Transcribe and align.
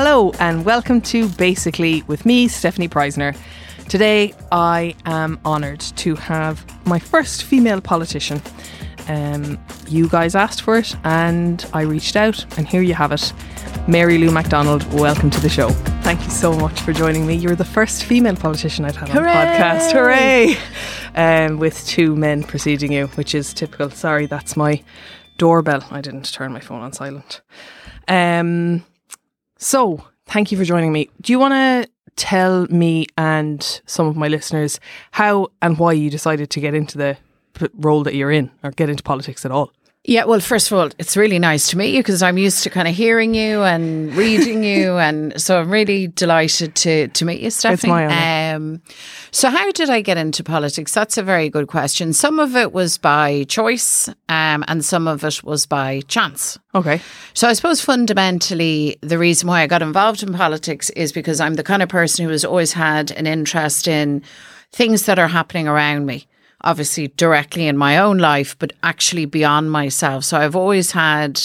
Hello 0.00 0.30
and 0.38 0.64
welcome 0.64 1.00
to 1.00 1.28
Basically 1.30 2.02
with 2.02 2.24
me, 2.24 2.46
Stephanie 2.46 2.88
Preissner. 2.88 3.36
Today 3.88 4.32
I 4.52 4.94
am 5.06 5.40
honoured 5.44 5.80
to 5.80 6.14
have 6.14 6.64
my 6.86 7.00
first 7.00 7.42
female 7.42 7.80
politician. 7.80 8.40
Um, 9.08 9.58
you 9.88 10.08
guys 10.08 10.36
asked 10.36 10.62
for 10.62 10.78
it 10.78 10.94
and 11.02 11.68
I 11.72 11.80
reached 11.80 12.14
out, 12.14 12.46
and 12.56 12.68
here 12.68 12.80
you 12.80 12.94
have 12.94 13.10
it. 13.10 13.32
Mary 13.88 14.18
Lou 14.18 14.30
McDonald, 14.30 14.84
welcome 14.92 15.30
to 15.30 15.40
the 15.40 15.48
show. 15.48 15.70
Thank 16.04 16.22
you 16.22 16.30
so 16.30 16.52
much 16.52 16.80
for 16.82 16.92
joining 16.92 17.26
me. 17.26 17.34
You're 17.34 17.56
the 17.56 17.64
first 17.64 18.04
female 18.04 18.36
politician 18.36 18.84
I've 18.84 18.94
had 18.94 19.08
Hooray! 19.08 19.32
on 19.32 19.46
the 19.46 19.52
podcast. 19.52 19.90
Hooray! 19.90 20.56
Um, 21.16 21.58
with 21.58 21.84
two 21.88 22.14
men 22.14 22.44
preceding 22.44 22.92
you, 22.92 23.08
which 23.16 23.34
is 23.34 23.52
typical. 23.52 23.90
Sorry, 23.90 24.26
that's 24.26 24.56
my 24.56 24.80
doorbell. 25.38 25.84
I 25.90 26.02
didn't 26.02 26.32
turn 26.32 26.52
my 26.52 26.60
phone 26.60 26.82
on 26.82 26.92
silent. 26.92 27.40
Um, 28.06 28.84
so, 29.58 30.04
thank 30.26 30.50
you 30.52 30.58
for 30.58 30.64
joining 30.64 30.92
me. 30.92 31.10
Do 31.20 31.32
you 31.32 31.38
want 31.38 31.54
to 31.54 31.90
tell 32.16 32.66
me 32.66 33.06
and 33.16 33.80
some 33.86 34.06
of 34.06 34.16
my 34.16 34.28
listeners 34.28 34.80
how 35.12 35.48
and 35.62 35.78
why 35.78 35.92
you 35.92 36.10
decided 36.10 36.50
to 36.50 36.60
get 36.60 36.74
into 36.74 36.98
the 36.98 37.16
role 37.74 38.02
that 38.04 38.14
you're 38.14 38.30
in 38.30 38.50
or 38.62 38.70
get 38.70 38.88
into 38.88 39.02
politics 39.02 39.44
at 39.44 39.50
all? 39.50 39.72
Yeah, 40.08 40.24
well, 40.24 40.40
first 40.40 40.72
of 40.72 40.78
all, 40.78 40.88
it's 40.98 41.18
really 41.18 41.38
nice 41.38 41.68
to 41.68 41.76
meet 41.76 41.94
you 41.94 42.00
because 42.00 42.22
I'm 42.22 42.38
used 42.38 42.62
to 42.62 42.70
kind 42.70 42.88
of 42.88 42.94
hearing 42.94 43.34
you 43.34 43.62
and 43.62 44.14
reading 44.14 44.64
you, 44.64 44.96
and 44.96 45.38
so 45.38 45.60
I'm 45.60 45.70
really 45.70 46.06
delighted 46.06 46.74
to 46.76 47.08
to 47.08 47.24
meet 47.26 47.42
you, 47.42 47.50
Stephanie. 47.50 47.92
my 47.92 48.06
honour. 48.06 48.56
Um, 48.56 48.82
so, 49.32 49.50
how 49.50 49.70
did 49.72 49.90
I 49.90 50.00
get 50.00 50.16
into 50.16 50.42
politics? 50.42 50.94
That's 50.94 51.18
a 51.18 51.22
very 51.22 51.50
good 51.50 51.68
question. 51.68 52.14
Some 52.14 52.40
of 52.40 52.56
it 52.56 52.72
was 52.72 52.96
by 52.96 53.44
choice, 53.50 54.08
um, 54.30 54.64
and 54.66 54.82
some 54.82 55.06
of 55.06 55.24
it 55.24 55.44
was 55.44 55.66
by 55.66 56.00
chance. 56.08 56.58
Okay. 56.74 57.02
So 57.34 57.46
I 57.46 57.52
suppose 57.52 57.82
fundamentally 57.82 58.96
the 59.02 59.18
reason 59.18 59.46
why 59.46 59.60
I 59.60 59.66
got 59.66 59.82
involved 59.82 60.22
in 60.22 60.32
politics 60.32 60.88
is 60.90 61.12
because 61.12 61.38
I'm 61.38 61.54
the 61.54 61.62
kind 61.62 61.82
of 61.82 61.90
person 61.90 62.24
who 62.24 62.30
has 62.30 62.46
always 62.46 62.72
had 62.72 63.10
an 63.10 63.26
interest 63.26 63.86
in 63.86 64.22
things 64.72 65.04
that 65.04 65.18
are 65.18 65.28
happening 65.28 65.68
around 65.68 66.06
me. 66.06 66.26
Obviously 66.62 67.08
directly 67.08 67.66
in 67.68 67.76
my 67.76 67.98
own 67.98 68.18
life, 68.18 68.56
but 68.58 68.72
actually 68.82 69.26
beyond 69.26 69.70
myself. 69.70 70.24
So 70.24 70.36
I've 70.36 70.56
always 70.56 70.90
had, 70.90 71.40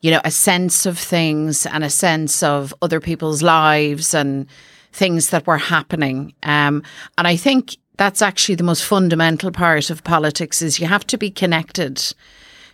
you 0.00 0.10
know, 0.10 0.20
a 0.24 0.30
sense 0.30 0.86
of 0.86 0.98
things 0.98 1.66
and 1.66 1.82
a 1.82 1.90
sense 1.90 2.42
of 2.42 2.72
other 2.80 3.00
people's 3.00 3.42
lives 3.42 4.14
and 4.14 4.46
things 4.92 5.30
that 5.30 5.46
were 5.46 5.58
happening. 5.58 6.34
Um, 6.44 6.84
and 7.18 7.26
I 7.26 7.36
think 7.36 7.76
that's 7.96 8.22
actually 8.22 8.54
the 8.54 8.64
most 8.64 8.84
fundamental 8.84 9.50
part 9.50 9.90
of 9.90 10.04
politics 10.04 10.62
is 10.62 10.78
you 10.78 10.86
have 10.86 11.06
to 11.08 11.18
be 11.18 11.30
connected 11.30 12.14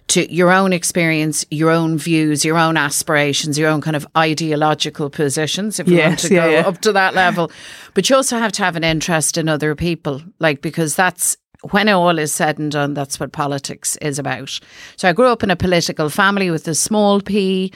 to 0.08 0.32
your 0.32 0.50
own 0.50 0.72
experience, 0.72 1.46
your 1.50 1.70
own 1.70 1.96
views, 1.96 2.44
your 2.44 2.58
own 2.58 2.76
aspirations, 2.76 3.58
your 3.58 3.68
own 3.70 3.80
kind 3.80 3.94
of 3.94 4.06
ideological 4.16 5.08
positions, 5.08 5.78
if 5.78 5.88
you 5.88 5.98
want 5.98 6.18
to 6.18 6.34
yeah, 6.34 6.46
go 6.46 6.50
yeah. 6.50 6.68
up 6.68 6.80
to 6.80 6.92
that 6.92 7.14
level. 7.14 7.50
But 7.94 8.10
you 8.10 8.16
also 8.16 8.38
have 8.38 8.52
to 8.52 8.64
have 8.64 8.76
an 8.76 8.82
interest 8.82 9.38
in 9.38 9.48
other 9.48 9.74
people, 9.74 10.20
like, 10.40 10.62
because 10.62 10.96
that's 10.96 11.36
when 11.70 11.88
all 11.88 12.18
is 12.18 12.32
said 12.32 12.58
and 12.58 12.72
done, 12.72 12.94
that's 12.94 13.20
what 13.20 13.32
politics 13.32 13.96
is 13.96 14.18
about. 14.18 14.58
So 14.96 15.08
I 15.08 15.12
grew 15.12 15.26
up 15.26 15.42
in 15.42 15.50
a 15.50 15.56
political 15.56 16.08
family 16.08 16.50
with 16.50 16.66
a 16.68 16.74
small 16.74 17.20
p, 17.20 17.72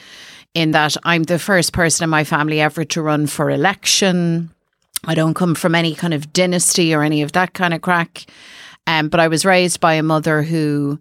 in 0.53 0.71
that 0.71 0.95
I'm 1.03 1.23
the 1.23 1.37
first 1.37 1.73
person 1.73 2.03
in 2.05 2.09
my 2.09 2.23
family 2.23 2.61
ever 2.61 2.83
to 2.85 3.01
run 3.01 3.27
for 3.27 3.51
election. 3.51 4.49
I 5.03 5.13
don't 5.13 5.33
come 5.33 5.53
from 5.53 5.75
any 5.75 5.93
kind 5.93 6.13
of 6.13 6.33
dynasty 6.33 6.95
or 6.95 7.03
any 7.03 7.21
of 7.21 7.33
that 7.33 7.53
kind 7.53 7.73
of 7.73 7.81
crack. 7.81 8.25
Um, 8.87 9.09
but 9.09 9.19
I 9.19 9.27
was 9.27 9.45
raised 9.45 9.79
by 9.79 9.93
a 9.93 10.03
mother 10.03 10.41
who 10.41 10.99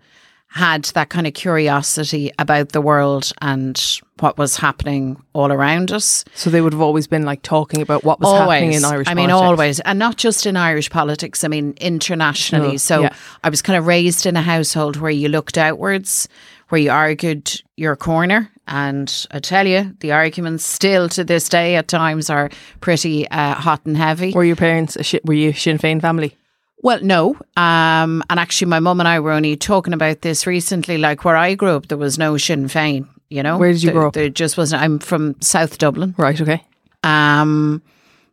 had 0.55 0.85
that 0.85 1.09
kind 1.09 1.27
of 1.27 1.35
curiosity 1.35 2.31
about 2.39 2.69
the 2.69 2.81
world 2.81 3.33
and 3.43 4.01
what 4.21 4.39
was 4.39 4.57
happening 4.57 5.21
all 5.33 5.51
around 5.51 5.91
us. 5.91 6.25
So 6.37 6.49
they 6.49 6.61
would 6.61 6.73
have 6.73 6.81
always 6.81 7.09
been 7.09 7.25
like 7.25 7.43
talking 7.43 7.83
about 7.83 8.05
what 8.05 8.21
was 8.21 8.39
happening 8.39 8.73
in 8.73 8.85
Irish 8.85 9.07
politics. 9.07 9.11
I 9.11 9.15
mean, 9.15 9.31
politics. 9.31 9.51
always. 9.51 9.81
And 9.81 9.99
not 9.99 10.17
just 10.17 10.47
in 10.47 10.57
Irish 10.57 10.91
politics, 10.91 11.43
I 11.43 11.49
mean, 11.49 11.75
internationally. 11.81 12.73
No, 12.73 12.77
so 12.77 13.03
yeah. 13.03 13.15
I 13.43 13.51
was 13.51 13.63
kind 13.63 13.77
of 13.77 13.89
raised 13.89 14.27
in 14.27 14.37
a 14.37 14.43
household 14.43 14.97
where 14.97 15.11
you 15.11 15.29
looked 15.29 15.59
outwards, 15.59 16.29
where 16.69 16.81
you 16.81 16.93
argued 16.93 17.61
your 17.77 17.97
corner. 17.97 18.49
And 18.69 19.27
I 19.33 19.41
tell 19.41 19.67
you, 19.67 19.97
the 19.99 20.13
arguments 20.13 20.65
still 20.65 21.09
to 21.11 21.25
this 21.25 21.49
day 21.49 21.75
at 21.75 21.89
times 21.89 22.31
are 22.31 22.49
pretty 22.81 23.29
uh, 23.29 23.55
hot 23.55 23.85
and 23.87 23.97
heavy. 23.97 24.33
Were 24.33 24.45
your 24.45 24.55
parents, 24.55 24.97
were 25.25 25.35
you 25.35 25.51
a 25.51 25.55
Sinn 25.55 25.79
Féin 25.79 26.01
family? 26.01 26.37
Well, 26.85 27.01
no. 27.03 27.31
Um, 27.57 28.23
and 28.29 28.39
actually, 28.39 28.69
my 28.69 28.79
mum 28.79 29.01
and 29.01 29.09
I 29.09 29.19
were 29.19 29.33
only 29.33 29.57
talking 29.57 29.95
about 29.95 30.21
this 30.21 30.47
recently. 30.47 30.99
Like 30.99 31.25
where 31.25 31.35
I 31.37 31.55
grew 31.55 31.71
up, 31.71 31.89
there 31.89 31.97
was 31.99 32.19
no 32.19 32.37
Sinn 32.37 32.67
Féin. 32.67 33.09
You 33.31 33.43
know, 33.43 33.57
Where 33.57 33.73
did 33.73 33.83
you 33.83 33.87
There- 33.89 33.95
grow 33.99 34.09
up? 34.09 34.13
There 34.13 34.29
just 34.29 34.59
wasn't. 34.59 34.83
I'm 34.83 34.99
from 34.99 35.35
South 35.41 35.79
Dublin. 35.79 36.15
Right, 36.19 36.39
okay. 36.39 36.63
Um, 37.03 37.81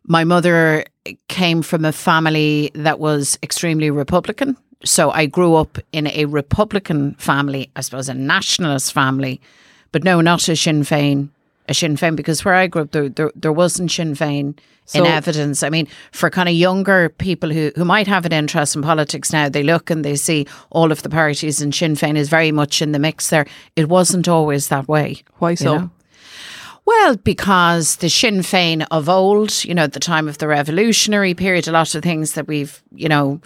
my 0.06 0.24
mother 0.24 0.84
came 1.28 1.62
from 1.62 1.86
a 1.86 1.92
family 1.92 2.70
that 2.74 3.00
was 3.00 3.38
extremely 3.42 3.90
Republican. 3.90 4.58
So 4.84 5.10
I 5.10 5.24
grew 5.24 5.54
up 5.54 5.78
in 5.92 6.08
a 6.08 6.26
Republican 6.26 7.14
family, 7.14 7.70
I 7.74 7.80
suppose 7.80 8.10
a 8.10 8.14
nationalist 8.14 8.92
family, 8.92 9.40
but 9.92 10.04
no, 10.04 10.20
not 10.20 10.46
a 10.48 10.56
Sinn 10.56 10.82
Féin. 10.82 11.30
A 11.68 11.74
Sinn 11.74 11.96
Féin, 11.96 12.16
because 12.16 12.44
where 12.44 12.54
I 12.54 12.66
grew 12.66 12.82
up, 12.82 12.90
there, 12.90 13.08
there, 13.08 13.30
there 13.36 13.52
wasn't 13.52 13.90
Sinn 13.90 14.14
Féin 14.14 14.58
So- 14.84 14.98
in 14.98 15.06
evidence. 15.06 15.62
I 15.62 15.70
mean, 15.70 15.86
for 16.10 16.28
kind 16.28 16.48
of 16.48 16.54
younger 16.54 17.08
people 17.08 17.50
who, 17.50 17.70
who 17.76 17.84
might 17.84 18.08
have 18.08 18.26
an 18.26 18.32
interest 18.32 18.74
in 18.74 18.82
politics 18.82 19.32
now, 19.32 19.48
they 19.48 19.62
look 19.62 19.88
and 19.88 20.04
they 20.04 20.16
see 20.16 20.46
all 20.70 20.90
of 20.90 21.02
the 21.02 21.08
parties, 21.08 21.62
and 21.62 21.72
Sinn 21.74 21.94
Féin 21.94 22.16
is 22.16 22.28
very 22.28 22.50
much 22.52 22.82
in 22.82 22.92
the 22.92 22.98
mix 22.98 23.30
there. 23.30 23.46
It 23.76 23.88
wasn't 23.88 24.26
always 24.28 24.68
that 24.68 24.88
way. 24.88 25.22
Why 25.38 25.54
so? 25.54 25.78
know? 25.78 25.90
Well, 26.84 27.16
because 27.16 27.96
the 27.96 28.10
Sinn 28.10 28.40
Féin 28.40 28.84
of 28.90 29.08
old, 29.08 29.64
you 29.64 29.72
know, 29.72 29.84
at 29.84 29.92
the 29.92 30.00
time 30.00 30.26
of 30.28 30.38
the 30.38 30.48
revolutionary 30.48 31.32
period, 31.32 31.68
a 31.68 31.72
lot 31.72 31.94
of 31.94 32.02
things 32.02 32.32
that 32.32 32.48
we've, 32.48 32.82
you 32.92 33.08
know, 33.08 33.40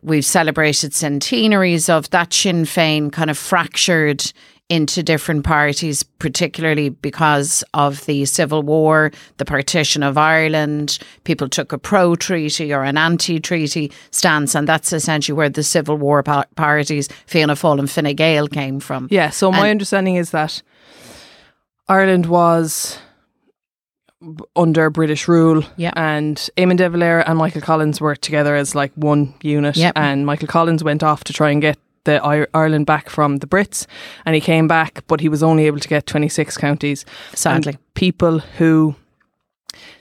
we've 0.00 0.24
celebrated 0.24 0.94
centenaries 0.94 1.88
of 1.88 2.08
that 2.10 2.32
Sinn 2.32 2.64
Féin 2.64 3.10
kind 3.10 3.30
of 3.30 3.36
fractured 3.36 4.32
into 4.70 5.02
different 5.02 5.44
parties, 5.44 6.02
particularly 6.02 6.90
because 6.90 7.64
of 7.72 8.04
the 8.04 8.24
Civil 8.26 8.62
War, 8.62 9.10
the 9.38 9.44
partition 9.46 10.02
of 10.02 10.18
Ireland. 10.18 10.98
People 11.24 11.48
took 11.48 11.72
a 11.72 11.78
pro 11.78 12.14
treaty 12.16 12.72
or 12.74 12.84
an 12.84 12.98
anti 12.98 13.40
treaty 13.40 13.90
stance, 14.10 14.54
and 14.54 14.68
that's 14.68 14.92
essentially 14.92 15.34
where 15.36 15.48
the 15.48 15.62
Civil 15.62 15.96
War 15.96 16.22
pa- 16.22 16.44
parties, 16.56 17.08
Fianna 17.26 17.54
Fáil 17.54 17.78
and 17.78 17.90
Fine 17.90 18.14
Gael, 18.16 18.46
came 18.46 18.78
from. 18.78 19.08
Yeah, 19.10 19.30
so 19.30 19.50
my 19.50 19.60
And- 19.68 19.70
understanding 19.70 20.16
is 20.16 20.32
that 20.32 20.60
Ireland 21.88 22.26
was 22.26 22.98
under 24.56 24.90
British 24.90 25.28
rule 25.28 25.62
Yeah. 25.76 25.92
and 25.96 26.36
Eamon 26.56 26.76
de 26.76 26.90
Valera 26.90 27.24
and 27.26 27.38
Michael 27.38 27.60
Collins 27.60 28.00
worked 28.00 28.22
together 28.22 28.56
as 28.56 28.74
like 28.74 28.90
one 28.96 29.32
unit 29.42 29.76
Yep. 29.76 29.92
and 29.96 30.26
Michael 30.26 30.48
Collins 30.48 30.82
went 30.82 31.04
off 31.04 31.22
to 31.24 31.32
try 31.32 31.50
and 31.52 31.62
get 31.62 31.78
the 32.04 32.46
Ireland 32.54 32.86
back 32.86 33.10
from 33.10 33.36
the 33.38 33.46
Brits 33.46 33.86
and 34.24 34.34
he 34.34 34.40
came 34.40 34.66
back 34.68 35.04
but 35.06 35.20
he 35.20 35.28
was 35.28 35.42
only 35.42 35.66
able 35.66 35.80
to 35.80 35.88
get 35.88 36.06
26 36.06 36.56
counties 36.56 37.04
Sadly. 37.34 37.72
And 37.74 37.94
people 37.94 38.38
who 38.58 38.94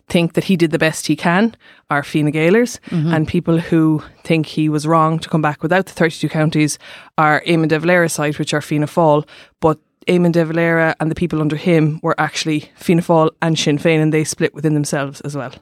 think 0.07 0.33
that 0.33 0.45
he 0.45 0.55
did 0.55 0.71
the 0.71 0.79
best 0.79 1.07
he 1.07 1.15
can 1.15 1.55
are 1.89 2.03
Fine 2.03 2.31
Gaelers, 2.31 2.79
Mm-hmm. 2.89 3.13
and 3.13 3.27
people 3.27 3.59
who 3.59 4.01
think 4.23 4.45
he 4.45 4.69
was 4.69 4.87
wrong 4.87 5.19
to 5.19 5.29
come 5.29 5.41
back 5.41 5.61
without 5.63 5.85
the 5.85 5.93
32 5.93 6.29
counties 6.29 6.79
are 7.17 7.41
Eamon 7.45 7.67
de 7.67 7.77
Valera's 7.79 8.13
side, 8.13 8.37
which 8.39 8.53
are 8.53 8.61
Fianna 8.61 8.87
Fáil, 8.87 9.27
but 9.59 9.77
Eamon 10.07 10.31
de 10.31 10.45
Valera 10.45 10.95
and 11.01 11.11
the 11.11 11.15
people 11.15 11.41
under 11.41 11.57
him 11.57 11.99
were 12.01 12.15
actually 12.17 12.71
Fianna 12.77 13.01
Fáil 13.01 13.31
and 13.41 13.59
Sinn 13.59 13.77
Féin, 13.77 14.01
and 14.01 14.13
they 14.13 14.23
split 14.23 14.53
within 14.53 14.73
themselves 14.73 15.19
as 15.21 15.35
well. 15.35 15.53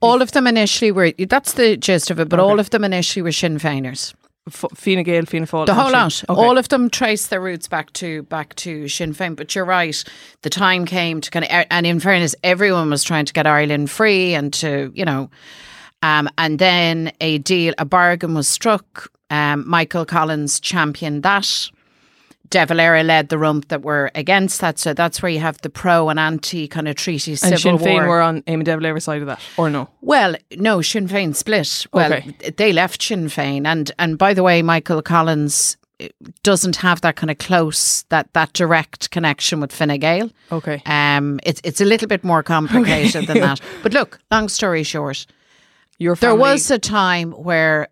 All 0.00 0.22
of 0.22 0.32
them 0.32 0.46
initially 0.48 0.90
were, 0.92 1.12
that's 1.12 1.52
the 1.54 1.76
gist 1.76 2.10
of 2.10 2.18
it, 2.20 2.28
but 2.28 2.38
all 2.40 2.58
of 2.60 2.70
them 2.70 2.82
initially 2.84 3.22
were 3.22 3.32
Sinn 3.32 3.58
Féiners. 3.58 4.14
F- 4.48 4.64
Fine 4.74 5.02
Gael, 5.04 5.24
Fianna 5.24 5.46
Fáil, 5.46 5.66
The 5.66 5.74
whole 5.74 5.92
lot. 5.92 6.24
Okay. 6.28 6.40
All 6.40 6.58
of 6.58 6.68
them 6.68 6.90
trace 6.90 7.28
their 7.28 7.40
roots 7.40 7.68
back 7.68 7.92
to 7.94 8.22
back 8.24 8.54
to 8.56 8.88
Sinn 8.88 9.14
Féin. 9.14 9.36
But 9.36 9.54
you're 9.54 9.64
right. 9.64 10.02
The 10.42 10.50
time 10.50 10.84
came 10.86 11.20
to 11.20 11.30
kind 11.30 11.44
of, 11.44 11.50
and 11.70 11.86
in 11.86 12.00
fairness, 12.00 12.34
everyone 12.42 12.90
was 12.90 13.04
trying 13.04 13.24
to 13.26 13.32
get 13.32 13.46
Ireland 13.46 13.90
free 13.90 14.34
and 14.34 14.52
to, 14.54 14.92
you 14.94 15.04
know, 15.04 15.30
um, 16.02 16.28
and 16.38 16.58
then 16.58 17.12
a 17.20 17.38
deal, 17.38 17.74
a 17.78 17.84
bargain 17.84 18.34
was 18.34 18.48
struck. 18.48 19.10
Um, 19.30 19.68
Michael 19.68 20.04
Collins 20.04 20.60
championed 20.60 21.22
that. 21.22 21.70
De 22.50 22.64
Valera 22.66 23.02
led 23.02 23.28
the 23.28 23.38
rump 23.38 23.68
that 23.68 23.82
were 23.82 24.10
against 24.14 24.60
that. 24.60 24.78
So 24.78 24.94
that's 24.94 25.20
where 25.22 25.30
you 25.30 25.40
have 25.40 25.58
the 25.62 25.70
pro 25.70 26.08
and 26.08 26.18
anti 26.18 26.66
kind 26.68 26.88
of 26.88 26.96
treaty 26.96 27.32
And 27.32 27.38
civil 27.40 27.58
Sinn 27.58 27.78
Féin 27.78 27.94
war. 28.00 28.08
were 28.08 28.20
on 28.22 28.42
Eamon 28.42 28.64
De 28.64 28.76
Valera's 28.76 29.04
side 29.04 29.20
of 29.20 29.26
that, 29.26 29.40
or 29.56 29.68
no? 29.70 29.88
Well, 30.00 30.34
no, 30.56 30.80
Sinn 30.82 31.08
Féin 31.08 31.34
split. 31.34 31.86
Well, 31.92 32.12
Okay. 32.12 32.52
they 32.56 32.72
left 32.72 33.02
Sinn 33.02 33.26
Féin, 33.28 33.66
and 33.66 33.90
and 33.98 34.16
by 34.18 34.34
the 34.34 34.42
way, 34.42 34.62
Michael 34.62 35.02
Collins 35.02 35.76
eh, 36.00 36.08
doesn't 36.42 36.76
have 36.76 37.00
that 37.02 37.16
kind 37.16 37.30
of 37.30 37.38
close 37.38 38.02
that 38.08 38.32
that 38.32 38.52
direct 38.52 39.10
connection 39.10 39.60
with 39.60 39.72
Fine 39.72 39.98
Gael. 39.98 40.30
Okay. 40.52 40.82
Um, 40.86 41.40
it's 41.42 41.60
it's 41.64 41.80
a 41.80 41.84
little 41.84 42.08
bit 42.08 42.24
more 42.24 42.42
complicated 42.42 43.26
than 43.26 43.40
that. 43.40 43.60
But 43.82 43.92
look, 43.92 44.20
long 44.30 44.48
story 44.48 44.84
short, 44.84 45.26
Your 45.98 46.14
there 46.16 46.34
was 46.36 46.70
a 46.70 46.78
time 46.78 47.32
where 47.32 47.88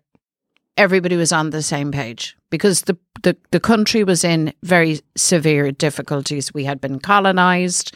everybody 0.77 1.15
was 1.17 1.31
on 1.31 1.49
the 1.49 1.61
same 1.61 1.91
page 1.91 2.36
because 2.49 2.83
the, 2.83 2.97
the, 3.23 3.35
the 3.51 3.59
country 3.59 4.03
was 4.03 4.23
in 4.23 4.53
very 4.63 4.99
severe 5.15 5.71
difficulties. 5.71 6.53
We 6.53 6.63
had 6.63 6.79
been 6.79 6.99
colonized, 6.99 7.95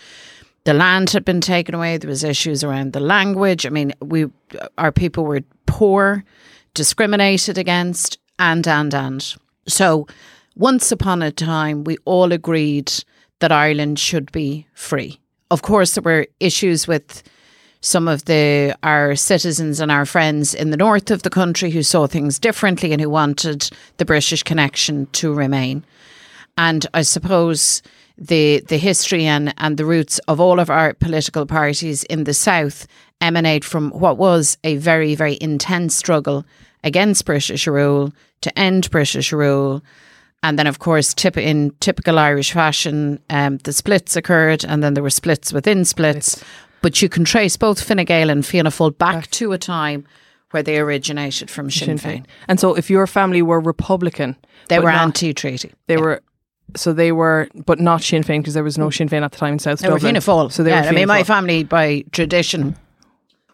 the 0.63 0.73
land 0.73 1.09
had 1.11 1.25
been 1.25 1.41
taken 1.41 1.73
away, 1.73 1.97
there 1.97 2.09
was 2.09 2.23
issues 2.23 2.63
around 2.63 2.93
the 2.93 2.99
language. 2.99 3.65
I 3.65 3.69
mean, 3.69 3.93
we 4.01 4.27
our 4.77 4.91
people 4.91 5.25
were 5.25 5.41
poor, 5.65 6.23
discriminated 6.73 7.57
against, 7.57 8.19
and 8.37 8.67
and 8.67 8.93
and. 8.93 9.35
So 9.67 10.07
once 10.55 10.91
upon 10.91 11.21
a 11.21 11.31
time 11.31 11.83
we 11.83 11.97
all 12.05 12.31
agreed 12.31 12.91
that 13.39 13.51
Ireland 13.51 13.97
should 13.99 14.31
be 14.31 14.67
free. 14.73 15.19
Of 15.49 15.63
course 15.63 15.95
there 15.95 16.03
were 16.03 16.27
issues 16.39 16.87
with 16.87 17.23
some 17.81 18.07
of 18.07 18.25
the 18.25 18.75
our 18.83 19.15
citizens 19.15 19.79
and 19.79 19.91
our 19.91 20.05
friends 20.05 20.53
in 20.53 20.69
the 20.69 20.77
north 20.77 21.11
of 21.11 21.23
the 21.23 21.29
country 21.29 21.71
who 21.71 21.83
saw 21.83 22.07
things 22.07 22.39
differently 22.39 22.91
and 22.91 23.01
who 23.01 23.09
wanted 23.09 23.69
the 23.97 24.05
British 24.05 24.43
connection 24.43 25.07
to 25.07 25.33
remain. 25.33 25.83
And 26.57 26.85
I 26.93 27.01
suppose 27.01 27.81
the 28.17 28.63
the 28.67 28.77
history 28.77 29.25
and, 29.25 29.53
and 29.57 29.77
the 29.77 29.85
roots 29.85 30.19
of 30.27 30.39
all 30.39 30.59
of 30.59 30.69
our 30.69 30.93
political 30.93 31.45
parties 31.45 32.03
in 32.03 32.23
the 32.23 32.33
south 32.33 32.87
emanate 33.19 33.63
from 33.63 33.91
what 33.91 34.17
was 34.17 34.57
a 34.63 34.77
very, 34.77 35.15
very 35.15 35.37
intense 35.41 35.95
struggle 35.95 36.45
against 36.83 37.25
British 37.25 37.67
rule, 37.67 38.11
to 38.41 38.57
end 38.57 38.89
British 38.89 39.31
rule. 39.31 39.83
And 40.43 40.57
then, 40.57 40.65
of 40.65 40.79
course, 40.79 41.13
tip, 41.13 41.37
in 41.37 41.71
typical 41.79 42.17
Irish 42.17 42.51
fashion, 42.51 43.19
um, 43.29 43.57
the 43.59 43.71
splits 43.71 44.15
occurred, 44.15 44.65
and 44.65 44.83
then 44.83 44.95
there 44.95 45.03
were 45.03 45.11
splits 45.11 45.53
within 45.53 45.85
splits. 45.85 46.43
But 46.81 47.01
you 47.01 47.09
can 47.09 47.23
trace 47.25 47.57
both 47.57 47.81
Fine 47.81 48.05
Gael 48.05 48.29
and 48.29 48.45
Fianna 48.45 48.69
Fáil 48.71 48.97
back 48.97 49.29
to 49.31 49.51
a 49.51 49.57
time 49.57 50.05
where 50.51 50.63
they 50.63 50.79
originated 50.79 51.49
from 51.49 51.69
Sinn, 51.69 51.97
Féin. 51.97 52.25
And 52.47 52.59
so, 52.59 52.75
if 52.75 52.89
your 52.89 53.07
family 53.07 53.41
were 53.41 53.59
Republican, 53.59 54.35
They 54.67 54.79
were 54.79 54.91
not- 54.91 55.01
anti-treaty. 55.01 55.71
They 55.87 55.97
were. 55.97 56.21
So 56.75 56.93
they 56.93 57.11
were, 57.11 57.49
but 57.65 57.81
not 57.81 58.01
Sinn 58.01 58.23
Féin 58.23 58.39
because 58.39 58.53
there 58.53 58.63
was 58.63 58.77
no 58.77 58.87
mm. 58.87 58.93
Sinn 58.93 59.09
Féin 59.09 59.23
at 59.23 59.33
the 59.33 59.37
time 59.37 59.53
in 59.53 59.59
South 59.59 59.79
They 59.79 59.89
were 59.89 59.95
Dublin. 59.95 60.21
Fianna 60.21 60.47
Fáil. 60.47 60.51
So 60.51 60.63
they 60.63 60.69
yeah, 60.69 60.83
were. 60.83 60.87
I 60.87 60.91
mean, 60.91 61.07
my 61.07 61.23
family 61.23 61.63
by 61.65 62.05
tradition 62.11 62.77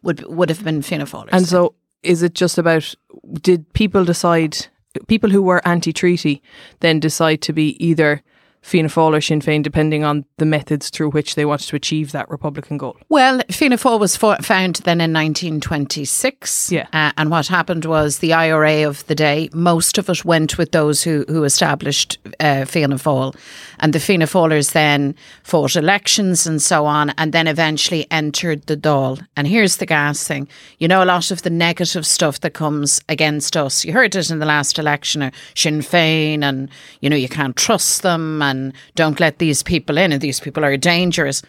would 0.04 0.24
would 0.28 0.50
have 0.50 0.64
been 0.64 0.82
Fianna. 0.84 1.08
And 1.32 1.48
so, 1.48 1.74
is 2.04 2.22
it 2.22 2.36
just 2.36 2.58
about? 2.58 2.94
Did 3.42 3.72
people 3.74 4.06
decide? 4.06 4.68
People 5.08 5.30
who 5.30 5.44
were 5.44 5.62
anti-treaty 5.68 6.42
then 6.80 7.00
decide 7.00 7.42
to 7.44 7.54
be 7.54 7.76
either 7.84 8.24
Fianna 8.68 8.90
Fáil 8.90 9.16
or 9.16 9.22
Sinn 9.22 9.40
Féin, 9.40 9.64
depending 9.64 10.04
on 10.04 10.26
the 10.40 10.46
methods 10.46 10.90
through 10.90 11.12
which 11.12 11.36
they 11.36 11.46
wanted 11.46 11.70
to 11.70 11.78
achieve 11.78 12.12
that 12.12 12.30
Republican 12.30 12.78
goal. 12.78 12.98
Well, 13.08 13.40
Fianna 13.50 13.78
Fáil 13.78 13.98
was 13.98 14.18
fo- 14.18 14.36
found 14.42 14.76
then 14.84 15.00
in 15.00 15.14
1926. 15.14 16.74
Yeah. 16.74 16.86
Uh, 16.92 17.14
and 17.16 17.32
what 17.32 17.48
happened 17.48 17.86
was 17.86 18.20
the 18.20 18.34
IRA 18.34 18.86
of 18.86 19.08
the 19.08 19.16
day, 19.16 19.50
most 19.54 19.98
of 19.98 20.10
it 20.10 20.26
went 20.26 20.58
with 20.58 20.74
those 20.74 21.02
who, 21.02 21.24
who 21.30 21.46
established 21.46 22.18
uh, 22.42 22.66
Fianna 22.66 22.96
Fáil. 22.96 23.34
And 23.80 23.94
the 23.94 24.02
Fianna 24.02 24.26
Fáilers 24.26 24.74
then 24.74 25.16
fought 25.44 25.78
elections 25.78 26.46
and 26.46 26.62
so 26.62 26.86
on, 26.86 27.12
and 27.12 27.32
then 27.32 27.48
eventually 27.48 28.06
entered 28.12 28.64
the 28.64 28.76
Dáil. 28.76 29.26
And 29.38 29.48
here's 29.48 29.78
the 29.78 29.86
gas 29.86 30.28
thing. 30.28 30.50
You 30.80 30.90
know, 30.90 31.02
a 31.02 31.06
lot 31.06 31.32
of 31.32 31.44
the 31.44 31.50
negative 31.50 32.06
stuff 32.06 32.42
that 32.42 32.54
comes 32.54 33.00
against 33.08 33.56
us. 33.56 33.86
You 33.86 33.94
heard 33.94 34.14
it 34.14 34.30
in 34.30 34.40
the 34.40 34.46
last 34.46 34.78
election, 34.78 35.32
Sinn 35.56 35.80
Féin, 35.80 36.44
and, 36.44 36.70
you 37.00 37.10
know, 37.10 37.16
you 37.16 37.30
can't 37.30 37.56
trust 37.56 38.02
them, 38.02 38.42
and 38.42 38.57
don't 38.96 39.20
let 39.20 39.40
these 39.40 39.64
people 39.64 39.98
in, 39.98 40.12
and 40.12 40.22
these 40.22 40.40
people 40.40 40.64
are 40.66 40.78
dangerous 40.78 41.42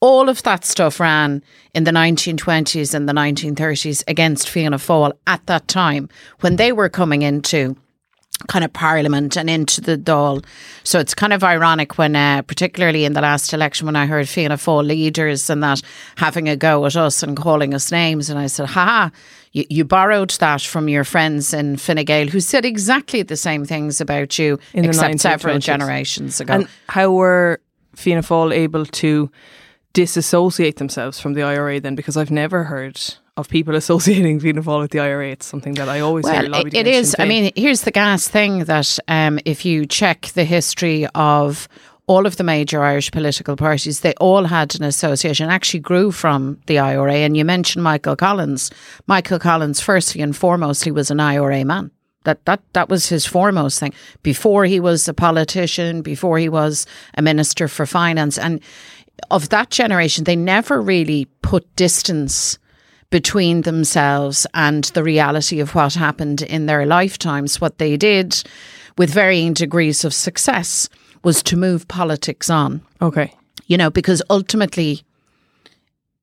all 0.00 0.30
of 0.30 0.42
that 0.42 0.64
stuff 0.64 0.98
ran 0.98 1.42
in 1.74 1.84
the 1.84 1.90
1920s 1.90 2.94
and 2.94 3.08
the 3.08 3.12
1930s 3.12 4.02
against 4.08 4.48
Fianna 4.48 4.78
Fáil 4.78 5.12
at 5.26 5.44
that 5.46 5.68
time 5.68 6.08
when 6.40 6.56
they 6.56 6.72
were 6.72 6.88
coming 6.88 7.20
into 7.22 7.76
kind 8.48 8.64
of 8.64 8.72
parliament 8.72 9.36
and 9.36 9.50
into 9.50 9.82
the 9.82 9.98
Dáil. 9.98 10.42
So 10.84 10.98
it's 10.98 11.14
kind 11.14 11.34
of 11.34 11.44
ironic 11.44 11.98
when, 11.98 12.16
uh, 12.16 12.40
particularly 12.42 13.04
in 13.04 13.12
the 13.12 13.20
last 13.20 13.52
election, 13.52 13.84
when 13.84 13.96
I 13.96 14.06
heard 14.06 14.28
Fianna 14.28 14.56
Fáil 14.56 14.86
leaders 14.86 15.50
and 15.50 15.62
that 15.62 15.82
having 16.16 16.48
a 16.48 16.56
go 16.56 16.86
at 16.86 16.96
us 16.96 17.22
and 17.22 17.36
calling 17.36 17.74
us 17.74 17.92
names. 17.92 18.30
And 18.30 18.38
I 18.38 18.46
said, 18.46 18.66
ha 18.66 19.10
you, 19.52 19.64
you 19.68 19.84
borrowed 19.84 20.30
that 20.30 20.60
from 20.60 20.88
your 20.88 21.04
friends 21.04 21.52
in 21.52 21.76
Fine 21.76 22.04
Gael 22.04 22.28
who 22.28 22.40
said 22.40 22.64
exactly 22.64 23.22
the 23.22 23.36
same 23.36 23.64
things 23.64 24.00
about 24.00 24.38
you, 24.38 24.58
In 24.72 24.82
the 24.82 24.88
except 24.88 25.20
several 25.20 25.58
generations 25.58 26.40
ago. 26.40 26.54
And 26.54 26.68
how 26.88 27.10
were 27.12 27.60
Fianna 27.94 28.22
Fáil 28.22 28.54
able 28.54 28.86
to 28.86 29.30
disassociate 29.92 30.76
themselves 30.76 31.18
from 31.18 31.34
the 31.34 31.42
IRA 31.42 31.80
then? 31.80 31.96
Because 31.96 32.16
I've 32.16 32.30
never 32.30 32.64
heard 32.64 33.00
of 33.36 33.48
people 33.48 33.74
associating 33.76 34.38
Fianna 34.38 34.62
Fáil 34.62 34.82
with 34.82 34.92
the 34.92 35.00
IRA. 35.00 35.30
It's 35.30 35.46
something 35.46 35.74
that 35.74 35.88
I 35.88 36.00
always 36.00 36.28
hear 36.28 36.48
Well, 36.48 36.66
it, 36.66 36.74
it 36.74 36.86
against 36.86 37.18
I 37.18 37.24
mean, 37.24 37.50
here's 37.56 37.82
the 37.82 37.90
gas 37.90 38.28
thing 38.28 38.64
that 38.64 38.98
um, 39.08 39.40
if 39.44 39.64
you 39.64 39.84
check 39.84 40.26
the 40.34 40.44
history 40.44 41.06
of 41.14 41.68
all 42.10 42.26
of 42.26 42.38
the 42.38 42.42
major 42.42 42.82
Irish 42.82 43.12
political 43.12 43.54
parties, 43.54 44.00
they 44.00 44.14
all 44.14 44.42
had 44.42 44.74
an 44.74 44.82
association, 44.82 45.48
actually 45.48 45.78
grew 45.78 46.10
from 46.10 46.58
the 46.66 46.76
IRA. 46.76 47.18
And 47.18 47.36
you 47.36 47.44
mentioned 47.44 47.84
Michael 47.84 48.16
Collins. 48.16 48.68
Michael 49.06 49.38
Collins, 49.38 49.80
firstly 49.80 50.20
and 50.20 50.36
foremost, 50.36 50.82
he 50.82 50.90
was 50.90 51.12
an 51.12 51.20
IRA 51.20 51.64
man. 51.64 51.92
That, 52.24 52.44
that 52.46 52.62
that 52.72 52.88
was 52.88 53.08
his 53.08 53.26
foremost 53.26 53.78
thing. 53.78 53.94
Before 54.24 54.64
he 54.64 54.80
was 54.80 55.06
a 55.06 55.14
politician, 55.14 56.02
before 56.02 56.36
he 56.40 56.48
was 56.48 56.84
a 57.16 57.22
minister 57.22 57.68
for 57.68 57.86
finance, 57.86 58.38
and 58.38 58.60
of 59.30 59.50
that 59.50 59.70
generation, 59.70 60.24
they 60.24 60.34
never 60.34 60.82
really 60.82 61.26
put 61.42 61.76
distance 61.76 62.58
between 63.10 63.62
themselves 63.62 64.48
and 64.52 64.84
the 64.94 65.04
reality 65.04 65.60
of 65.60 65.76
what 65.76 65.94
happened 65.94 66.42
in 66.42 66.66
their 66.66 66.86
lifetimes. 66.86 67.60
What 67.60 67.78
they 67.78 67.96
did 67.96 68.42
with 68.98 69.14
varying 69.14 69.52
degrees 69.54 70.04
of 70.04 70.12
success 70.12 70.88
was 71.22 71.42
to 71.44 71.56
move 71.56 71.86
politics 71.88 72.48
on, 72.50 72.82
okay. 73.02 73.32
you 73.66 73.76
know, 73.76 73.90
because 73.90 74.22
ultimately, 74.30 75.02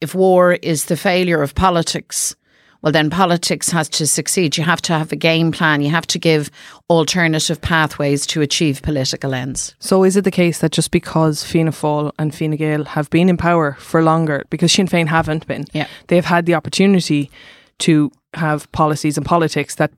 if 0.02 0.14
war 0.16 0.54
is 0.54 0.86
the 0.86 0.98
failure 0.98 1.42
of 1.42 1.54
politics, 1.56 2.36
well, 2.84 2.92
then 2.92 3.10
politics 3.10 3.70
has 3.72 3.90
to 3.90 4.06
succeed. 4.06 4.56
You 4.56 4.64
have 4.64 4.82
to 4.84 4.94
have 4.94 5.12
a 5.12 5.16
game 5.16 5.52
plan. 5.52 5.82
You 5.82 5.90
have 5.90 6.06
to 6.08 6.20
give 6.20 6.52
alternative 6.90 7.60
pathways 7.60 8.26
to 8.28 8.42
achieve 8.42 8.84
political 8.84 9.34
ends. 9.34 9.76
So 9.80 10.04
is 10.04 10.16
it 10.16 10.24
the 10.24 10.32
case 10.32 10.60
that 10.60 10.72
just 10.72 10.92
because 10.92 11.44
Fianna 11.44 11.72
Fáil 11.72 12.12
and 12.20 12.34
Fine 12.34 12.56
Gael 12.56 12.86
have 12.86 13.10
been 13.10 13.30
in 13.30 13.38
power 13.38 13.74
for 13.80 14.04
longer, 14.04 14.46
because 14.52 14.72
Sinn 14.72 14.88
Féin 14.88 15.08
haven't 15.08 15.48
been, 15.48 15.66
Yeah. 15.74 15.88
they've 16.08 16.24
had 16.26 16.46
the 16.46 16.54
opportunity 16.54 17.32
to 17.80 18.12
have 18.36 18.72
policies 18.72 19.18
and 19.18 19.26
politics 19.26 19.76
that 19.76 19.92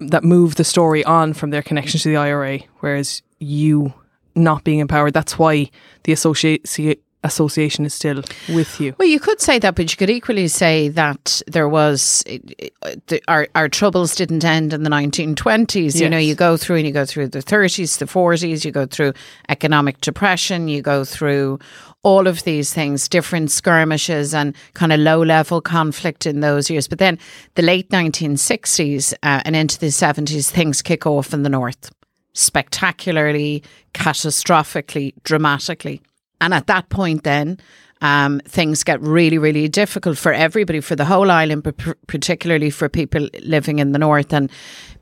that 0.00 0.24
move 0.24 0.56
the 0.56 0.64
story 0.64 1.04
on 1.04 1.32
from 1.32 1.50
their 1.50 1.62
connection 1.62 2.00
to 2.00 2.08
the 2.08 2.16
IRA, 2.16 2.58
whereas 2.80 3.22
you 3.38 3.94
not 4.34 4.64
being 4.64 4.78
empowered, 4.78 5.14
that's 5.14 5.38
why 5.38 5.70
the 6.04 6.12
associate 6.12 6.66
association 7.22 7.84
is 7.84 7.92
still 7.92 8.22
with 8.48 8.80
you. 8.80 8.94
Well, 8.98 9.08
you 9.08 9.20
could 9.20 9.40
say 9.40 9.58
that, 9.58 9.74
but 9.74 9.90
you 9.90 9.96
could 9.96 10.10
equally 10.10 10.48
say 10.48 10.88
that 10.88 11.42
there 11.46 11.68
was 11.68 12.24
the, 13.06 13.22
our 13.28 13.46
our 13.54 13.68
troubles 13.68 14.14
didn't 14.14 14.44
end 14.44 14.72
in 14.72 14.82
the 14.82 14.90
1920s. 14.90 16.00
You 16.00 16.08
know, 16.08 16.18
you 16.18 16.34
go 16.34 16.56
through 16.56 16.76
and 16.76 16.86
you 16.86 16.92
go 16.92 17.04
through 17.04 17.28
the 17.28 17.40
30s, 17.40 17.98
the 17.98 18.06
40s, 18.06 18.64
you 18.64 18.70
go 18.70 18.86
through 18.86 19.12
economic 19.48 20.00
depression, 20.00 20.68
you 20.68 20.82
go 20.82 21.04
through 21.04 21.58
all 22.02 22.26
of 22.26 22.42
these 22.44 22.72
things, 22.72 23.08
different 23.08 23.50
skirmishes 23.50 24.32
and 24.32 24.56
kind 24.72 24.90
of 24.92 25.00
low 25.00 25.22
level 25.22 25.60
conflict 25.60 26.24
in 26.24 26.40
those 26.40 26.70
years. 26.70 26.88
But 26.88 26.98
then 26.98 27.18
the 27.56 27.62
late 27.62 27.90
1960s 27.90 29.12
uh, 29.22 29.42
and 29.44 29.54
into 29.54 29.78
the 29.78 29.88
70s, 29.88 30.48
things 30.48 30.80
kick 30.80 31.06
off 31.06 31.34
in 31.34 31.42
the 31.42 31.50
north 31.50 31.90
spectacularly, 32.32 33.62
catastrophically, 33.94 35.14
dramatically. 35.24 36.00
And 36.40 36.54
at 36.54 36.66
that 36.68 36.88
point, 36.88 37.24
then, 37.24 37.58
um, 38.02 38.40
things 38.46 38.82
get 38.82 39.00
really, 39.02 39.36
really 39.36 39.68
difficult 39.68 40.16
for 40.16 40.32
everybody, 40.32 40.80
for 40.80 40.96
the 40.96 41.04
whole 41.04 41.30
island, 41.30 41.62
but 41.62 41.76
pr- 41.76 41.92
particularly 42.06 42.70
for 42.70 42.88
people 42.88 43.28
living 43.42 43.78
in 43.78 43.92
the 43.92 43.98
north. 43.98 44.32
And 44.32 44.50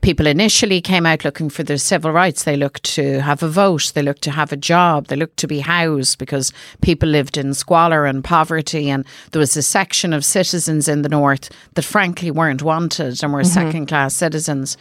people 0.01 0.27
initially 0.27 0.81
came 0.81 1.05
out 1.05 1.23
looking 1.23 1.49
for 1.49 1.63
their 1.63 1.77
civil 1.77 2.11
rights. 2.11 2.43
They 2.43 2.57
looked 2.57 2.83
to 2.95 3.21
have 3.21 3.41
a 3.41 3.47
vote, 3.47 3.93
they 3.95 4.01
looked 4.01 4.23
to 4.23 4.31
have 4.31 4.51
a 4.51 4.57
job, 4.57 5.07
they 5.07 5.15
looked 5.15 5.37
to 5.37 5.47
be 5.47 5.59
housed 5.59 6.17
because 6.17 6.51
people 6.81 7.07
lived 7.07 7.37
in 7.37 7.53
squalor 7.53 8.05
and 8.05 8.23
poverty. 8.23 8.89
And 8.89 9.05
there 9.31 9.39
was 9.39 9.55
a 9.55 9.61
section 9.61 10.11
of 10.11 10.25
citizens 10.25 10.89
in 10.89 11.01
the 11.01 11.09
north 11.09 11.49
that 11.75 11.83
frankly 11.83 12.31
weren't 12.31 12.63
wanted 12.63 13.23
and 13.23 13.31
were 13.31 13.43
second 13.45 13.87
class 13.87 14.13
citizens 14.13 14.75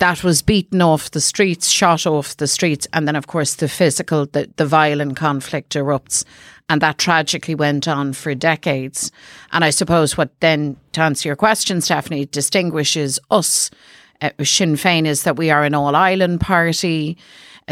that 0.00 0.24
was 0.24 0.42
beaten 0.42 0.82
off 0.82 1.10
the 1.10 1.20
streets, 1.20 1.68
shot 1.68 2.06
off 2.06 2.36
the 2.38 2.46
streets, 2.46 2.88
and 2.92 3.06
then 3.06 3.16
of 3.16 3.26
course 3.26 3.54
the 3.54 3.68
physical, 3.68 4.26
the, 4.26 4.50
the 4.56 4.66
violent 4.66 5.16
conflict 5.16 5.74
erupts. 5.74 6.24
And 6.68 6.80
that 6.82 6.98
tragically 6.98 7.54
went 7.54 7.86
on 7.86 8.12
for 8.12 8.34
decades. 8.34 9.10
And 9.52 9.64
I 9.64 9.70
suppose 9.70 10.16
what 10.16 10.30
then, 10.40 10.76
to 10.92 11.00
answer 11.00 11.28
your 11.28 11.36
question, 11.36 11.80
Stephanie, 11.80 12.26
distinguishes 12.26 13.18
us, 13.30 13.70
uh, 14.22 14.30
Sinn 14.42 14.74
Féin, 14.74 15.06
is 15.06 15.24
that 15.24 15.36
we 15.36 15.50
are 15.50 15.64
an 15.64 15.74
all 15.74 15.96
island 15.96 16.40
party 16.40 17.18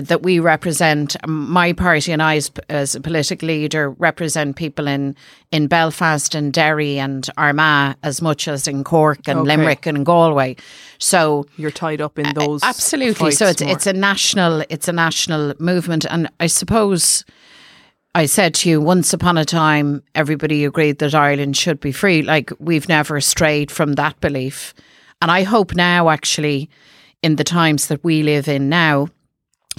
that 0.06 0.22
we 0.22 0.38
represent 0.38 1.16
my 1.26 1.72
party 1.72 2.12
and 2.12 2.22
I 2.22 2.36
as, 2.36 2.50
as, 2.68 2.94
a 2.94 3.00
political 3.00 3.48
leader 3.48 3.90
represent 3.90 4.56
people 4.56 4.86
in 4.86 5.16
in 5.50 5.66
Belfast 5.66 6.34
and 6.34 6.52
Derry 6.52 6.98
and 6.98 7.28
Armagh 7.36 7.96
as 8.02 8.22
much 8.22 8.46
as 8.48 8.68
in 8.68 8.84
Cork 8.84 9.26
and 9.26 9.40
okay. 9.40 9.48
Limerick 9.48 9.86
and 9.86 10.06
Galway. 10.06 10.56
So 10.98 11.46
you're 11.56 11.70
tied 11.70 12.00
up 12.00 12.18
in 12.18 12.32
those 12.34 12.62
absolutely. 12.62 13.32
So 13.32 13.46
it's 13.46 13.62
more. 13.62 13.72
it's 13.72 13.86
a 13.86 13.92
national 13.92 14.64
it's 14.68 14.88
a 14.88 14.92
national 14.92 15.54
movement, 15.58 16.04
and 16.04 16.30
I 16.40 16.46
suppose. 16.46 17.24
I 18.14 18.24
said 18.26 18.54
to 18.54 18.70
you 18.70 18.80
once 18.80 19.12
upon 19.12 19.38
a 19.38 19.44
time, 19.44 20.02
everybody 20.14 20.64
agreed 20.64 20.98
that 20.98 21.14
Ireland 21.14 21.56
should 21.56 21.78
be 21.78 21.92
free. 21.92 22.22
Like 22.22 22.50
we've 22.58 22.88
never 22.88 23.20
strayed 23.20 23.70
from 23.70 23.92
that 23.92 24.18
belief. 24.20 24.74
And 25.20 25.30
I 25.30 25.42
hope 25.42 25.74
now, 25.74 26.08
actually, 26.08 26.68
in 27.22 27.36
the 27.36 27.44
times 27.44 27.86
that 27.88 28.02
we 28.02 28.22
live 28.22 28.48
in 28.48 28.68
now, 28.68 29.08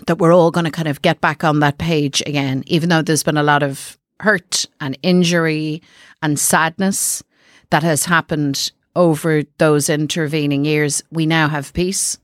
that 0.08 0.18
we're 0.20 0.34
all 0.34 0.52
going 0.52 0.66
to 0.66 0.72
kind 0.72 0.88
of 0.88 1.02
get 1.02 1.22
back 1.22 1.44
on 1.44 1.60
that 1.60 1.78
page 1.78 2.22
again, 2.26 2.64
even 2.68 2.90
though 2.90 3.02
there's 3.02 3.24
been 3.24 3.38
a 3.38 3.44
lot 3.44 3.64
of 3.64 3.98
hurt 4.20 4.66
and 4.80 4.98
injury 5.02 5.82
and 6.22 6.40
sadness 6.40 7.24
that 7.70 7.84
has 7.84 8.06
happened 8.06 8.72
over 8.96 9.44
those 9.58 9.90
intervening 9.90 10.66
years. 10.66 11.04
We 11.12 11.26
now 11.26 11.48
have 11.48 11.74
peace. 11.74 12.18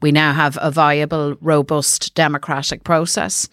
We 0.00 0.12
now 0.12 0.32
have 0.32 0.58
a 0.60 0.70
viable, 0.70 1.36
robust 1.40 2.14
democratic 2.14 2.84
process. 2.84 3.48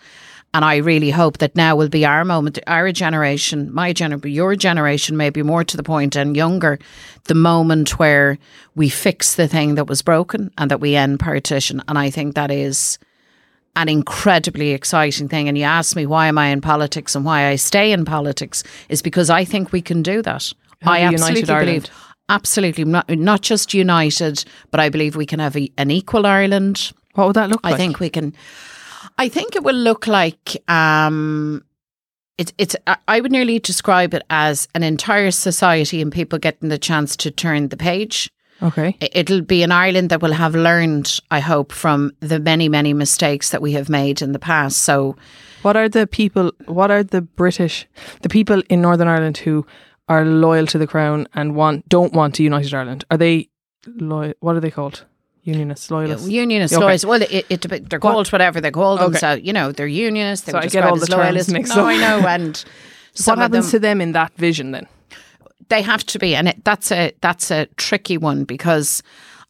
And 0.53 0.65
I 0.65 0.77
really 0.77 1.12
hope 1.12 1.38
that 1.38 1.55
now 1.55 1.77
will 1.77 1.88
be 1.88 2.05
our 2.05 2.25
moment, 2.25 2.60
our 2.67 2.91
generation, 2.91 3.74
my 3.74 3.93
generation, 3.93 4.33
your 4.33 4.55
generation, 4.55 5.15
maybe 5.15 5.43
more 5.43 5.63
to 5.63 5.77
the 5.77 5.83
point 5.83 6.17
and 6.17 6.36
younger, 6.36 6.77
the 7.25 7.36
moment 7.36 7.98
where 8.00 8.38
we 8.75 8.89
fix 8.89 9.36
the 9.36 9.48
thing 9.48 9.75
that 9.75 9.88
was 9.88 10.01
broken 10.01 10.51
and 10.57 10.69
that 10.69 10.81
we 10.81 10.95
end 10.95 11.21
partition. 11.21 11.81
And 11.88 11.98
I 11.98 12.10
think 12.10 12.36
that 12.36 12.51
is 12.51 13.00
an 13.75 13.89
incredibly 13.89 14.71
exciting 14.71 15.27
thing. 15.27 15.47
And 15.47 15.57
you 15.57 15.63
ask 15.63 15.95
me 15.95 16.05
why 16.05 16.27
am 16.27 16.37
I 16.37 16.47
in 16.47 16.61
politics 16.61 17.15
and 17.15 17.25
why 17.25 17.47
I 17.47 17.55
stay 17.55 17.91
in 17.91 18.05
politics 18.05 18.63
is 18.89 19.01
because 19.01 19.29
I 19.29 19.45
think 19.45 19.71
we 19.71 19.81
can 19.81 20.01
do 20.01 20.21
that. 20.21 20.51
I 20.83 21.01
absolutely 21.01 21.43
believe. 21.43 21.85
Absolutely, 22.29 22.85
not, 22.85 23.09
not 23.09 23.41
just 23.41 23.73
united, 23.73 24.45
but 24.71 24.79
I 24.79 24.89
believe 24.89 25.15
we 25.15 25.25
can 25.25 25.39
have 25.39 25.55
a, 25.57 25.69
an 25.77 25.91
equal 25.91 26.25
Ireland. 26.25 26.93
What 27.15 27.27
would 27.27 27.35
that 27.35 27.49
look 27.49 27.63
like? 27.63 27.73
I 27.73 27.77
think 27.77 27.99
we 27.99 28.09
can. 28.09 28.33
I 29.17 29.27
think 29.27 29.55
it 29.55 29.63
will 29.63 29.75
look 29.75 30.07
like 30.07 30.57
um, 30.69 31.63
it's 32.37 32.53
it's. 32.57 32.75
I 33.07 33.19
would 33.19 33.31
nearly 33.31 33.59
describe 33.59 34.13
it 34.13 34.23
as 34.29 34.67
an 34.73 34.81
entire 34.81 35.31
society 35.31 36.01
and 36.01 36.11
people 36.11 36.39
getting 36.39 36.69
the 36.69 36.77
chance 36.77 37.17
to 37.17 37.31
turn 37.31 37.67
the 37.67 37.77
page. 37.77 38.31
Okay. 38.63 38.96
It'll 39.00 39.41
be 39.41 39.63
an 39.63 39.72
Ireland 39.72 40.10
that 40.10 40.22
will 40.22 40.34
have 40.34 40.53
learned, 40.53 41.20
I 41.32 41.39
hope, 41.39 41.72
from 41.72 42.12
the 42.20 42.39
many, 42.39 42.70
many 42.70 42.94
mistakes 42.94 43.50
that 43.50 43.62
we 43.62 43.72
have 43.74 43.89
made 43.89 44.22
in 44.22 44.34
the 44.34 44.39
past. 44.39 44.77
So, 44.82 45.15
what 45.63 45.75
are 45.75 45.89
the 45.89 46.06
people, 46.08 46.51
what 46.65 46.91
are 46.91 47.03
the 47.03 47.22
British, 47.22 47.88
the 48.22 48.30
people 48.30 48.62
in 48.70 48.82
Northern 48.82 49.08
Ireland 49.08 49.38
who 49.38 49.65
are 50.08 50.25
loyal 50.25 50.68
to 50.68 50.77
the 50.77 50.88
Crown 50.88 51.27
and 51.34 51.56
want 51.56 51.88
don't 51.89 52.13
want 52.13 52.39
a 52.39 52.44
united 52.44 52.74
Ireland? 52.74 53.03
Are 53.10 53.18
they 53.18 53.50
loyal? 53.86 54.34
What 54.39 54.56
are 54.56 54.60
they 54.60 54.72
called? 54.72 55.06
Unionists, 55.44 55.89
loyalists. 55.89 56.30
unionists, 56.30 56.77
okay. 56.77 56.84
loyalists. 56.84 57.06
Well, 57.06 57.22
it, 57.24 57.46
it, 57.50 57.89
they're 57.89 58.00
called 58.00 58.15
what? 58.15 58.32
whatever 58.32 58.62
they 58.62 58.70
call 58.70 58.94
okay. 58.96 59.06
themselves. 59.06 59.41
You 59.44 59.53
know, 59.53 59.72
they're 59.72 59.88
unionists. 59.88 60.46
They 60.46 60.51
so 60.51 60.60
I 60.60 60.68
get 60.68 60.84
all 60.84 60.98
the 60.98 61.08
terms 61.08 61.51
mixed 61.51 61.75
no, 61.75 61.82
up. 61.82 61.88
I 61.88 61.98
know. 61.98 62.27
And 62.27 62.63
what 63.25 63.39
happens 63.39 63.65
them, 63.65 63.72
to 63.72 63.80
them 63.80 64.01
in 64.01 64.12
that 64.12 64.34
vision 64.36 64.70
then? 64.70 64.88
They 65.71 65.81
have 65.81 66.05
to 66.07 66.19
be, 66.19 66.35
and 66.35 66.49
it, 66.49 66.63
that's 66.65 66.91
a 66.91 67.13
that's 67.21 67.49
a 67.49 67.65
tricky 67.77 68.17
one 68.17 68.43
because 68.43 69.01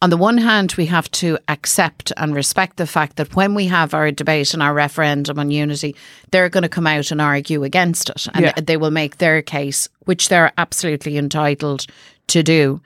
on 0.03 0.11
the 0.11 0.17
one 0.17 0.37
hand, 0.37 0.73
we 0.77 0.85
have 0.85 1.09
to 1.11 1.37
accept 1.47 2.13
and 2.15 2.35
respect 2.35 2.77
the 2.77 2.87
fact 2.87 3.17
that 3.17 3.35
when 3.35 3.55
we 3.55 3.67
have 3.67 3.93
our 3.93 4.11
debate 4.11 4.53
and 4.53 4.61
our 4.61 4.73
referendum 4.73 5.39
on 5.39 5.51
unity, 5.51 5.95
they're 6.29 6.49
going 6.49 6.63
to 6.63 6.69
come 6.69 6.87
out 6.87 7.11
and 7.11 7.21
argue 7.21 7.63
against 7.63 8.09
it, 8.09 8.27
and 8.33 8.45
yeah. 8.45 8.53
they 8.53 8.77
will 8.77 8.91
make 8.91 9.17
their 9.17 9.41
case, 9.41 9.89
which 10.05 10.29
they're 10.29 10.53
absolutely 10.57 11.17
entitled 11.17 11.87
to 12.27 12.43
do. 12.43 12.81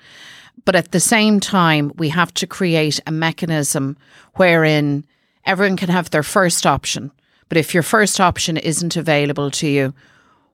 But 0.63 0.75
at 0.75 0.93
the 0.93 0.99
same 1.01 1.41
time, 1.41 1.91
we 1.97 2.09
have 2.09 2.33
to 2.35 2.47
create 2.47 3.01
a 3.05 3.11
mechanism 3.11 3.97
wherein 4.35 5.05
everyone 5.45 5.77
can 5.77 5.89
have 5.89 6.09
their 6.09 6.23
first 6.23 6.65
option. 6.65 7.11
But 7.49 7.57
if 7.57 7.73
your 7.73 7.83
first 7.83 8.21
option 8.21 8.55
isn't 8.55 8.95
available 8.95 9.51
to 9.51 9.67
you, 9.67 9.93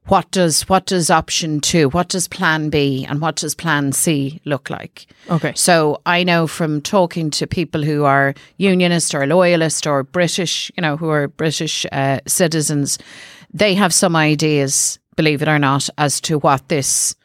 what 0.08 0.30
does 0.32 0.68
what 0.68 0.86
does 0.86 1.10
option 1.10 1.62
two, 1.62 1.90
what 1.90 2.10
does 2.10 2.28
plan 2.28 2.70
B 2.70 3.06
and 3.08 3.22
what 3.22 3.36
does 3.36 3.56
plan 3.56 3.92
C 3.92 4.42
look 4.46 4.70
like? 4.70 5.06
Okay. 5.30 5.54
So 5.56 6.02
I 6.06 6.24
know 6.24 6.48
from 6.48 6.82
talking 6.82 7.30
to 7.32 7.48
people 7.48 7.84
who 7.84 8.04
are 8.04 8.34
unionist 8.58 9.14
or 9.14 9.26
loyalist 9.28 9.86
or 9.86 10.04
British, 10.04 10.72
you 10.76 10.82
know, 10.82 10.98
who 10.98 11.10
are 11.10 11.28
British 11.28 11.86
uh, 11.92 12.20
citizens, 12.28 12.98
they 13.54 13.76
have 13.76 13.94
some 13.94 14.16
ideas, 14.16 15.00
believe 15.16 15.42
it 15.42 15.48
or 15.48 15.60
not, 15.60 15.88
as 15.98 16.20
to 16.22 16.40
what 16.40 16.68
this 16.68 17.16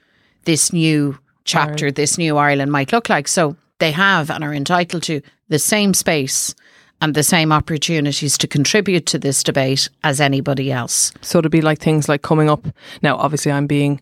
this 0.44 0.72
new 0.72 1.18
chapter, 1.44 1.86
Ireland. 1.86 1.96
this 1.96 2.18
new 2.18 2.36
Ireland 2.36 2.72
might 2.72 2.92
look 2.92 3.08
like. 3.08 3.26
So 3.26 3.56
they 3.78 3.92
have 3.92 4.30
and 4.30 4.44
are 4.44 4.54
entitled 4.54 5.02
to 5.04 5.22
the 5.48 5.58
same 5.58 5.94
space 5.94 6.54
and 7.00 7.14
the 7.14 7.22
same 7.22 7.52
opportunities 7.52 8.38
to 8.38 8.46
contribute 8.46 9.06
to 9.06 9.18
this 9.18 9.42
debate 9.42 9.88
as 10.02 10.20
anybody 10.20 10.72
else. 10.72 11.12
So 11.20 11.40
to 11.40 11.50
be 11.50 11.60
like 11.60 11.78
things 11.78 12.08
like 12.08 12.22
coming 12.22 12.48
up 12.48 12.66
now, 13.02 13.16
obviously, 13.16 13.52
I'm 13.52 13.66
being, 13.66 14.00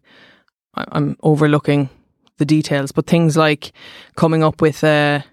I'm 0.75 1.17
overlooking 1.23 1.89
the 2.39 2.45
details, 2.45 2.93
but 2.93 3.07
things 3.07 3.37
like 3.37 3.73
coming 4.17 4.43
up 4.43 4.61
with 4.61 4.83
a 4.85 5.25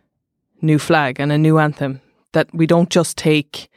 new 0.62 0.80
flag 0.80 1.20
and 1.20 1.32
a 1.32 1.38
new 1.38 1.58
anthem 1.58 2.02
that 2.34 2.54
we 2.54 2.66
don't 2.66 2.90
just 2.90 3.18
take 3.18 3.70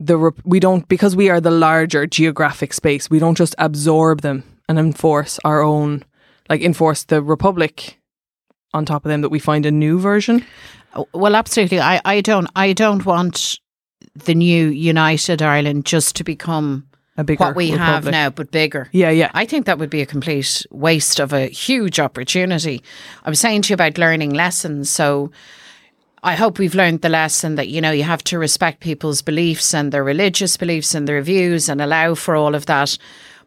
the 0.00 0.32
we 0.44 0.58
don't 0.58 0.88
because 0.88 1.14
we 1.14 1.30
are 1.30 1.40
the 1.40 1.50
larger 1.50 2.06
geographic 2.06 2.72
space 2.72 3.08
we 3.08 3.20
don't 3.20 3.36
just 3.36 3.54
absorb 3.58 4.22
them 4.22 4.42
and 4.68 4.78
enforce 4.78 5.38
our 5.44 5.62
own 5.62 6.02
like 6.48 6.60
enforce 6.60 7.04
the 7.04 7.22
republic 7.22 8.00
on 8.74 8.84
top 8.84 9.04
of 9.04 9.08
them 9.08 9.20
that 9.20 9.28
we 9.28 9.38
find 9.38 9.66
a 9.66 9.70
new 9.70 9.98
version 9.98 10.44
well, 11.12 11.36
absolutely. 11.36 11.80
I, 11.80 12.00
I 12.04 12.20
don't 12.20 12.48
I 12.56 12.72
don't 12.72 13.04
want 13.04 13.58
the 14.14 14.34
new 14.34 14.68
United 14.68 15.40
Ireland 15.40 15.86
just 15.86 16.16
to 16.16 16.24
become 16.24 16.86
a 17.16 17.24
bigger 17.24 17.44
what 17.44 17.56
we 17.56 17.72
republic. 17.72 17.86
have 17.86 18.10
now, 18.10 18.30
but 18.30 18.50
bigger. 18.50 18.88
Yeah, 18.92 19.10
yeah. 19.10 19.30
I 19.34 19.46
think 19.46 19.66
that 19.66 19.78
would 19.78 19.90
be 19.90 20.02
a 20.02 20.06
complete 20.06 20.66
waste 20.70 21.20
of 21.20 21.32
a 21.32 21.46
huge 21.46 21.98
opportunity. 22.00 22.82
I 23.24 23.30
was 23.30 23.40
saying 23.40 23.62
to 23.62 23.70
you 23.70 23.74
about 23.74 23.98
learning 23.98 24.30
lessons, 24.34 24.90
so. 24.90 25.30
I 26.24 26.36
hope 26.36 26.60
we've 26.60 26.76
learned 26.76 27.00
the 27.00 27.08
lesson 27.08 27.56
that, 27.56 27.66
you 27.66 27.80
know, 27.80 27.90
you 27.90 28.04
have 28.04 28.22
to 28.24 28.38
respect 28.38 28.78
people's 28.78 29.22
beliefs 29.22 29.74
and 29.74 29.90
their 29.90 30.04
religious 30.04 30.56
beliefs 30.56 30.94
and 30.94 31.08
their 31.08 31.20
views 31.20 31.68
and 31.68 31.80
allow 31.80 32.14
for 32.14 32.36
all 32.36 32.54
of 32.54 32.66
that 32.66 32.96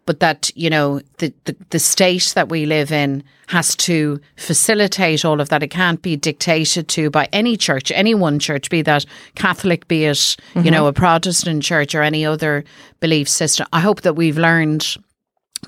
but 0.06 0.20
that 0.20 0.52
you 0.56 0.70
know 0.70 1.02
the, 1.18 1.34
the, 1.46 1.56
the 1.72 1.80
state 1.80 2.34
that 2.36 2.50
we 2.50 2.66
live 2.66 2.92
in 2.92 3.24
has 3.48 3.76
to 3.76 4.20
facilitate 4.38 5.26
all 5.26 5.40
of 5.40 5.50
that. 5.50 5.64
It 5.64 5.70
can't 5.70 6.02
be 6.02 6.16
dictated 6.16 6.88
to 6.90 7.10
by 7.10 7.28
any 7.32 7.58
church, 7.58 7.92
any 7.92 8.16
one 8.16 8.40
church, 8.40 8.70
be 8.70 8.82
that 8.84 9.06
Catholic, 9.36 9.88
be 9.88 10.06
it 10.06 10.16
mm-hmm. 10.16 10.62
you 10.62 10.72
know 10.72 10.88
a 10.88 10.94
Protestant 10.94 11.64
church 11.64 11.96
or 11.96 12.02
any 12.02 12.26
other 12.26 12.64
belief 13.00 13.28
system. 13.30 13.68
I 13.74 13.80
hope 13.80 14.02
that 14.02 14.16
we've 14.16 14.38
learned 14.38 14.98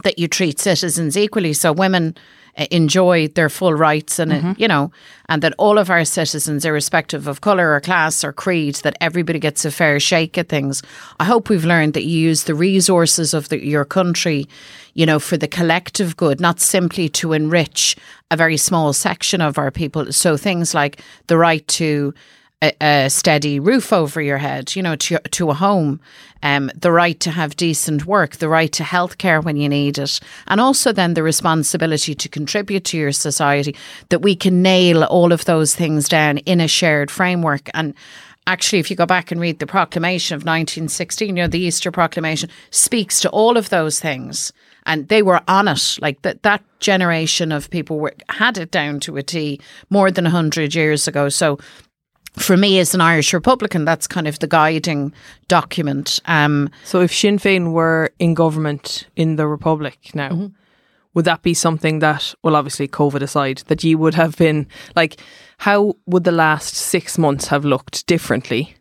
that 0.04 0.20
you 0.20 0.28
treat 0.28 0.60
citizens 0.60 1.18
equally. 1.18 1.54
So 1.54 1.72
women 1.72 2.16
enjoy 2.72 3.28
their 3.30 3.50
full 3.50 3.74
rights 3.74 4.20
and 4.20 4.32
mm-hmm. 4.32 4.52
you 4.58 4.68
know 4.68 4.92
and 5.30 5.42
that 5.44 5.54
all 5.58 5.78
of 5.78 5.90
our 5.90 6.04
citizens 6.04 6.66
irrespective 6.66 7.28
of 7.28 7.42
color 7.42 7.74
or 7.74 7.80
class 7.80 8.24
or 8.24 8.34
creed 8.34 8.76
that 8.76 8.98
everybody 9.00 9.40
gets 9.40 9.64
a 9.64 9.72
fair 9.72 10.00
shake 10.00 10.38
at 10.38 10.50
things 10.50 10.82
i 11.20 11.24
hope 11.24 11.50
we've 11.50 11.66
learned 11.66 11.94
that 11.94 12.06
you 12.06 12.18
use 12.18 12.46
the 12.46 12.56
resources 12.56 13.34
of 13.34 13.50
the, 13.50 13.64
your 13.64 13.86
country 13.86 14.48
you 14.96 15.06
know 15.06 15.20
for 15.20 15.38
the 15.38 15.48
collective 15.48 16.18
good 16.18 16.40
not 16.40 16.60
simply 16.60 17.08
to 17.08 17.34
enrich 17.34 17.96
a 18.32 18.38
very 18.38 18.58
small 18.58 18.92
section 18.92 19.40
of 19.40 19.58
our 19.58 19.72
people 19.72 20.12
so 20.12 20.36
things 20.36 20.74
like 20.74 21.02
the 21.28 21.38
right 21.38 21.68
to 21.68 22.14
a, 22.62 22.74
a, 22.82 23.10
steady 23.10 23.60
roof 23.60 23.94
over 23.94 24.22
your 24.22 24.38
head, 24.38 24.76
you 24.76 24.82
know, 24.82 24.96
to 24.96 25.20
to 25.20 25.50
a 25.50 25.54
home, 25.54 26.00
um, 26.42 26.72
the 26.76 26.92
right 26.92 27.20
to 27.20 27.32
have 27.32 27.56
decent 27.56 28.06
work, 28.06 28.38
the 28.38 28.50
right 28.50 28.72
to 28.74 28.84
healthcare 28.84 29.44
when 29.44 29.58
you 29.58 29.70
need 29.70 29.98
it, 29.98 30.20
and 30.48 30.60
also 30.60 30.92
then 30.92 31.14
the 31.14 31.24
responsibility 31.24 32.16
to 32.16 32.30
contribute 32.30 32.84
to 32.86 32.98
your 32.98 33.12
society. 33.12 33.76
That 34.10 34.22
we 34.22 34.36
can 34.36 34.62
nail 34.62 35.04
all 35.04 35.32
of 35.32 35.46
those 35.46 35.76
things 35.76 36.10
down 36.10 36.40
in 36.40 36.62
a 36.62 36.68
shared 36.68 37.12
framework 37.12 37.70
and. 37.74 37.94
Actually, 38.50 38.80
if 38.80 38.90
you 38.90 38.96
go 38.96 39.06
back 39.06 39.30
and 39.30 39.42
read 39.42 39.60
the 39.60 39.68
proclamation 39.68 40.34
of 40.34 40.44
1916, 40.44 41.28
you 41.28 41.34
know, 41.34 41.48
the 41.48 41.60
Easter 41.60 41.92
Proclamation 41.92 42.50
speaks 42.70 43.20
to 43.20 43.30
all 43.32 43.58
of 43.58 43.68
those 43.68 44.00
things 44.00 44.54
and 44.86 45.10
they 45.10 45.22
were 45.22 45.42
on 45.48 45.68
it. 45.68 45.98
Like 46.02 46.22
that, 46.24 46.44
that 46.44 46.64
generation 46.80 47.52
of 47.52 47.70
people 47.70 48.00
were 48.00 48.14
had 48.30 48.58
it 48.58 48.72
down 48.72 49.02
to 49.02 49.18
a 49.18 49.24
T 49.24 49.60
more 49.90 50.10
than 50.10 50.26
hundred 50.26 50.74
years 50.74 51.08
ago. 51.08 51.28
So 51.30 51.60
for 52.38 52.58
me 52.58 52.80
as 52.80 52.94
an 52.94 53.02
Irish 53.02 53.34
Republican, 53.34 53.86
that's 53.86 54.08
kind 54.08 54.28
of 54.28 54.40
the 54.40 54.48
guiding 54.48 55.14
document. 55.48 56.20
Um, 56.26 56.70
So 56.84 57.02
if 57.02 57.14
Sinn 57.14 57.38
Féin 57.40 57.72
were 57.72 58.12
in 58.20 58.34
government 58.34 59.08
in 59.16 59.36
the 59.36 59.48
Republic 59.48 59.98
now, 60.14 60.30
Mm-hmm. 60.30 60.48
would 61.14 61.26
that 61.26 61.42
be 61.42 61.54
something 61.54 62.00
that, 62.00 62.36
well, 62.44 62.56
obviously 62.56 62.88
COVID 62.88 63.22
aside, 63.22 63.64
that 63.68 63.84
you 63.84 63.98
would 63.98 64.14
have 64.16 64.38
been 64.38 64.68
like, 64.96 65.20
how 65.58 65.96
would 66.06 66.24
the 66.24 66.32
last 66.32 66.76
six 66.76 67.18
months 67.18 67.48
have 67.48 67.66
looked 67.66 68.06
differently 68.08 68.76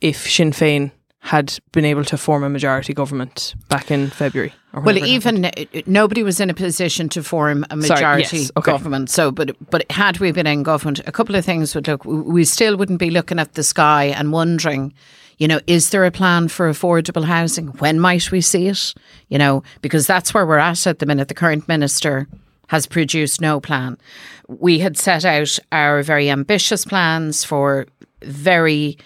if 0.00 0.30
Sinn 0.30 0.52
Féin 0.52 0.90
had 1.20 1.58
been 1.72 1.84
able 1.84 2.04
to 2.04 2.16
form 2.16 2.42
a 2.42 2.48
majority 2.48 2.94
government 2.94 3.54
back 3.68 3.90
in 3.90 4.08
February? 4.08 4.52
Or 4.72 4.80
Well, 4.80 4.98
even 4.98 5.44
uh, 5.44 5.50
nobody 5.86 6.22
was 6.22 6.40
in 6.40 6.48
a 6.48 6.54
position 6.54 7.08
to 7.10 7.22
form 7.22 7.64
a 7.64 7.82
Sorry, 7.82 8.00
majority 8.00 8.38
yes, 8.38 8.50
okay. 8.56 8.72
government. 8.72 9.10
So, 9.10 9.30
but 9.30 9.54
but 9.70 9.90
had 9.92 10.18
we 10.18 10.32
been 10.32 10.46
in 10.46 10.62
government, 10.62 11.00
a 11.06 11.12
couple 11.12 11.36
of 11.36 11.44
things 11.44 11.74
would 11.74 11.88
look. 11.88 12.04
We 12.04 12.44
still 12.44 12.76
wouldn't 12.76 12.98
be 12.98 13.10
looking 13.10 13.38
at 13.38 13.54
the 13.54 13.62
sky 13.62 14.06
and 14.06 14.32
wondering, 14.32 14.94
you 15.36 15.46
know, 15.46 15.60
is 15.66 15.90
there 15.90 16.06
a 16.06 16.10
plan 16.10 16.48
for 16.48 16.70
affordable 16.70 17.24
housing? 17.24 17.68
When 17.78 18.00
might 18.00 18.30
we 18.30 18.40
see 18.40 18.68
it? 18.68 18.94
You 19.28 19.38
know, 19.38 19.62
because 19.82 20.06
that's 20.06 20.32
where 20.32 20.46
we're 20.46 20.58
at 20.58 20.86
at 20.86 21.00
the 21.00 21.06
minute. 21.06 21.28
The 21.28 21.34
current 21.34 21.68
minister 21.68 22.28
has 22.68 22.86
produced 22.86 23.40
no 23.40 23.60
plan. 23.60 23.98
We 24.48 24.78
had 24.78 24.96
set 24.96 25.24
out 25.24 25.58
our 25.70 26.02
very 26.02 26.30
ambitious 26.30 26.84
plans 26.84 27.44
for 27.44 27.86
very 28.22 28.96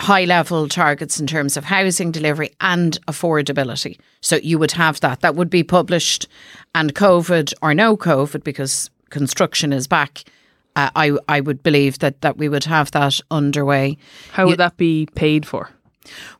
high 0.00 0.24
level 0.24 0.68
targets 0.68 1.20
in 1.20 1.26
terms 1.26 1.56
of 1.56 1.64
housing 1.64 2.10
delivery 2.10 2.52
and 2.60 2.98
affordability. 3.06 3.98
So 4.20 4.36
you 4.36 4.58
would 4.58 4.72
have 4.72 5.00
that. 5.00 5.20
That 5.20 5.34
would 5.34 5.50
be 5.50 5.62
published, 5.62 6.26
and 6.74 6.94
COVID 6.94 7.52
or 7.62 7.74
no 7.74 7.96
COVID, 7.96 8.42
because 8.42 8.90
construction 9.10 9.72
is 9.72 9.86
back. 9.86 10.24
Uh, 10.76 10.90
I 10.96 11.16
I 11.28 11.40
would 11.40 11.62
believe 11.62 11.98
that 11.98 12.20
that 12.22 12.38
we 12.38 12.48
would 12.48 12.64
have 12.64 12.90
that 12.92 13.20
underway. 13.30 13.98
How 14.32 14.46
would 14.46 14.58
that 14.58 14.76
be 14.76 15.06
paid 15.14 15.46
for? 15.46 15.70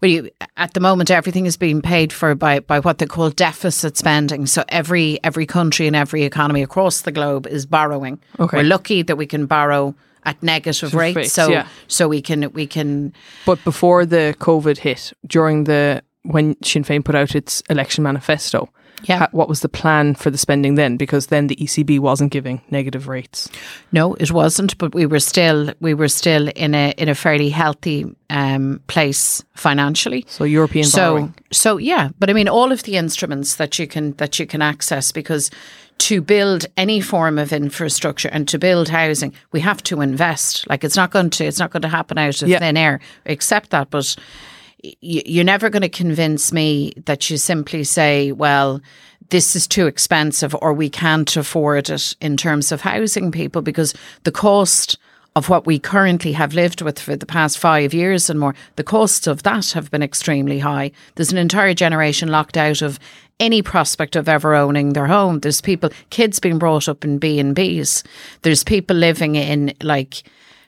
Well, 0.00 0.10
you, 0.10 0.30
at 0.56 0.74
the 0.74 0.80
moment, 0.80 1.10
everything 1.10 1.46
is 1.46 1.56
being 1.56 1.82
paid 1.82 2.12
for 2.12 2.34
by, 2.34 2.60
by 2.60 2.80
what 2.80 2.98
they 2.98 3.06
call 3.06 3.30
deficit 3.30 3.96
spending. 3.96 4.46
So 4.46 4.64
every 4.68 5.18
every 5.22 5.46
country 5.46 5.86
and 5.86 5.94
every 5.94 6.22
economy 6.22 6.62
across 6.62 7.02
the 7.02 7.12
globe 7.12 7.46
is 7.46 7.66
borrowing. 7.66 8.20
Okay. 8.38 8.58
We're 8.58 8.64
lucky 8.64 9.02
that 9.02 9.16
we 9.16 9.26
can 9.26 9.46
borrow 9.46 9.94
at 10.24 10.42
negative 10.42 10.94
rates, 10.94 11.16
rates, 11.16 11.32
so 11.32 11.48
yeah. 11.50 11.66
so 11.88 12.08
we 12.08 12.20
can 12.22 12.50
we 12.52 12.66
can 12.66 13.12
But 13.46 13.62
before 13.64 14.06
the 14.06 14.34
COVID 14.38 14.78
hit, 14.78 15.12
during 15.26 15.64
the 15.64 16.02
when 16.22 16.56
Sinn 16.62 16.84
Féin 16.84 17.02
put 17.04 17.14
out 17.14 17.34
its 17.34 17.62
election 17.70 18.04
manifesto, 18.04 18.68
Yeah. 19.08 19.26
what 19.32 19.48
was 19.48 19.60
the 19.60 19.68
plan 19.70 20.14
for 20.14 20.30
the 20.30 20.36
spending 20.36 20.76
then? 20.76 20.98
Because 20.98 21.28
then 21.28 21.46
the 21.46 21.56
ECB 21.56 21.98
wasn't 21.98 22.32
giving 22.32 22.60
negative 22.70 23.08
rates. 23.08 23.48
No, 23.92 24.14
it 24.20 24.30
wasn't. 24.30 24.76
But 24.76 24.94
we 24.94 25.06
were 25.06 25.20
still 25.20 25.72
we 25.80 25.94
were 25.94 26.08
still 26.10 26.48
in 26.54 26.74
a 26.74 26.92
in 26.98 27.08
a 27.08 27.14
fairly 27.14 27.48
healthy 27.50 28.04
um, 28.28 28.80
place 28.86 29.42
financially. 29.54 30.24
So 30.28 30.44
European 30.44 30.84
so 30.84 30.98
borrowing. 31.00 31.34
so 31.52 31.78
yeah. 31.78 32.10
But 32.18 32.28
I 32.30 32.32
mean, 32.34 32.48
all 32.48 32.72
of 32.72 32.82
the 32.82 32.96
instruments 32.96 33.56
that 33.56 33.78
you 33.78 33.86
can 33.86 34.12
that 34.16 34.38
you 34.38 34.46
can 34.46 34.60
access 34.62 35.12
because 35.12 35.50
to 36.00 36.20
build 36.22 36.66
any 36.76 37.00
form 37.00 37.38
of 37.38 37.52
infrastructure 37.52 38.28
and 38.32 38.48
to 38.48 38.58
build 38.58 38.88
housing, 38.88 39.32
we 39.52 39.60
have 39.60 39.82
to 39.84 40.00
invest. 40.00 40.68
Like 40.68 40.82
it's 40.84 40.96
not 40.96 41.10
going 41.10 41.30
to 41.30 41.44
it's 41.44 41.58
not 41.58 41.70
going 41.70 41.82
to 41.82 41.88
happen 41.88 42.18
out 42.18 42.42
of 42.42 42.48
Yeah. 42.48 42.58
thin 42.58 42.76
air. 42.76 43.00
Accept 43.26 43.70
that, 43.70 43.90
but 43.90 44.16
you're 45.02 45.44
never 45.44 45.68
going 45.68 45.82
to 45.82 45.88
convince 45.90 46.52
me 46.52 46.92
that 47.04 47.28
you 47.28 47.36
simply 47.36 47.84
say, 47.84 48.32
well, 48.32 48.80
this 49.28 49.54
is 49.54 49.66
too 49.68 49.86
expensive 49.86 50.56
or 50.62 50.72
we 50.72 50.88
can't 50.88 51.36
afford 51.36 51.90
it 51.90 52.16
in 52.20 52.36
terms 52.36 52.72
of 52.72 52.80
housing 52.80 53.30
people 53.30 53.62
because 53.62 53.94
the 54.24 54.32
cost 54.32 54.98
of 55.36 55.48
what 55.48 55.66
we 55.66 55.78
currently 55.78 56.32
have 56.32 56.54
lived 56.54 56.82
with 56.82 56.98
for 56.98 57.14
the 57.14 57.26
past 57.26 57.58
five 57.58 57.94
years 57.94 58.28
and 58.28 58.40
more, 58.40 58.54
the 58.76 58.84
costs 58.84 59.26
of 59.26 59.42
that 59.44 59.70
have 59.72 59.90
been 59.90 60.02
extremely 60.02 60.58
high. 60.58 60.90
There's 61.14 61.32
an 61.32 61.38
entire 61.38 61.74
generation 61.74 62.28
locked 62.28 62.56
out 62.56 62.82
of 62.82 62.98
any 63.38 63.62
prospect 63.62 64.16
of 64.16 64.28
ever 64.28 64.54
owning 64.54 64.92
their 64.92 65.06
home. 65.06 65.40
There's 65.40 65.60
people, 65.60 65.90
kids 66.10 66.40
being 66.40 66.58
brought 66.58 66.88
up 66.88 67.04
in 67.04 67.18
B 67.18 67.38
and 67.38 67.54
B's. 67.54 68.04
There's 68.42 68.64
people 68.64 68.96
living 68.96 69.36
in 69.36 69.72
like 69.82 70.22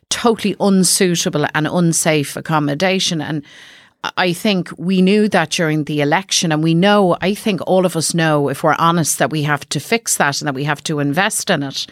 totally 0.08 0.56
unsuitable 0.60 1.46
and 1.54 1.66
unsafe 1.66 2.36
accommodation. 2.36 3.20
And 3.20 3.44
I 4.16 4.32
think 4.32 4.70
we 4.78 5.02
knew 5.02 5.28
that 5.28 5.50
during 5.50 5.84
the 5.84 6.00
election, 6.00 6.52
and 6.52 6.62
we 6.62 6.74
know, 6.74 7.16
I 7.20 7.34
think 7.34 7.60
all 7.66 7.84
of 7.84 7.96
us 7.96 8.14
know, 8.14 8.48
if 8.48 8.62
we're 8.62 8.76
honest, 8.78 9.18
that 9.18 9.30
we 9.30 9.42
have 9.42 9.68
to 9.70 9.80
fix 9.80 10.16
that 10.16 10.40
and 10.40 10.48
that 10.48 10.54
we 10.54 10.64
have 10.64 10.82
to 10.84 10.98
invest 10.98 11.50
in 11.50 11.62
it. 11.62 11.86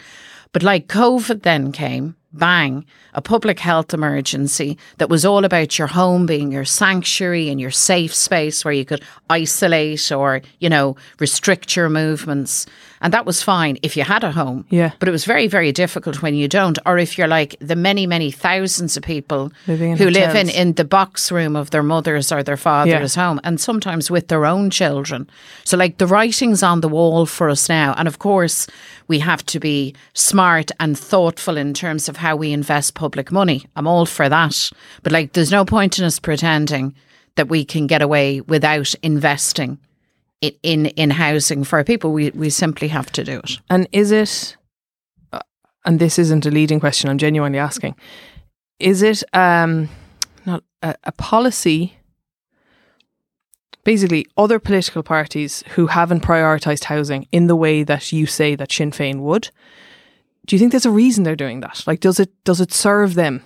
But 0.51 0.63
like 0.63 0.87
COVID 0.87 1.43
then 1.43 1.71
came, 1.71 2.15
bang, 2.33 2.85
a 3.13 3.21
public 3.21 3.59
health 3.59 3.93
emergency 3.93 4.77
that 4.97 5.09
was 5.09 5.25
all 5.25 5.45
about 5.45 5.77
your 5.77 5.87
home 5.87 6.25
being 6.25 6.51
your 6.51 6.65
sanctuary 6.65 7.49
and 7.49 7.59
your 7.59 7.71
safe 7.71 8.13
space 8.13 8.63
where 8.63 8.73
you 8.73 8.85
could 8.85 9.03
isolate 9.29 10.11
or, 10.11 10.41
you 10.59 10.69
know, 10.69 10.95
restrict 11.19 11.75
your 11.75 11.89
movements. 11.89 12.65
And 13.01 13.13
that 13.13 13.25
was 13.25 13.41
fine 13.41 13.77
if 13.81 13.97
you 13.97 14.03
had 14.03 14.23
a 14.23 14.31
home. 14.31 14.65
Yeah. 14.69 14.91
But 14.99 15.07
it 15.07 15.11
was 15.11 15.25
very, 15.25 15.47
very 15.47 15.71
difficult 15.71 16.21
when 16.21 16.35
you 16.35 16.47
don't, 16.47 16.77
or 16.85 16.99
if 16.99 17.17
you're 17.17 17.27
like 17.27 17.55
the 17.59 17.75
many, 17.75 18.05
many 18.05 18.29
thousands 18.29 18.95
of 18.95 19.03
people 19.03 19.51
who 19.65 19.75
live 19.75 20.35
in, 20.35 20.49
in 20.49 20.73
the 20.73 20.85
box 20.85 21.31
room 21.31 21.55
of 21.55 21.71
their 21.71 21.83
mother's 21.83 22.31
or 22.31 22.43
their 22.43 22.57
father's 22.57 23.15
home, 23.15 23.39
and 23.43 23.59
sometimes 23.59 24.11
with 24.11 24.27
their 24.27 24.45
own 24.45 24.69
children. 24.69 25.27
So, 25.63 25.77
like, 25.77 25.97
the 25.97 26.07
writing's 26.07 26.61
on 26.61 26.81
the 26.81 26.89
wall 26.89 27.25
for 27.25 27.49
us 27.49 27.67
now. 27.67 27.95
And 27.97 28.07
of 28.07 28.19
course, 28.19 28.67
we 29.11 29.19
have 29.19 29.45
to 29.45 29.59
be 29.59 29.93
smart 30.13 30.71
and 30.79 30.97
thoughtful 30.97 31.57
in 31.57 31.73
terms 31.73 32.09
of 32.09 32.15
how 32.15 32.37
we 32.37 32.53
invest 32.53 32.93
public 32.93 33.29
money. 33.31 33.65
I'm 33.75 33.85
all 33.85 34.05
for 34.05 34.29
that. 34.29 34.71
But, 35.03 35.11
like, 35.11 35.33
there's 35.33 35.51
no 35.51 35.65
point 35.65 35.99
in 35.99 36.05
us 36.05 36.17
pretending 36.19 36.95
that 37.35 37.49
we 37.49 37.65
can 37.65 37.87
get 37.87 38.01
away 38.01 38.39
without 38.39 38.95
investing 39.03 39.77
in, 40.39 40.53
in, 40.63 40.85
in 40.95 41.09
housing 41.09 41.65
for 41.65 41.83
people. 41.83 42.13
We, 42.13 42.31
we 42.31 42.49
simply 42.49 42.87
have 42.87 43.11
to 43.11 43.23
do 43.23 43.39
it. 43.39 43.59
And 43.69 43.85
is 43.91 44.11
it, 44.11 44.57
uh, 45.33 45.39
and 45.85 45.99
this 45.99 46.17
isn't 46.17 46.45
a 46.45 46.51
leading 46.51 46.79
question, 46.79 47.09
I'm 47.09 47.17
genuinely 47.17 47.59
asking, 47.59 47.95
is 48.79 49.01
it 49.01 49.23
um, 49.33 49.89
not 50.45 50.63
a, 50.81 50.95
a 51.03 51.11
policy? 51.11 51.97
Basically, 53.83 54.27
other 54.37 54.59
political 54.59 55.01
parties 55.01 55.63
who 55.69 55.87
haven't 55.87 56.23
prioritised 56.23 56.85
housing 56.85 57.27
in 57.31 57.47
the 57.47 57.55
way 57.55 57.83
that 57.83 58.11
you 58.11 58.25
say 58.25 58.55
that 58.55 58.71
Sinn 58.71 58.91
Féin 58.91 59.21
would, 59.21 59.49
do 60.45 60.55
you 60.55 60.59
think 60.59 60.71
there's 60.71 60.85
a 60.85 60.91
reason 60.91 61.23
they're 61.23 61.35
doing 61.35 61.61
that? 61.61 61.83
Like, 61.87 61.99
does 61.99 62.19
it 62.19 62.31
does 62.43 62.61
it 62.61 62.73
serve 62.73 63.15
them 63.15 63.43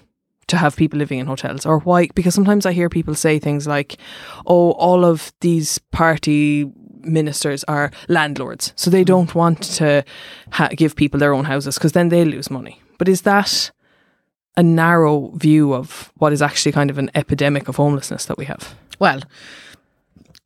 to 0.48 0.58
have 0.58 0.76
people 0.76 1.00
living 1.00 1.20
in 1.20 1.26
hotels, 1.26 1.66
or 1.66 1.80
why? 1.80 2.08
Because 2.16 2.34
sometimes 2.34 2.66
I 2.66 2.74
hear 2.74 2.90
people 2.90 3.16
say 3.16 3.40
things 3.40 3.68
like, 3.68 3.98
"Oh, 4.46 4.72
all 4.72 5.06
of 5.06 5.34
these 5.42 5.78
party 5.92 6.72
ministers 7.02 7.64
are 7.66 7.92
landlords, 8.08 8.74
so 8.76 8.90
they 8.90 9.02
hmm. 9.02 9.14
don't 9.14 9.36
want 9.36 9.62
to 9.64 10.04
ha- 10.52 10.70
give 10.76 10.96
people 10.96 11.20
their 11.20 11.34
own 11.34 11.46
houses 11.46 11.76
because 11.76 11.94
then 11.94 12.10
they 12.10 12.26
lose 12.26 12.50
money." 12.50 12.82
But 12.98 13.10
is 13.10 13.22
that 13.22 13.72
a 14.58 14.64
narrow 14.64 15.32
view 15.36 15.74
of 15.74 16.12
what 16.16 16.32
is 16.32 16.42
actually 16.42 16.72
kind 16.72 16.90
of 16.90 16.98
an 16.98 17.12
epidemic 17.14 17.68
of 17.68 17.76
homelessness 17.76 18.26
that 18.26 18.38
we 18.38 18.46
have? 18.46 18.76
Well, 19.00 19.22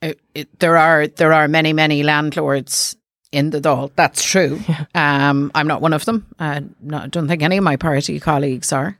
it, 0.02 0.20
it, 0.34 0.60
there 0.60 0.78
are 0.78 1.08
there 1.08 1.34
are 1.34 1.48
many 1.48 1.74
many 1.74 2.04
landlords 2.04 2.96
in 3.32 3.52
the 3.52 3.62
Dáil. 3.62 3.92
That's 3.96 4.24
true. 4.24 4.60
Um, 4.96 5.52
I'm 5.56 5.68
not 5.68 5.82
one 5.82 5.94
of 5.94 6.04
them. 6.06 6.26
Uh, 6.40 6.62
no, 6.82 6.98
I 6.98 7.08
don't 7.08 7.28
think 7.28 7.42
any 7.42 7.58
of 7.58 7.64
my 7.64 7.78
party 7.78 8.20
colleagues 8.20 8.74
are. 8.74 8.98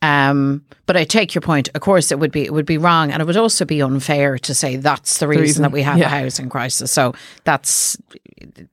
Um, 0.00 0.64
but 0.86 0.96
I 0.96 1.04
take 1.04 1.34
your 1.34 1.42
point. 1.42 1.68
Of 1.74 1.80
course, 1.80 2.10
it 2.10 2.18
would 2.18 2.32
be 2.32 2.44
it 2.44 2.52
would 2.52 2.66
be 2.66 2.78
wrong, 2.78 3.10
and 3.10 3.20
it 3.20 3.24
would 3.24 3.36
also 3.36 3.64
be 3.64 3.82
unfair 3.82 4.38
to 4.38 4.54
say 4.54 4.76
that's 4.76 5.18
the 5.18 5.28
reason, 5.28 5.42
reason, 5.42 5.62
that 5.62 5.72
we 5.72 5.82
have 5.82 5.98
yeah. 5.98 6.06
a 6.06 6.08
housing 6.08 6.48
crisis. 6.48 6.90
So 6.90 7.14
that's 7.44 7.96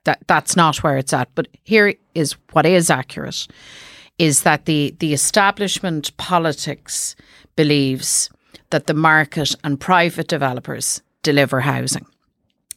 that 0.04 0.19
that's 0.28 0.56
not 0.56 0.84
where 0.84 0.97
it's 0.97 1.13
at. 1.13 1.30
But 1.36 1.47
here 1.63 1.95
is 2.13 2.36
what 2.51 2.65
is 2.65 2.89
accurate: 2.89 3.47
is 4.17 4.43
that 4.43 4.65
the 4.65 4.95
the 4.99 5.13
establishment 5.13 6.15
politics 6.17 7.15
believes 7.56 8.30
that 8.69 8.88
the 8.88 8.93
market 8.93 9.56
and 9.63 9.80
private 9.80 10.28
developers 10.28 11.01
deliver 11.25 11.59
housing. 11.59 12.05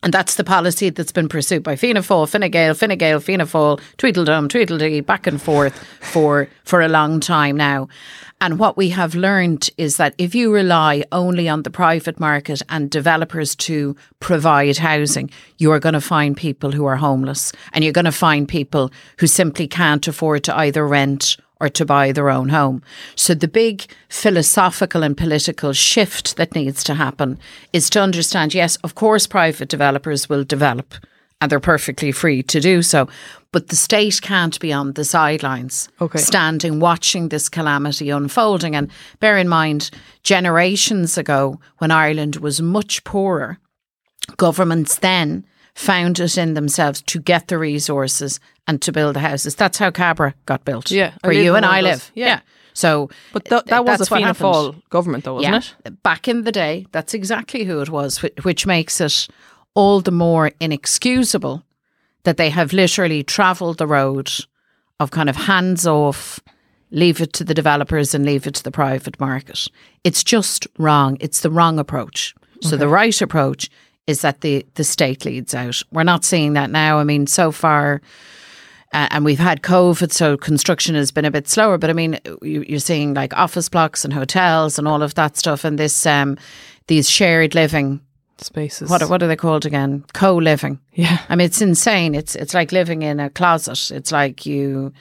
And 0.02 0.14
that's 0.14 0.36
the 0.36 0.44
policy 0.44 0.90
that's 0.90 1.10
been 1.10 1.28
pursued 1.28 1.64
by 1.64 1.74
Fianna 1.74 2.00
Fáil, 2.00 2.28
Fine 2.28 2.50
Gael, 2.52 2.74
Fine 2.74 2.96
Gael, 2.98 3.18
Fianna 3.18 3.46
Fáil, 3.46 3.80
Tweedledum, 3.96 4.48
Tweedledee, 4.48 5.00
back 5.00 5.26
and 5.26 5.42
forth 5.42 5.76
for, 6.00 6.48
for 6.64 6.80
a 6.80 6.88
long 6.88 7.18
time 7.18 7.56
now. 7.56 7.88
And 8.40 8.60
what 8.60 8.76
we 8.76 8.90
have 8.90 9.16
learned 9.16 9.68
is 9.76 9.96
that 9.96 10.14
if 10.16 10.36
you 10.36 10.54
rely 10.54 11.02
only 11.10 11.48
on 11.48 11.64
the 11.64 11.70
private 11.70 12.20
market 12.20 12.62
and 12.68 12.88
developers 12.88 13.56
to 13.56 13.96
provide 14.20 14.78
housing, 14.78 15.30
you 15.58 15.72
are 15.72 15.80
going 15.80 15.94
to 15.94 16.00
find 16.00 16.36
people 16.36 16.70
who 16.70 16.84
are 16.84 16.96
homeless 16.96 17.52
and 17.72 17.82
you're 17.82 17.92
going 17.92 18.04
to 18.04 18.12
find 18.12 18.46
people 18.48 18.92
who 19.18 19.26
simply 19.26 19.66
can't 19.66 20.06
afford 20.06 20.44
to 20.44 20.56
either 20.56 20.86
rent 20.86 21.36
or 21.60 21.68
to 21.68 21.84
buy 21.84 22.12
their 22.12 22.30
own 22.30 22.48
home. 22.50 22.82
So 23.16 23.34
the 23.34 23.48
big 23.48 23.86
philosophical 24.08 25.02
and 25.02 25.16
political 25.16 25.72
shift 25.72 26.36
that 26.36 26.54
needs 26.54 26.84
to 26.84 26.94
happen 26.94 27.38
is 27.72 27.90
to 27.90 28.00
understand 28.00 28.54
yes, 28.54 28.76
of 28.84 28.94
course, 28.94 29.26
private 29.26 29.68
developers 29.68 30.28
will 30.28 30.44
develop 30.44 30.94
and 31.40 31.50
they're 31.52 31.60
perfectly 31.60 32.10
free 32.12 32.42
to 32.42 32.60
do 32.60 32.82
so. 32.82 33.08
But 33.52 33.68
the 33.68 33.76
state 33.76 34.20
can't 34.20 34.58
be 34.60 34.72
on 34.72 34.92
the 34.94 35.04
sidelines, 35.04 35.88
Okay. 36.00 36.18
standing 36.18 36.80
watching 36.80 37.28
this 37.28 37.48
calamity 37.48 38.10
unfolding. 38.10 38.74
And 38.74 38.90
bear 39.20 39.38
in 39.38 39.48
mind, 39.48 39.90
generations 40.24 41.16
ago, 41.16 41.60
when 41.78 41.90
Ireland 41.92 42.36
was 42.36 42.60
much 42.60 43.04
poorer, 43.04 43.58
governments 44.36 44.96
then 44.98 45.44
found 45.74 46.18
it 46.20 46.36
in 46.36 46.54
themselves 46.54 47.02
to 47.02 47.20
get 47.20 47.48
the 47.48 47.58
resources 47.58 48.40
and 48.66 48.82
to 48.82 48.92
build 48.92 49.14
the 49.16 49.20
houses. 49.20 49.54
That's 49.54 49.78
how 49.78 49.90
Cabra 49.90 50.34
got 50.46 50.64
built. 50.64 50.90
Yeah, 50.90 51.14
where 51.22 51.32
you 51.32 51.54
and 51.54 51.64
I 51.64 51.80
live. 51.80 52.10
Yeah. 52.14 52.40
So, 52.74 53.10
But 53.32 53.46
th- 53.46 53.64
that 53.64 53.84
was 53.84 54.00
a 54.00 54.06
Fianna. 54.06 54.34
Fáil 54.34 54.80
government, 54.88 55.24
though, 55.24 55.34
wasn't 55.34 55.74
it? 55.84 56.02
Back 56.04 56.28
in 56.28 56.44
the 56.44 56.52
day, 56.52 56.86
that's 56.92 57.12
exactly 57.12 57.64
who 57.64 57.80
it 57.80 57.88
was, 57.88 58.18
which 58.42 58.66
makes 58.66 59.00
it 59.00 59.26
all 59.74 60.00
the 60.00 60.12
more 60.12 60.52
inexcusable 60.60 61.64
that 62.22 62.36
they 62.36 62.50
have 62.50 62.72
literally 62.72 63.22
travelled 63.24 63.78
the 63.78 63.86
road 63.86 64.30
of 65.00 65.10
kind 65.10 65.28
of 65.28 65.34
hands 65.36 65.86
off, 65.86 66.38
leave 66.90 67.20
it 67.20 67.32
to 67.32 67.44
the 67.44 67.54
developers 67.54 68.14
and 68.14 68.24
leave 68.24 68.46
it 68.46 68.54
to 68.54 68.62
the 68.62 68.70
private 68.70 69.18
market. 69.18 69.66
It's 70.04 70.22
just 70.22 70.66
wrong. 70.78 71.16
It's 71.20 71.40
the 71.40 71.50
wrong 71.50 71.78
approach. 71.78 72.34
So 72.60 72.76
the 72.76 72.88
right 72.88 73.20
approach 73.22 73.70
is 74.08 74.22
that 74.22 74.40
the, 74.40 74.66
the 74.74 74.84
state 74.84 75.24
leads 75.26 75.54
out. 75.54 75.82
We're 75.92 76.02
not 76.02 76.24
seeing 76.24 76.54
that 76.54 76.70
now. 76.70 76.98
I 76.98 77.04
mean, 77.04 77.26
so 77.26 77.52
far, 77.52 78.00
uh, 78.94 79.06
and 79.10 79.22
we've 79.22 79.38
had 79.38 79.60
COVID, 79.60 80.10
so 80.10 80.38
construction 80.38 80.94
has 80.94 81.12
been 81.12 81.26
a 81.26 81.30
bit 81.30 81.46
slower. 81.46 81.76
But 81.76 81.90
I 81.90 81.92
mean, 81.92 82.18
you, 82.40 82.64
you're 82.66 82.78
seeing 82.78 83.12
like 83.12 83.36
office 83.36 83.68
blocks 83.68 84.04
and 84.04 84.14
hotels 84.14 84.78
and 84.78 84.88
all 84.88 85.02
of 85.02 85.14
that 85.14 85.36
stuff, 85.36 85.62
and 85.62 85.78
this 85.78 86.06
um, 86.06 86.38
these 86.86 87.08
shared 87.08 87.54
living. 87.54 88.00
Spaces. 88.38 88.88
What 88.88 89.02
what 89.10 89.22
are 89.22 89.26
they 89.26 89.36
called 89.36 89.66
again? 89.66 90.04
Co 90.14 90.36
living. 90.36 90.78
Yeah. 90.94 91.18
I 91.28 91.36
mean, 91.36 91.44
it's 91.44 91.60
insane. 91.60 92.14
It's 92.14 92.34
it's 92.34 92.54
like 92.54 92.72
living 92.72 93.02
in 93.02 93.20
a 93.20 93.28
closet. 93.28 93.90
It's 93.90 94.12
like 94.12 94.46
you 94.46 94.92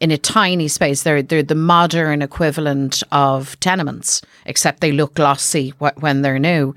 in 0.00 0.10
a 0.10 0.18
tiny 0.18 0.68
space. 0.68 1.02
They're 1.02 1.22
they're 1.22 1.42
the 1.42 1.54
modern 1.54 2.22
equivalent 2.22 3.02
of 3.12 3.58
tenements, 3.60 4.22
except 4.46 4.80
they 4.80 4.92
look 4.92 5.14
glossy 5.14 5.70
when 5.98 6.22
they're 6.22 6.38
new, 6.38 6.74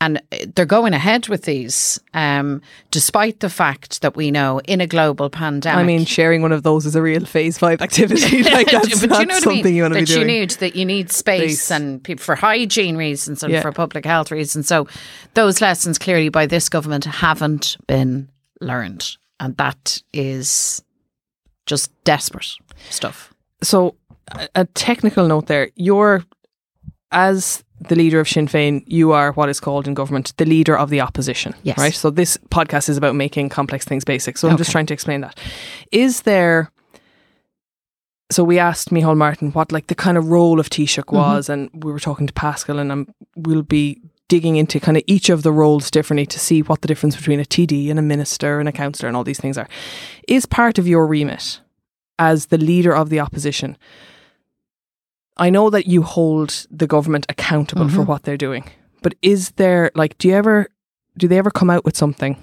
and 0.00 0.18
uh, 0.32 0.38
they're 0.54 0.66
going 0.66 0.92
ahead 0.92 1.28
with 1.28 1.42
these, 1.42 1.98
um, 2.14 2.60
despite 2.90 3.40
the 3.40 3.48
fact 3.50 4.02
that 4.02 4.16
we 4.16 4.30
know 4.30 4.60
in 4.66 4.80
a 4.80 4.86
global 4.86 5.30
pandemic. 5.30 5.78
I 5.78 5.84
mean, 5.84 6.04
sharing 6.04 6.42
one 6.42 6.52
of 6.52 6.62
those 6.64 6.84
is 6.86 6.94
a 6.96 7.02
real 7.02 7.24
phase 7.24 7.56
five 7.58 7.80
activity. 7.80 8.42
like 8.50 8.70
that's 8.70 9.00
but 9.00 9.10
not 9.10 9.20
you 9.20 9.26
know 9.26 9.38
something 9.40 9.60
I 9.60 9.62
mean? 9.62 9.74
you 9.74 9.82
want 9.82 9.94
to 9.94 10.00
be 10.00 10.04
that 10.04 10.12
doing. 10.12 10.20
you 10.20 10.26
need 10.26 10.50
that 10.50 10.76
you 10.76 10.84
need 10.84 11.10
space 11.12 11.62
Space. 11.62 11.70
and 11.70 12.02
people 12.02 12.22
for 12.24 12.34
hygiene 12.34 12.96
reasons 12.96 13.42
and 13.42 13.52
Yeah. 13.52 13.62
for 13.62 13.72
public 13.72 14.04
health 14.04 14.30
reasons. 14.30 14.66
So 14.68 14.86
those 15.34 15.60
lessons 15.60 15.98
clearly 15.98 16.28
by 16.28 16.46
this 16.46 16.68
government 16.68 17.04
haven't 17.04 17.76
been 17.86 18.28
learned, 18.60 19.16
and 19.40 19.56
that 19.58 20.02
is 20.12 20.82
just 21.66 21.90
desperate 22.04 22.52
stuff. 22.90 23.32
so 23.62 23.94
a, 24.54 24.64
technical 24.74 25.28
note 25.28 25.46
there. 25.46 25.70
You're 25.76 26.24
as 27.12 27.62
the 27.88 27.94
leader 27.94 28.18
of 28.20 28.28
Sinn 28.28 28.48
Féin 28.48 28.82
you 28.86 29.12
are 29.12 29.32
what 29.32 29.48
is 29.48 29.60
called 29.60 29.86
in 29.86 29.94
government 29.94 30.32
the 30.38 30.44
leader 30.44 30.76
of 30.76 30.88
the 30.90 31.00
opposition 31.00 31.54
Yes. 31.62 31.78
right? 31.78 31.94
So 31.94 32.10
this 32.10 32.36
podcast 32.50 32.88
is 32.88 32.96
about 32.96 33.14
making 33.14 33.50
complex 33.50 33.84
things 33.84 34.04
basic. 34.04 34.38
So 34.38 34.48
I'm 34.48 34.56
just 34.56 34.70
trying 34.72 34.86
to 34.86 34.94
explain 34.94 35.20
that. 35.20 35.38
Is 35.92 36.22
there 36.22 36.70
so 38.30 38.42
we 38.42 38.58
asked 38.58 38.90
Micheál 38.90 39.16
Martin 39.16 39.52
what 39.52 39.70
like 39.70 39.86
the 39.86 39.94
kind 39.94 40.16
of 40.18 40.26
role 40.28 40.58
of 40.58 40.68
Taoiseach 40.68 41.12
was 41.12 41.48
and 41.48 41.70
we 41.84 41.92
were 41.92 42.00
talking 42.00 42.26
to 42.26 42.32
Pascal 42.32 42.78
and 42.78 42.90
um, 42.90 43.08
we'll 43.36 43.62
be 43.62 44.00
digging 44.28 44.56
into 44.56 44.80
kind 44.80 44.96
of 44.96 45.02
each 45.06 45.28
of 45.28 45.42
the 45.42 45.52
roles 45.52 45.90
differently 45.90 46.26
to 46.26 46.38
see 46.38 46.62
what 46.62 46.82
the 46.82 46.88
difference 46.88 47.16
between 47.16 47.40
a 47.40 47.44
TD 47.44 47.90
and 47.90 47.98
a 47.98 48.02
minister 48.02 48.58
and 48.58 48.68
a 48.68 48.72
councillor 48.72 49.08
and 49.08 49.16
all 49.16 49.24
these 49.24 49.40
things 49.40 49.56
are. 49.56 49.68
Is 50.26 50.46
part 50.46 50.78
of 50.78 50.88
your 50.88 51.06
remit 51.06 51.60
as 52.18 52.46
the 52.46 52.58
leader 52.58 52.94
of 52.94 53.10
the 53.10 53.20
opposition 53.20 53.76
I 55.36 55.50
know 55.50 55.70
that 55.70 55.86
you 55.86 56.02
hold 56.02 56.66
the 56.70 56.86
government 56.86 57.26
accountable 57.28 57.88
for 57.88 57.98
mm-hmm. 57.98 58.04
what 58.04 58.22
they're 58.22 58.38
doing, 58.38 58.64
but 59.02 59.14
is 59.20 59.50
there 59.52 59.90
like 59.94 60.16
do 60.18 60.28
you 60.28 60.34
ever 60.34 60.68
do 61.16 61.28
they 61.28 61.38
ever 61.38 61.50
come 61.50 61.70
out 61.70 61.84
with 61.84 61.96
something 61.96 62.36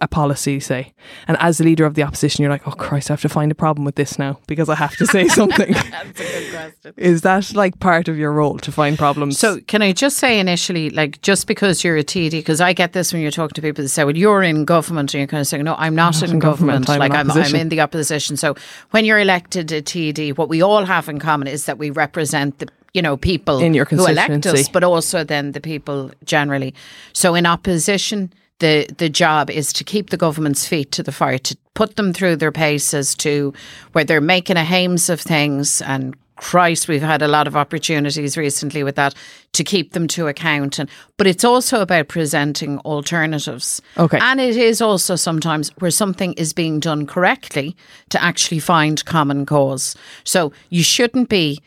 a 0.00 0.06
policy 0.06 0.60
say 0.60 0.92
and 1.26 1.36
as 1.40 1.58
the 1.58 1.64
leader 1.64 1.84
of 1.84 1.94
the 1.94 2.02
opposition 2.02 2.42
you're 2.42 2.50
like 2.52 2.66
oh 2.68 2.72
Christ 2.72 3.10
I 3.10 3.14
have 3.14 3.20
to 3.22 3.28
find 3.28 3.50
a 3.50 3.54
problem 3.54 3.84
with 3.84 3.96
this 3.96 4.18
now 4.18 4.38
because 4.46 4.68
I 4.68 4.76
have 4.76 4.96
to 4.96 5.06
say 5.06 5.26
something 5.40 5.72
That's 5.72 6.20
a 6.20 6.24
good 6.24 6.50
question. 6.52 6.94
is 6.96 7.22
that 7.22 7.52
like 7.54 7.80
part 7.80 8.08
of 8.08 8.16
your 8.16 8.32
role 8.32 8.58
to 8.58 8.70
find 8.70 8.96
problems 8.96 9.38
So, 9.38 9.60
can 9.66 9.82
I 9.82 9.92
just 9.92 10.18
say 10.18 10.38
initially, 10.38 10.90
like, 10.90 11.20
just 11.22 11.46
because 11.46 11.82
you're 11.82 11.96
a 11.96 12.04
TD, 12.04 12.30
because 12.30 12.60
I 12.60 12.72
get 12.72 12.92
this 12.92 13.12
when 13.12 13.22
you're 13.22 13.30
talking 13.30 13.54
to 13.54 13.62
people 13.62 13.82
that 13.82 13.88
say, 13.88 14.04
well, 14.04 14.16
you're 14.16 14.42
in 14.42 14.64
government, 14.64 15.12
and 15.14 15.20
you're 15.20 15.26
kind 15.26 15.40
of 15.40 15.46
saying, 15.46 15.64
no, 15.64 15.74
I'm 15.78 15.94
not, 15.94 16.22
in, 16.22 16.30
in 16.30 16.38
government, 16.38 16.86
government. 16.86 16.90
I'm 16.90 16.98
like, 16.98 17.12
I'm, 17.12 17.30
I'm 17.30 17.54
in 17.54 17.68
the 17.68 17.80
opposition. 17.80 18.36
So, 18.36 18.54
when 18.90 19.04
you're 19.04 19.18
elected 19.18 19.72
a 19.72 19.82
TD, 19.82 20.36
what 20.36 20.48
we 20.48 20.62
all 20.62 20.84
have 20.84 21.08
in 21.08 21.18
common 21.18 21.48
is 21.48 21.66
that 21.66 21.78
we 21.78 21.90
represent 21.90 22.58
the 22.58 22.68
you 22.94 23.00
know 23.00 23.16
people 23.16 23.58
In 23.58 23.72
your 23.74 23.86
who 23.86 24.06
elect 24.06 24.46
us, 24.46 24.68
but 24.68 24.84
also 24.84 25.24
then 25.24 25.52
the 25.52 25.60
people 25.60 26.10
generally. 26.24 26.74
So, 27.12 27.34
in 27.34 27.46
opposition, 27.46 28.32
the 28.62 28.86
the 28.96 29.10
job 29.10 29.50
is 29.50 29.72
to 29.74 29.84
keep 29.84 30.08
the 30.08 30.16
government's 30.16 30.66
feet 30.66 30.92
to 30.92 31.02
the 31.02 31.12
fire, 31.12 31.38
to 31.38 31.56
put 31.74 31.96
them 31.96 32.12
through 32.12 32.36
their 32.36 32.52
paces, 32.52 33.14
to 33.16 33.52
where 33.92 34.04
they're 34.04 34.20
making 34.20 34.56
a 34.56 34.64
hames 34.64 35.10
of 35.10 35.20
things 35.20 35.82
and. 35.82 36.16
Christ, 36.36 36.88
we've 36.88 37.02
had 37.02 37.22
a 37.22 37.28
lot 37.28 37.46
of 37.46 37.54
opportunities 37.54 38.36
recently 38.36 38.82
with 38.82 38.96
that 38.96 39.14
to 39.52 39.62
keep 39.62 39.92
them 39.92 40.08
to 40.08 40.26
account, 40.26 40.80
and 40.80 40.90
but 41.16 41.28
it's 41.28 41.44
also 41.44 41.80
about 41.82 42.08
presenting 42.08 42.78
alternatives. 42.80 43.80
Okay. 43.96 44.18
and 44.20 44.40
it 44.40 44.56
is 44.56 44.80
also 44.80 45.14
sometimes 45.14 45.68
where 45.78 45.92
something 45.92 46.32
is 46.32 46.52
being 46.52 46.80
done 46.80 47.06
correctly 47.06 47.76
to 48.08 48.20
actually 48.20 48.58
find 48.58 49.04
common 49.04 49.46
cause. 49.46 49.94
So 50.24 50.52
you 50.68 50.82
shouldn't 50.82 51.28
be 51.28 51.60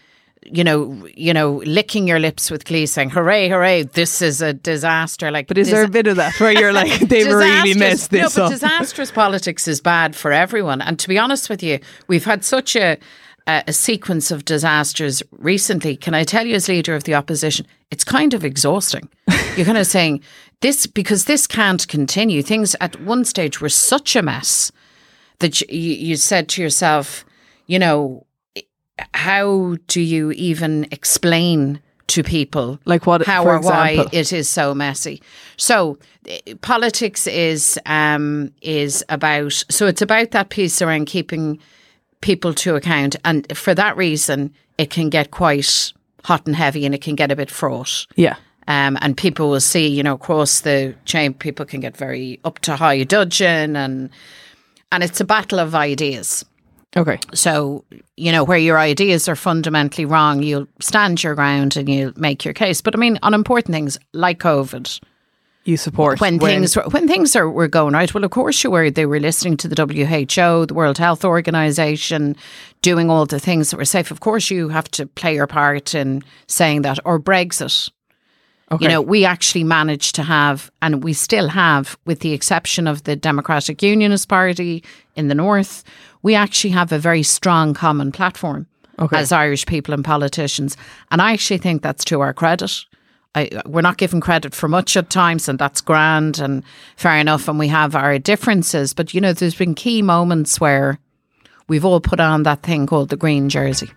you 0.46 0.64
know, 0.64 1.08
you 1.16 1.34
know, 1.34 1.62
licking 1.66 2.08
your 2.08 2.20
lips 2.20 2.52
with 2.52 2.66
glee, 2.66 2.86
saying 2.86 3.10
"Hooray, 3.10 3.50
hooray! 3.50 3.84
This 3.84 4.22
is 4.22 4.42
a 4.42 4.54
disaster!" 4.54 5.32
Like, 5.32 5.48
but 5.48 5.58
is 5.58 5.72
there 5.72 5.84
a 5.84 5.90
bit 5.90 6.08
of 6.08 6.18
that 6.18 6.40
where 6.40 6.52
you're 6.52 6.74
like 6.74 7.00
they've 7.10 7.28
really 7.28 7.74
messed 7.74 8.12
this 8.12 8.38
no, 8.38 8.44
but 8.44 8.50
disastrous 8.52 9.12
politics 9.12 9.68
is 9.68 9.82
bad 9.82 10.16
for 10.16 10.32
everyone. 10.32 10.82
And 10.82 11.00
to 11.00 11.10
be 11.10 11.18
honest 11.18 11.50
with 11.50 11.64
you, 11.64 11.80
we've 12.08 12.26
had 12.26 12.44
such 12.44 12.76
a, 12.76 12.98
a 13.48 13.74
sequence 13.74 14.32
of 14.32 14.46
disasters 14.46 15.24
recently. 15.32 15.98
Can 15.98 16.14
I 16.14 16.24
tell 16.24 16.46
you, 16.46 16.56
as 16.56 16.68
leader 16.68 16.96
of 16.96 17.06
the 17.06 17.16
opposition, 17.16 17.66
it's 17.90 18.04
kind 18.04 18.34
of 18.34 18.46
exhausting. 18.46 19.10
You're 19.56 19.66
kind 19.66 19.78
of 19.78 19.88
saying 19.88 20.22
this 20.62 20.86
because 20.88 21.26
this 21.26 21.48
can't 21.48 21.88
continue. 21.88 22.42
Things 22.44 22.76
at 22.80 23.02
one 23.02 23.26
stage 23.26 23.62
were 23.62 23.70
such 23.70 24.16
a 24.16 24.22
mess 24.22 24.72
that 25.40 25.62
you 25.62 25.94
you 25.94 26.16
said 26.16 26.50
to 26.50 26.62
yourself, 26.62 27.26
you 27.68 27.80
know, 27.80 28.26
how 29.14 29.76
do 29.88 30.02
you 30.02 30.32
even 30.32 30.88
explain 30.92 31.82
to 32.08 32.24
people 32.24 32.80
Like 32.86 33.06
what, 33.06 33.26
how 33.26 33.46
or 33.46 33.60
why 33.60 34.06
it 34.12 34.32
is 34.32 34.48
so 34.48 34.76
messy. 34.76 35.22
So 35.58 35.98
eh, 36.28 36.54
politics 36.62 37.28
is 37.28 37.80
um 37.86 38.52
is 38.62 39.04
about 39.10 39.64
so 39.70 39.88
it's 39.88 40.02
about 40.02 40.32
that 40.32 40.50
piece 40.50 40.82
around 40.82 41.06
keeping 41.06 41.60
people 42.22 42.54
to 42.54 42.76
account 42.76 43.16
and 43.26 43.46
for 43.58 43.74
that 43.76 43.98
reason 43.98 44.54
it 44.78 44.90
can 44.90 45.10
get 45.10 45.32
quite 45.32 45.94
hot 46.24 46.46
and 46.46 46.56
heavy 46.56 46.86
and 46.86 46.96
it 46.96 47.02
can 47.02 47.16
get 47.16 47.32
a 47.32 47.36
bit 47.36 47.50
fraught. 47.50 48.06
yeah 48.16 48.36
Um, 48.68 48.98
and 49.02 49.16
people 49.16 49.50
will 49.50 49.62
see, 49.62 49.88
you 49.88 50.02
know, 50.04 50.16
across 50.16 50.62
the 50.62 50.96
chain, 51.06 51.34
people 51.34 51.66
can 51.66 51.82
get 51.82 51.98
very 51.98 52.40
up 52.44 52.60
to 52.60 52.76
high 52.76 53.04
dudgeon 53.04 53.76
and 53.76 54.10
and 54.92 55.04
it's 55.04 55.20
a 55.20 55.26
battle 55.26 55.60
of 55.60 55.74
ideas. 55.76 56.46
Okay 56.96 57.20
So, 57.34 57.84
you 58.16 58.32
know, 58.32 58.44
where 58.44 58.58
your 58.58 58.80
ideas 58.80 59.28
are 59.28 59.36
fundamentally 59.36 60.06
wrong, 60.06 60.42
you'll 60.44 60.68
stand 60.80 61.24
your 61.24 61.36
ground 61.36 61.78
and 61.78 61.90
you'll 61.90 62.14
make 62.16 62.46
your 62.46 62.54
case. 62.54 62.82
But 62.82 62.96
I 62.96 62.98
mean, 62.98 63.20
on 63.24 63.34
important 63.34 63.74
things 63.74 63.98
like 64.14 64.40
COVID, 64.40 65.02
you 65.66 65.78
support 65.78 66.22
when, 66.22 66.40
things 66.40 66.76
were, 66.76 66.84
when 66.84 67.08
things 67.08 67.36
are 67.36 67.50
were 67.50 67.68
going 67.68 67.96
right, 67.96 68.14
well, 68.14 68.24
of 68.24 68.30
course 68.30 68.64
you 68.64 68.70
were. 68.70 68.92
They 68.92 69.08
were 69.08 69.20
listening 69.20 69.58
to 69.58 69.68
the 69.68 69.76
WHO, 69.76 70.68
the 70.68 70.74
World 70.76 71.00
Health 71.00 71.26
Organization, 71.26 72.36
doing 72.84 73.10
all 73.10 73.26
the 73.26 73.40
things 73.40 73.72
that 73.72 73.78
were 73.78 73.86
safe. 73.86 74.12
Of 74.12 74.20
course, 74.20 74.52
you 74.52 74.70
have 74.70 74.90
to 74.92 75.08
play 75.08 75.34
your 75.34 75.48
part 75.48 75.96
in 75.96 76.24
saying 76.48 76.84
that. 76.84 77.00
Or 77.04 77.20
Brexit. 77.20 77.90
okay. 78.72 78.84
You 78.84 78.90
know, 78.90 79.02
we 79.02 79.26
actually 79.26 79.64
managed 79.64 80.14
to 80.16 80.24
have, 80.24 80.70
and 80.84 81.04
we 81.04 81.14
still 81.14 81.48
have, 81.48 81.98
with 82.06 82.20
the 82.20 82.34
exception 82.34 82.88
of 82.88 83.04
the 83.04 83.16
Democratic 83.16 83.82
Unionist 83.82 84.30
Party 84.30 84.84
in 85.16 85.30
the 85.30 85.36
North, 85.36 85.84
we 86.26 86.34
actually 86.34 86.72
have 86.72 86.92
a 86.92 86.98
very 86.98 87.22
strong 87.22 87.76
common 87.76 88.12
platform 88.12 88.66
Okay. 88.98 89.16
as 89.16 89.32
Irish 89.32 89.68
people 89.68 89.94
and 89.94 90.04
politicians. 90.04 90.76
And 91.12 91.22
I 91.22 91.34
actually 91.34 91.60
think 91.60 91.84
that's 91.84 92.04
to 92.06 92.22
our 92.22 92.34
credit. 92.34 92.84
I, 93.36 93.62
we're 93.68 93.82
not 93.82 93.98
given 93.98 94.22
credit 94.22 94.56
for 94.56 94.68
much 94.68 94.98
at 94.98 95.12
times, 95.12 95.48
and 95.48 95.60
that's 95.60 95.82
grand 95.82 96.40
and 96.40 96.64
fair 96.96 97.20
enough. 97.20 97.48
And 97.48 97.60
we 97.60 97.68
have 97.68 97.96
our 97.96 98.18
differences. 98.18 98.92
But, 98.92 99.14
you 99.14 99.22
know, 99.22 99.34
there's 99.34 99.54
been 99.54 99.76
key 99.76 100.02
moments 100.02 100.60
where 100.60 100.98
we've 101.68 101.86
all 101.86 102.00
put 102.02 102.20
on 102.20 102.42
that 102.42 102.64
thing 102.64 102.88
called 102.88 103.10
the 103.10 103.18
green 103.18 103.48
jersey. 103.48 103.92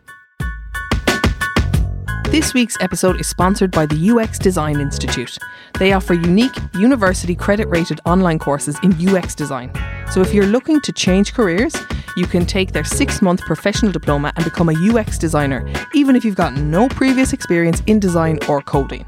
This 2.30 2.52
week's 2.52 2.76
episode 2.80 3.18
is 3.18 3.26
sponsored 3.26 3.70
by 3.70 3.86
the 3.86 4.10
UX 4.10 4.38
Design 4.38 4.80
Institute. 4.80 5.38
They 5.78 5.94
offer 5.94 6.12
unique, 6.12 6.54
university 6.74 7.34
credit 7.34 7.68
rated 7.68 8.00
online 8.04 8.38
courses 8.38 8.76
in 8.82 8.92
UX 9.08 9.34
design. 9.34 9.72
So 10.10 10.20
if 10.20 10.34
you're 10.34 10.44
looking 10.44 10.78
to 10.82 10.92
change 10.92 11.32
careers, 11.32 11.74
you 12.18 12.26
can 12.26 12.44
take 12.44 12.72
their 12.72 12.84
six 12.84 13.22
month 13.22 13.40
professional 13.42 13.92
diploma 13.92 14.32
and 14.36 14.44
become 14.44 14.68
a 14.68 14.74
UX 14.74 15.16
designer, 15.16 15.64
even 15.94 16.16
if 16.16 16.24
you've 16.24 16.34
got 16.34 16.54
no 16.54 16.88
previous 16.88 17.32
experience 17.32 17.80
in 17.86 18.00
design 18.00 18.38
or 18.48 18.60
coding. 18.60 19.06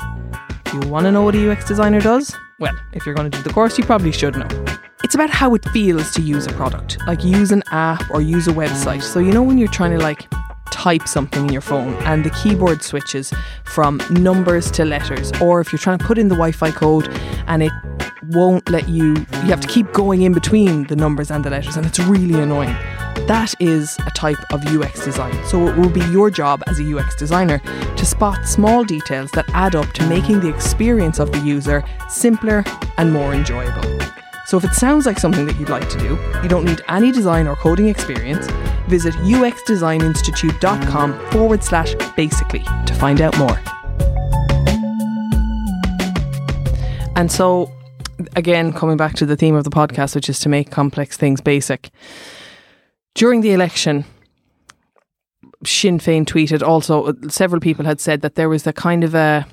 You 0.73 0.81
want 0.89 1.07
to 1.07 1.13
know 1.13 1.23
what 1.23 1.35
a 1.35 1.51
UX 1.51 1.67
designer 1.67 2.01
does? 2.01 2.35
Well, 2.61 2.75
if 2.93 3.05
you're 3.05 3.15
going 3.15 3.29
to 3.31 3.37
do 3.37 3.43
the 3.43 3.53
course, 3.53 3.77
you 3.77 3.85
probably 3.85 4.13
should 4.13 4.37
know. 4.37 4.49
It's 5.03 5.17
about 5.17 5.31
how 5.31 5.55
it 5.55 5.69
feels 5.71 6.13
to 6.13 6.23
use 6.23 6.47
a 6.47 6.53
product, 6.53 6.99
like 7.07 7.25
use 7.25 7.51
an 7.51 7.65
app 7.73 8.09
or 8.11 8.21
use 8.21 8.47
a 8.47 8.53
website. 8.53 9.03
So, 9.03 9.19
you 9.19 9.33
know, 9.33 9.43
when 9.43 9.59
you're 9.59 9.69
trying 9.69 9.91
to 9.91 9.99
like 9.99 10.31
type 10.71 11.09
something 11.09 11.47
in 11.47 11.53
your 11.53 11.63
phone 11.63 11.95
and 12.05 12.23
the 12.25 12.31
keyboard 12.31 12.83
switches 12.83 13.33
from 13.65 14.01
numbers 14.11 14.71
to 14.73 14.85
letters, 14.85 15.33
or 15.41 15.61
if 15.61 15.73
you're 15.73 15.81
trying 15.81 15.99
to 15.99 16.05
put 16.05 16.19
in 16.19 16.29
the 16.29 16.37
Wi 16.37 16.53
Fi 16.53 16.71
code 16.71 17.09
and 17.49 17.63
it 17.65 17.73
won't 18.29 18.69
let 18.71 18.89
you, 18.89 19.15
you 19.15 19.49
have 19.49 19.61
to 19.61 19.69
keep 19.69 19.93
going 19.93 20.23
in 20.23 20.33
between 20.33 20.87
the 20.87 20.97
numbers 20.97 21.31
and 21.31 21.45
the 21.45 21.51
letters, 21.51 21.77
and 21.77 21.87
it's 21.87 21.99
really 21.99 22.41
annoying. 22.41 22.77
That 23.31 23.55
is 23.61 23.97
a 24.09 24.11
type 24.11 24.43
of 24.53 24.67
UX 24.67 25.05
design. 25.05 25.33
So 25.47 25.69
it 25.69 25.77
will 25.77 25.89
be 25.89 26.05
your 26.07 26.33
job 26.33 26.65
as 26.67 26.81
a 26.81 26.99
UX 26.99 27.15
designer 27.15 27.61
to 27.61 28.05
spot 28.05 28.45
small 28.45 28.83
details 28.83 29.31
that 29.35 29.49
add 29.51 29.77
up 29.77 29.93
to 29.93 30.05
making 30.09 30.41
the 30.41 30.49
experience 30.49 31.21
of 31.21 31.31
the 31.31 31.39
user 31.39 31.85
simpler 32.09 32.65
and 32.97 33.13
more 33.13 33.33
enjoyable. 33.33 33.85
So 34.47 34.57
if 34.57 34.65
it 34.65 34.73
sounds 34.73 35.07
like 35.07 35.21
something 35.21 35.47
that 35.47 35.61
you'd 35.61 35.69
like 35.69 35.89
to 35.91 35.99
do, 35.99 36.19
you 36.43 36.49
don't 36.49 36.65
need 36.65 36.83
any 36.89 37.13
design 37.13 37.47
or 37.47 37.55
coding 37.55 37.87
experience, 37.87 38.49
visit 38.89 39.15
uxdesigninstitute.com 39.15 41.31
forward 41.31 41.63
slash 41.63 41.95
basically 42.17 42.65
to 42.85 42.95
find 42.95 43.21
out 43.21 43.39
more. 43.39 43.61
And 47.15 47.31
so, 47.31 47.71
again, 48.35 48.73
coming 48.73 48.97
back 48.97 49.15
to 49.15 49.25
the 49.25 49.37
theme 49.37 49.55
of 49.55 49.63
the 49.63 49.71
podcast, 49.71 50.17
which 50.17 50.29
is 50.29 50.41
to 50.41 50.49
make 50.49 50.73
complex 50.73 51.17
things 51.17 51.41
basic. 51.41 51.91
During 53.15 53.41
the 53.41 53.53
election, 53.53 54.05
Sinn 55.65 55.99
Féin 55.99 56.25
tweeted 56.25 56.67
also, 56.67 57.15
several 57.29 57.61
people 57.61 57.85
had 57.85 58.01
said 58.01 58.23
that 58.23 58.35
there 58.35 58.49
was 58.49 58.67
a 58.67 58.73
kind 58.73 59.05
of 59.05 59.15
a 59.15 59.47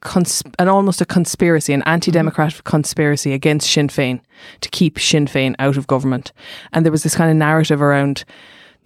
cons- 0.00 0.42
an 0.58 0.68
almost 0.68 1.00
a 1.00 1.06
conspiracy, 1.06 1.72
an 1.72 1.82
anti-democratic 1.84 2.58
mm-hmm. 2.58 2.70
conspiracy 2.70 3.32
against 3.32 3.70
Sinn 3.70 3.88
Féin 3.88 4.20
to 4.60 4.68
keep 4.70 4.98
Sinn 4.98 5.26
Féin 5.26 5.54
out 5.58 5.76
of 5.76 5.86
government, 5.86 6.32
and 6.72 6.84
there 6.84 6.92
was 6.92 7.02
this 7.02 7.16
kind 7.16 7.30
of 7.30 7.36
narrative 7.36 7.82
around 7.82 8.24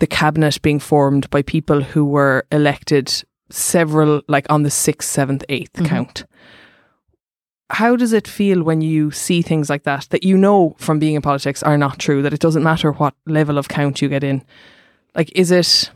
the 0.00 0.06
cabinet 0.06 0.60
being 0.62 0.80
formed 0.80 1.30
by 1.30 1.42
people 1.42 1.80
who 1.80 2.04
were 2.04 2.44
elected 2.50 3.22
several, 3.50 4.22
like 4.26 4.46
on 4.50 4.64
the 4.64 4.70
sixth, 4.70 5.08
seventh, 5.08 5.44
8th 5.48 5.70
mm-hmm. 5.70 5.86
count. 5.86 6.24
How 7.70 7.96
does 7.96 8.12
it 8.12 8.28
feel 8.28 8.62
when 8.62 8.82
you 8.82 9.10
see 9.10 9.40
things 9.42 9.70
like 9.70 9.84
that, 9.84 10.06
that 10.10 10.22
you 10.22 10.36
know 10.36 10.76
from 10.78 10.98
being 10.98 11.14
in 11.14 11.22
politics 11.22 11.62
are 11.62 11.78
not 11.78 11.98
true, 11.98 12.22
that 12.22 12.34
it 12.34 12.40
doesn't 12.40 12.62
matter 12.62 12.92
what 12.92 13.14
level 13.26 13.58
of 13.58 13.68
count 13.68 14.02
you 14.02 14.08
get 14.08 14.22
in? 14.22 14.42
Like, 15.14 15.32
is 15.34 15.50
it. 15.50 15.90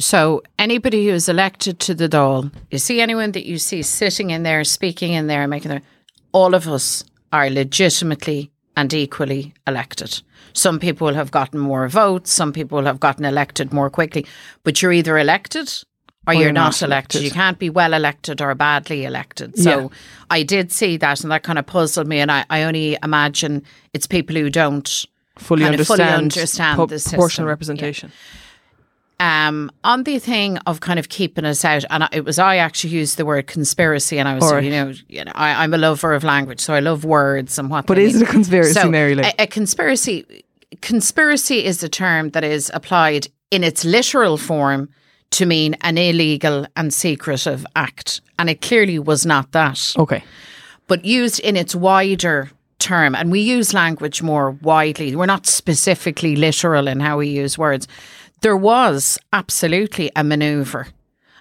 So 0.00 0.42
anybody 0.58 1.06
who 1.06 1.12
is 1.12 1.28
elected 1.28 1.78
to 1.80 1.94
the 1.94 2.08
Dáil, 2.08 2.52
you 2.70 2.78
see 2.78 3.00
anyone 3.00 3.32
that 3.32 3.46
you 3.46 3.58
see 3.58 3.82
sitting 3.82 4.30
in 4.30 4.42
there, 4.42 4.64
speaking 4.64 5.12
in 5.12 5.26
there, 5.26 5.46
making 5.46 5.70
their, 5.70 5.82
all 6.32 6.54
of 6.54 6.68
us 6.68 7.04
are 7.32 7.50
legitimately 7.50 8.50
and 8.76 8.92
equally 8.94 9.54
elected. 9.66 10.22
Some 10.52 10.78
people 10.78 11.14
have 11.14 11.30
gotten 11.30 11.58
more 11.58 11.88
votes, 11.88 12.32
some 12.32 12.52
people 12.52 12.84
have 12.84 13.00
gotten 13.00 13.24
elected 13.24 13.72
more 13.72 13.90
quickly, 13.90 14.26
but 14.62 14.80
you're 14.80 14.92
either 14.92 15.18
elected 15.18 15.72
or, 16.28 16.34
you're, 16.34 16.42
you're 16.44 16.52
not, 16.52 16.80
not 16.80 16.82
elected. 16.82 17.20
elected. 17.20 17.22
You 17.22 17.30
can't 17.30 17.58
be 17.58 17.70
well 17.70 17.92
elected 17.94 18.40
or 18.40 18.54
badly 18.54 19.04
elected. 19.04 19.58
So 19.58 19.80
Yeah. 19.80 19.88
I 20.30 20.42
did 20.42 20.70
see 20.72 20.96
that 20.98 21.22
and 21.22 21.32
that 21.32 21.42
kind 21.42 21.58
of 21.58 21.66
puzzled 21.66 22.06
me. 22.06 22.20
And 22.20 22.30
I, 22.30 22.44
I 22.50 22.62
only 22.62 22.96
imagine 23.02 23.62
it's 23.94 24.06
people 24.06 24.36
who 24.36 24.50
don't 24.50 24.88
fully 25.36 25.62
of 25.62 25.68
fully 25.86 26.02
understand, 26.02 26.14
understand 26.14 26.76
pro- 26.76 26.86
the 26.86 26.98
proportional 27.00 27.28
system. 27.28 27.46
representation. 27.46 28.12
um, 29.20 29.70
on 29.82 30.04
the 30.04 30.18
thing 30.20 30.58
of 30.58 30.80
kind 30.80 30.98
of 30.98 31.08
keeping 31.08 31.44
us 31.44 31.64
out, 31.64 31.84
and 31.90 32.08
it 32.12 32.24
was 32.24 32.38
I 32.38 32.56
actually 32.56 32.90
used 32.90 33.16
the 33.16 33.24
word 33.24 33.46
conspiracy, 33.48 34.18
and 34.18 34.28
I 34.28 34.34
was, 34.36 34.52
right. 34.52 34.62
you 34.62 34.70
know, 34.70 34.92
you 35.08 35.24
know, 35.24 35.32
I, 35.34 35.64
I'm 35.64 35.74
a 35.74 35.78
lover 35.78 36.12
of 36.14 36.22
language, 36.22 36.60
so 36.60 36.72
I 36.72 36.80
love 36.80 37.04
words 37.04 37.58
and 37.58 37.68
what. 37.68 37.86
But 37.86 37.98
is 37.98 38.14
mean. 38.14 38.22
it 38.22 38.28
a 38.28 38.32
conspiracy, 38.32 38.72
so 38.74 38.88
Mary? 38.88 39.18
A, 39.18 39.32
a 39.40 39.46
conspiracy, 39.48 40.44
conspiracy 40.82 41.64
is 41.64 41.82
a 41.82 41.88
term 41.88 42.30
that 42.30 42.44
is 42.44 42.70
applied 42.74 43.26
in 43.50 43.64
its 43.64 43.84
literal 43.84 44.36
form 44.36 44.88
to 45.30 45.46
mean 45.46 45.74
an 45.82 45.98
illegal 45.98 46.66
and 46.76 46.92
secretive 46.92 47.66
act, 47.76 48.20
and 48.38 48.48
it 48.50 48.60
clearly 48.60 48.98
was 48.98 49.26
not 49.26 49.52
that 49.52 49.94
Okay. 49.98 50.22
but 50.86 51.04
used 51.04 51.40
in 51.40 51.56
its 51.56 51.74
wider 51.74 52.50
term. 52.78 53.14
And 53.14 53.30
we 53.30 53.40
use 53.40 53.74
language 53.74 54.22
more 54.22 54.52
widely. 54.52 55.14
We're 55.16 55.26
not 55.26 55.46
specifically 55.46 56.36
literal 56.36 56.88
in 56.88 57.00
how 57.00 57.18
we 57.18 57.28
use 57.28 57.58
words. 57.58 57.86
There 58.40 58.56
was 58.56 59.18
absolutely 59.32 60.10
a 60.14 60.22
manoeuvre 60.22 60.86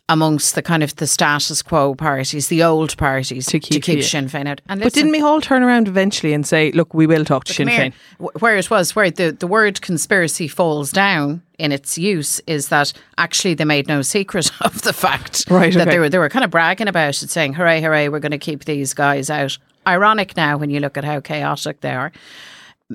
amongst 0.09 0.55
the 0.55 0.61
kind 0.61 0.83
of 0.83 0.95
the 0.95 1.07
status 1.07 1.61
quo 1.61 1.93
parties, 1.93 2.47
the 2.47 2.63
old 2.63 2.95
parties, 2.97 3.45
to 3.47 3.59
keep 3.59 3.83
keep 3.83 4.03
Sinn 4.03 4.27
Féin 4.27 4.47
out. 4.47 4.61
And 4.69 4.79
But 4.79 4.85
listen, 4.85 5.11
didn't 5.11 5.21
Micheál 5.21 5.41
turn 5.41 5.63
around 5.63 5.87
eventually 5.87 6.33
and 6.33 6.47
say, 6.47 6.71
look, 6.71 6.93
we 6.93 7.05
will 7.05 7.25
talk 7.25 7.43
to 7.45 7.53
Sinn. 7.53 7.67
Féin? 7.67 7.93
Where 8.39 8.55
it 8.55 8.69
was, 8.69 8.95
where 8.95 9.11
the, 9.11 9.31
the 9.31 9.47
word 9.47 9.81
conspiracy 9.81 10.47
falls 10.47 10.91
down 10.91 11.41
in 11.57 11.71
its 11.71 11.97
use 11.97 12.39
is 12.47 12.69
that 12.69 12.93
actually 13.17 13.53
they 13.53 13.65
made 13.65 13.87
no 13.87 14.01
secret 14.01 14.49
of 14.61 14.81
the 14.83 14.93
fact 14.93 15.45
Right, 15.49 15.73
that 15.73 15.81
okay. 15.81 15.91
they 15.91 15.99
were 15.99 16.09
they 16.09 16.19
were 16.19 16.29
kind 16.29 16.45
of 16.45 16.51
bragging 16.51 16.87
about 16.87 17.21
it, 17.21 17.29
saying, 17.29 17.53
"Hooray, 17.53 17.81
hooray, 17.81 18.09
we're 18.09 18.19
going 18.19 18.31
to 18.31 18.37
keep 18.37 18.65
these 18.65 18.93
guys 18.93 19.29
out." 19.29 19.57
Ironic 19.85 20.35
now 20.35 20.57
when 20.57 20.69
you 20.69 20.79
look 20.81 20.97
at 20.97 21.05
how 21.05 21.19
chaotic 21.21 21.81
they 21.81 21.93
are. 21.93 22.11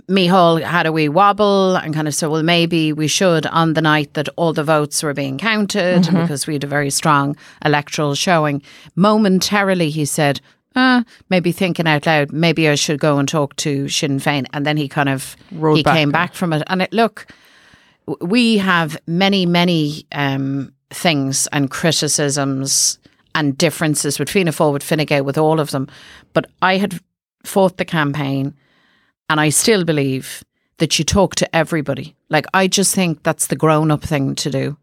Micheál 0.09 0.63
had 0.63 0.87
a 0.87 0.93
wee 0.93 1.09
wobble 1.11 1.77
and 1.77 1.93
kind 1.95 2.09
of 2.09 2.15
said, 2.15 2.29
well, 2.31 2.43
maybe 2.43 2.93
we 2.95 3.07
should 3.07 3.45
on 3.47 3.75
the 3.75 3.83
night 3.83 4.15
that 4.15 4.29
all 4.37 4.53
the 4.55 4.65
votes 4.65 5.03
were 5.03 5.13
being 5.13 5.37
counted 5.37 6.05
Mm-hmm. 6.05 6.23
because 6.23 6.47
we 6.47 6.55
had 6.55 6.65
a 6.65 6.69
very 6.69 6.89
strong 6.91 7.37
electoral 7.65 8.15
showing. 8.15 8.63
Momentarily, 8.97 9.91
he 9.91 10.07
said, 10.07 10.41
uh, 10.75 11.03
maybe 11.29 11.53
thinking 11.53 11.87
out 11.87 12.07
loud, 12.07 12.33
maybe 12.33 12.69
I 12.71 12.75
should 12.77 12.99
go 13.01 13.19
and 13.19 13.29
talk 13.29 13.55
to 13.57 13.89
Sinn 13.91 14.19
Féin. 14.19 14.47
And 14.55 14.65
then 14.65 14.79
he 14.79 14.89
kind 14.89 15.11
of 15.11 15.37
Rode 15.51 15.77
he 15.77 15.83
back. 15.83 15.95
came 15.95 16.11
back 16.11 16.33
from 16.33 16.55
it. 16.55 16.63
And 16.69 16.81
it, 16.83 16.93
look, 16.95 17.27
we 18.23 18.57
have 18.57 18.97
many, 19.07 19.45
many 19.45 20.07
um, 20.13 20.73
things 20.89 21.47
and 21.49 21.71
criticisms 21.71 22.99
and 23.35 23.59
differences 23.59 24.19
with 24.19 24.31
Fianna 24.31 24.53
Fáil, 24.53 24.73
with 24.73 24.83
Fine 24.83 25.05
Gael, 25.05 25.25
with 25.25 25.37
all 25.37 25.61
of 25.61 25.71
them. 25.71 25.87
But 26.33 26.47
I 26.63 26.79
had 26.79 26.99
fought 27.45 27.77
the 27.77 27.85
campaign 27.85 28.55
and 29.29 29.41
I 29.41 29.49
still 29.51 29.85
believe 29.85 30.45
that 30.79 30.99
you 30.99 31.05
talk 31.05 31.35
to 31.37 31.57
everybody. 31.57 32.17
Like, 32.29 32.47
I 32.55 32.67
just 32.67 32.95
think 32.95 33.23
that's 33.23 33.47
the 33.47 33.57
grown 33.57 33.91
up 33.91 34.03
thing 34.03 34.35
to 34.37 34.51
do. 34.51 34.77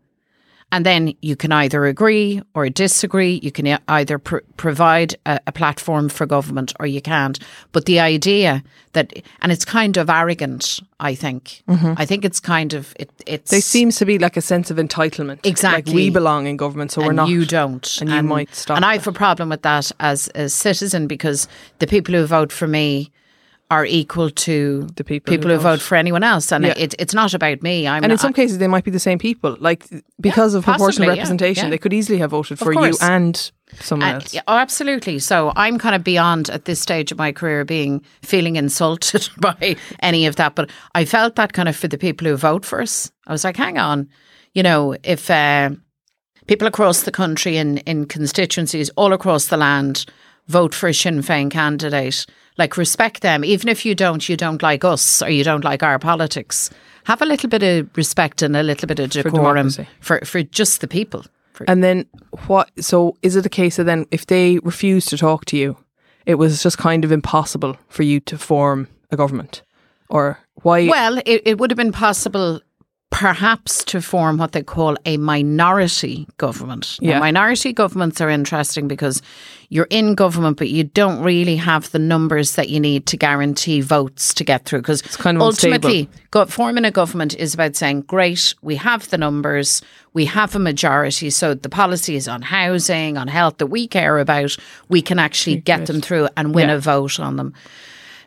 And 0.72 0.86
then 0.86 1.16
you 1.22 1.36
can 1.36 1.52
either 1.52 1.88
agree 1.88 2.42
or 2.54 2.70
disagree. 2.70 3.40
You 3.42 3.52
can 3.52 3.80
either 3.88 4.20
pr- 4.20 4.38
provide 4.56 5.16
a, 5.26 5.40
a 5.48 5.52
platform 5.52 6.10
for 6.10 6.28
government 6.28 6.74
or 6.80 6.86
you 6.86 7.02
can't. 7.02 7.40
But 7.72 7.86
the 7.86 8.00
idea 8.00 8.64
that, 8.94 9.12
and 9.42 9.52
it's 9.52 9.66
kind 9.66 9.98
of 9.98 10.12
arrogant, 10.12 10.80
I 11.00 11.16
think. 11.16 11.64
Mm-hmm. 11.68 11.94
I 11.98 12.06
think 12.06 12.24
it's 12.24 12.40
kind 12.40 12.74
of, 12.76 12.94
it, 13.00 13.10
it's. 13.26 13.50
There 13.50 13.62
seems 13.62 13.96
to 13.98 14.06
be 14.06 14.20
like 14.20 14.38
a 14.38 14.42
sense 14.42 14.70
of 14.70 14.78
entitlement. 14.78 15.40
Exactly. 15.44 15.92
Like 15.92 15.96
we 15.96 16.10
belong 16.12 16.46
in 16.46 16.56
government, 16.56 16.92
so 16.92 17.02
we're 17.02 17.08
and 17.08 17.16
not. 17.16 17.30
you 17.30 17.46
don't. 17.46 17.98
And 18.00 18.10
you 18.12 18.22
might 18.22 18.54
stop 18.54 18.78
And 18.78 18.86
I 18.86 18.94
have 18.94 19.08
a 19.08 19.12
problem 19.12 19.50
with 19.50 19.64
that 19.64 19.92
as 20.00 20.30
a 20.36 20.50
citizen 20.50 21.08
because 21.08 21.48
the 21.80 21.88
people 21.88 22.14
who 22.14 22.26
vote 22.28 22.52
for 22.52 22.68
me 22.68 23.12
are 23.72 23.86
equal 23.86 24.32
to 24.32 24.88
The 24.96 25.04
people 25.04 25.34
who 25.36 25.56
who, 25.56 25.58
vote. 25.60 25.80
for 25.80 25.96
anyone 25.96 26.24
else. 26.24 26.52
And 26.52 26.66
Yeah. 26.66 26.74
it, 26.76 26.96
it's 26.98 27.14
not 27.14 27.34
about 27.36 27.62
me. 27.62 27.88
I'm 27.88 27.98
And 28.04 28.06
in 28.06 28.12
not, 28.12 28.20
some 28.20 28.34
cases, 28.34 28.58
they 28.58 28.68
might 28.68 28.84
be 28.84 28.90
the 28.92 29.00
same 29.00 29.20
people. 29.20 29.56
Like 29.60 29.86
because 30.20 30.56
of 30.56 30.64
proportional 30.64 30.88
possibly, 30.90 31.06
yeah, 31.08 31.12
representation, 31.14 31.66
yeah. 31.66 31.70
they 31.70 31.78
could 31.78 31.94
easily 31.94 32.18
have 32.18 32.32
voted 32.32 32.58
for 32.58 32.74
you 32.74 32.96
and 33.02 33.52
someone 33.80 34.10
Uh, 34.10 34.14
else. 34.16 34.34
yeah, 34.34 34.42
oh, 34.48 34.58
absolutely. 34.58 35.20
So 35.20 35.54
I'm 35.56 35.78
kind 35.78 35.94
of 35.94 36.04
beyond 36.04 36.50
at 36.50 36.66
this 36.66 36.80
stage 36.80 37.12
of 37.12 37.20
my 37.20 37.32
career 37.32 37.64
being 37.64 38.02
feeling 38.24 38.56
insulted 38.56 39.30
by 39.40 39.76
any 40.02 40.26
of 40.26 40.36
that. 40.38 40.56
But 40.56 40.72
I 40.96 41.06
felt 41.06 41.36
that 41.36 41.54
kind 41.54 41.70
of 41.70 41.76
for 41.76 41.88
the 41.88 41.98
people 42.00 42.26
who 42.28 42.36
vote 42.38 42.66
for 42.66 42.82
us. 42.82 43.12
I 43.28 43.32
was 43.32 43.44
like, 43.44 43.56
hang 43.58 43.78
on, 43.78 44.10
you 44.56 44.64
know, 44.64 44.96
if 45.04 45.30
uh, 45.30 45.70
people 46.48 46.68
across 46.68 47.04
the 47.04 47.12
country 47.12 47.58
in 47.58 47.78
in 47.86 48.06
constituencies 48.08 48.90
all 48.96 49.14
across 49.14 49.46
the 49.50 49.58
land 49.58 50.06
vote 50.48 50.74
for 50.74 50.90
a 50.90 50.94
Sinn 50.94 51.22
Féin 51.22 51.52
candidate, 51.52 52.26
like 52.60 52.78
respect 52.78 53.22
them, 53.22 53.44
even 53.44 53.70
if 53.70 53.86
you 53.86 53.96
don't, 53.96 54.28
you 54.30 54.38
don't 54.38 54.62
like 54.62 54.84
us 54.84 55.22
or 55.22 55.30
you 55.30 55.44
don't 55.44 55.64
like 55.64 55.82
our 55.82 55.98
politics. 55.98 56.70
Have 57.06 57.22
a 57.22 57.26
little 57.26 57.50
bit 57.50 57.64
of 57.64 57.90
respect 57.98 58.42
and 58.42 58.56
a 58.56 58.62
little 58.62 58.88
bit 58.88 59.00
of 59.00 59.10
decorum 59.10 59.56
democracy. 59.56 59.88
for 60.02 60.20
for 60.26 60.44
just 60.44 60.82
the 60.82 60.88
people. 60.88 61.24
For, 61.54 61.66
And 61.68 61.84
then 61.84 62.06
what? 62.48 62.70
So 62.80 63.18
is 63.22 63.36
it 63.36 63.46
a 63.46 63.50
case 63.50 63.80
of 63.80 63.86
then 63.86 64.06
if 64.12 64.26
they 64.28 64.60
refuse 64.60 65.06
to 65.08 65.18
talk 65.18 65.46
to 65.46 65.58
you, 65.58 65.78
it 66.26 66.36
was 66.36 66.62
just 66.62 66.78
kind 66.78 67.04
of 67.04 67.12
impossible 67.12 67.76
for 67.88 68.04
you 68.04 68.20
to 68.20 68.38
form 68.38 68.88
a 69.12 69.18
government, 69.18 69.64
or 70.10 70.38
why? 70.62 70.88
Well, 70.88 71.18
it, 71.26 71.42
it 71.46 71.58
would 71.58 71.72
have 71.72 71.78
been 71.78 71.92
possible 71.92 72.62
perhaps 73.12 73.84
to 73.84 74.02
form 74.02 74.38
what 74.38 74.52
they 74.52 74.62
call 74.62 74.96
a 75.06 75.18
minority 75.18 76.28
government. 76.38 76.98
Now, 77.02 77.10
Yeah. 77.10 77.20
minority 77.20 77.74
governments 77.74 78.22
are 78.22 78.30
interesting 78.30 78.88
because 78.88 79.22
you're 79.70 79.88
in 79.90 80.14
government, 80.16 80.58
but 80.58 80.70
you 80.70 80.84
don't 80.84 81.22
really 81.24 81.56
have 81.56 81.92
the 81.92 82.00
numbers 82.00 82.54
that 82.56 82.70
you 82.70 82.80
need 82.80 83.08
to 83.08 83.18
guarantee 83.18 83.82
votes 83.82 84.34
to 84.36 84.44
get 84.44 84.66
through. 84.66 84.80
Because 84.82 85.02
kind 85.02 85.38
of 85.38 85.42
ultimately, 85.42 86.08
go, 86.32 86.46
forming 86.46 86.86
a 86.86 86.92
government 86.92 87.36
is 87.36 87.54
about 87.56 87.76
saying, 87.76 88.02
great, 88.02 88.54
we 88.62 88.76
have 88.76 89.10
the 89.10 89.18
numbers, 89.18 89.82
we 90.14 90.26
have 90.26 90.56
a 90.56 90.60
majority, 90.60 91.30
so 91.32 91.56
the 91.56 91.70
policies 91.70 92.28
on 92.28 92.44
housing, 92.44 93.18
on 93.18 93.28
health 93.28 93.58
that 93.58 93.68
we 93.68 93.88
care 93.88 94.20
about, 94.20 94.56
we 94.88 95.02
can 95.02 95.18
actually 95.20 95.58
get 95.58 95.88
them 95.88 96.00
through 96.00 96.30
and 96.38 96.54
win 96.54 96.70
Yeah. 96.70 96.76
a 96.76 96.80
vote 96.80 97.20
on 97.20 97.38
them. 97.38 97.54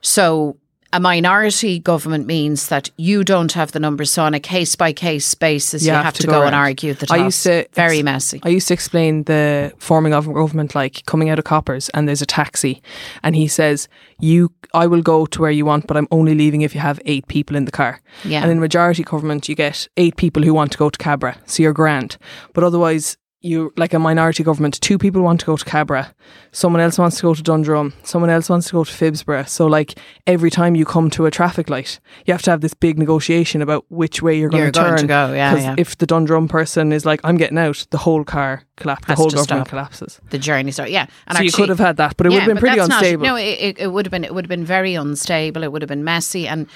So 0.00 0.56
a 0.92 1.00
minority 1.00 1.78
government 1.78 2.26
means 2.26 2.68
that 2.68 2.90
you 2.96 3.24
don't 3.24 3.52
have 3.52 3.72
the 3.72 3.80
numbers. 3.80 4.10
So 4.10 4.24
on 4.24 4.34
a 4.34 4.40
case 4.40 4.76
by 4.76 4.92
case 4.92 5.34
basis, 5.34 5.84
you, 5.84 5.92
have, 5.92 6.14
to, 6.14 6.26
go, 6.26 6.42
and 6.42 6.54
argue 6.54 6.92
the 6.94 7.06
I 7.10 7.16
used 7.16 7.42
to 7.44 7.66
Very 7.72 8.02
messy. 8.02 8.40
I 8.42 8.50
used 8.50 8.68
to 8.68 8.74
explain 8.74 9.24
the 9.24 9.72
forming 9.78 10.12
of 10.12 10.28
a 10.28 10.32
government 10.32 10.74
like 10.74 11.04
coming 11.06 11.30
out 11.30 11.38
of 11.38 11.44
coppers 11.44 11.88
and 11.90 12.06
there's 12.06 12.22
a 12.22 12.26
taxi 12.26 12.82
and 13.22 13.34
he 13.34 13.48
says, 13.48 13.88
You 14.20 14.52
I 14.74 14.86
will 14.86 15.02
go 15.02 15.26
to 15.26 15.40
where 15.40 15.50
you 15.50 15.64
want, 15.64 15.86
but 15.86 15.96
I'm 15.96 16.08
only 16.10 16.34
leaving 16.34 16.60
if 16.62 16.74
you 16.74 16.80
have 16.80 17.00
eight 17.06 17.26
people 17.26 17.56
in 17.56 17.64
the 17.64 17.72
car. 17.72 18.00
Yeah. 18.24 18.42
And 18.42 18.50
in 18.50 18.60
majority 18.60 19.02
government 19.02 19.48
you 19.48 19.54
get 19.54 19.88
eight 19.96 20.16
people 20.16 20.42
who 20.42 20.52
want 20.52 20.72
to 20.72 20.78
go 20.78 20.90
to 20.90 20.98
Cabra, 20.98 21.38
so 21.46 21.62
you're 21.62 21.72
grand. 21.72 22.18
But 22.52 22.64
otherwise 22.64 23.16
you 23.42 23.72
like 23.76 23.92
a 23.92 23.98
minority 23.98 24.42
government, 24.44 24.80
two 24.80 24.98
people 24.98 25.20
want 25.22 25.40
to 25.40 25.46
go 25.46 25.56
to 25.56 25.64
Cabra, 25.64 26.14
someone 26.52 26.80
else 26.80 26.96
wants 26.98 27.16
to 27.16 27.22
go 27.22 27.34
to 27.34 27.42
Dundrum, 27.42 27.92
someone 28.04 28.30
else 28.30 28.48
wants 28.48 28.68
to 28.68 28.72
go 28.72 28.84
to 28.84 28.90
Phibsborough. 28.90 29.48
So 29.48 29.66
like 29.66 29.98
every 30.26 30.50
time 30.50 30.74
you 30.76 30.84
come 30.84 31.10
to 31.10 31.26
a 31.26 31.30
traffic 31.30 31.68
light, 31.68 31.98
you 32.24 32.32
have 32.32 32.42
to 32.42 32.50
have 32.52 32.60
this 32.60 32.72
big 32.74 32.98
negotiation 32.98 33.60
about 33.60 33.84
which 33.88 34.22
way 34.22 34.38
you're 34.38 34.48
going 34.48 34.62
You're 34.62 34.70
to 34.72 34.80
going 34.80 34.90
turn. 34.92 34.98
to 35.00 35.06
go, 35.06 35.32
yeah, 35.34 35.56
yeah. 35.56 35.74
if 35.76 35.98
the 35.98 36.06
Dundrum 36.06 36.46
person 36.48 36.92
is 36.92 37.04
like, 37.04 37.20
I'm 37.24 37.36
getting 37.36 37.58
out, 37.58 37.84
the 37.90 37.98
whole 37.98 38.24
car 38.24 38.62
collapses, 38.76 39.06
the 39.08 39.14
whole 39.16 39.30
government 39.30 39.46
stop. 39.48 39.68
collapses. 39.68 40.20
the 40.30 40.38
journey 40.38 40.70
starts. 40.70 40.92
Yeah, 40.92 41.06
and 41.26 41.36
so 41.38 41.42
you 41.44 41.52
could 41.52 41.68
have 41.68 41.78
had 41.80 41.96
that, 41.96 42.16
but 42.16 42.26
it 42.26 42.30
would 42.30 42.38
have 42.42 42.48
been 42.48 42.56
pretty 42.58 42.78
that's 42.78 42.88
not- 42.88 43.02
unstable. 43.02 43.24
no, 43.26 43.36
it, 43.36 43.42
it, 43.60 43.78
it 43.80 43.86
would 43.92 44.06
have 44.06 44.10
been 44.10 44.24
it 44.24 44.34
would 44.34 44.44
have 44.44 44.48
been 44.50 44.64
very 44.64 44.94
unstable. 44.94 45.62
It 45.64 45.72
would 45.72 45.82
have 45.82 45.88
been 45.88 46.04
messy, 46.04 46.46
and 46.46 46.66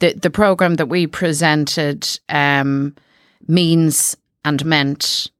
the 0.00 0.14
the 0.14 0.30
program 0.30 0.74
that 0.76 0.86
we 0.88 1.06
presented 1.06 2.08
um, 2.28 2.94
means 3.46 4.16
and 4.44 4.64
meant 4.64 5.30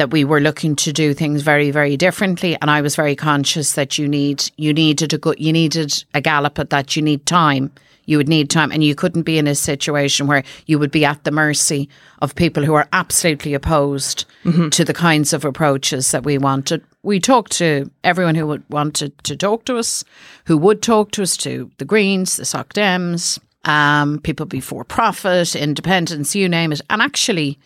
that 0.00 0.10
we 0.10 0.24
were 0.24 0.40
looking 0.40 0.74
to 0.74 0.94
do 0.94 1.12
things 1.12 1.42
very 1.42 1.70
very 1.70 1.94
differently. 1.94 2.56
And 2.62 2.70
I 2.70 2.80
was 2.80 2.96
very 2.96 3.14
conscious 3.14 3.74
that 3.74 3.98
you 3.98 4.08
need 4.08 4.50
you 4.56 4.72
needed 4.72 5.12
a 5.12 5.18
good 5.18 5.38
you 5.38 5.52
needed 5.52 6.04
a 6.14 6.22
gallop 6.22 6.58
at 6.58 6.70
that. 6.70 6.96
You 6.96 7.02
need 7.02 7.26
time. 7.26 7.70
You 8.06 8.16
would 8.16 8.28
need 8.28 8.48
time, 8.48 8.72
and 8.72 8.82
you 8.82 8.94
couldn't 8.94 9.22
be 9.22 9.38
in 9.38 9.46
a 9.46 9.54
situation 9.54 10.26
where 10.26 10.42
you 10.66 10.78
would 10.78 10.90
be 10.90 11.04
at 11.04 11.22
the 11.24 11.30
mercy 11.30 11.88
of 12.22 12.34
people 12.34 12.64
who 12.64 12.74
are 12.74 12.88
absolutely 12.92 13.52
opposed 13.54 14.24
to 14.72 14.84
the 14.84 14.94
kinds 14.94 15.32
of 15.32 15.44
approaches 15.44 16.10
that 16.10 16.24
we 16.24 16.38
wanted. 16.38 16.82
We 17.02 17.20
talked 17.20 17.52
to 17.58 17.90
everyone 18.02 18.34
who 18.34 18.46
would 18.46 18.64
wanted 18.70 19.12
to 19.24 19.36
talk 19.36 19.64
to 19.66 19.76
us, 19.76 20.02
who 20.46 20.56
would 20.56 20.82
talk 20.82 21.10
to 21.12 21.22
us, 21.22 21.36
to 21.36 21.70
the 21.76 21.84
Greens, 21.84 22.36
the 22.36 22.46
Soc 22.46 22.72
Dems, 22.72 23.38
um, 23.64 24.18
people 24.20 24.46
before 24.46 24.84
profit, 24.84 25.54
independents, 25.54 26.34
you 26.34 26.48
name 26.48 26.72
it. 26.72 26.80
And 26.88 27.02
actually, 27.02 27.58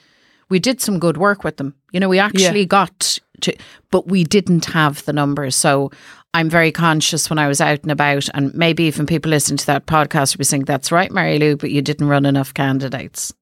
we 0.48 0.58
did 0.58 0.80
some 0.80 0.98
good 0.98 1.16
work 1.16 1.44
with 1.44 1.56
them. 1.56 1.74
You 1.92 2.00
know, 2.00 2.08
we 2.08 2.18
actually 2.18 2.66
got 2.66 3.18
to, 3.42 3.56
but 3.90 4.06
we 4.08 4.24
didn't 4.24 4.66
have 4.66 5.04
the 5.04 5.12
numbers. 5.12 5.56
So 5.56 5.90
I'm 6.34 6.50
very 6.50 6.72
conscious 6.72 7.30
when 7.30 7.38
I 7.38 7.48
was 7.48 7.60
out 7.60 7.82
and 7.82 7.90
about, 7.92 8.28
and 8.34 8.52
maybe 8.54 8.84
even 8.84 9.06
people 9.06 9.30
listening 9.30 9.58
to 9.58 9.66
that 9.66 9.86
podcast 9.86 10.34
would 10.34 10.38
be 10.38 10.44
saying, 10.44 10.64
"That's 10.64 10.90
right, 10.92 11.10
Mary 11.12 11.38
Lou, 11.38 11.56
but 11.56 11.70
you 11.70 11.80
didn't 11.82 12.08
run 12.08 12.26
enough 12.26 12.52
candidates." 12.54 13.32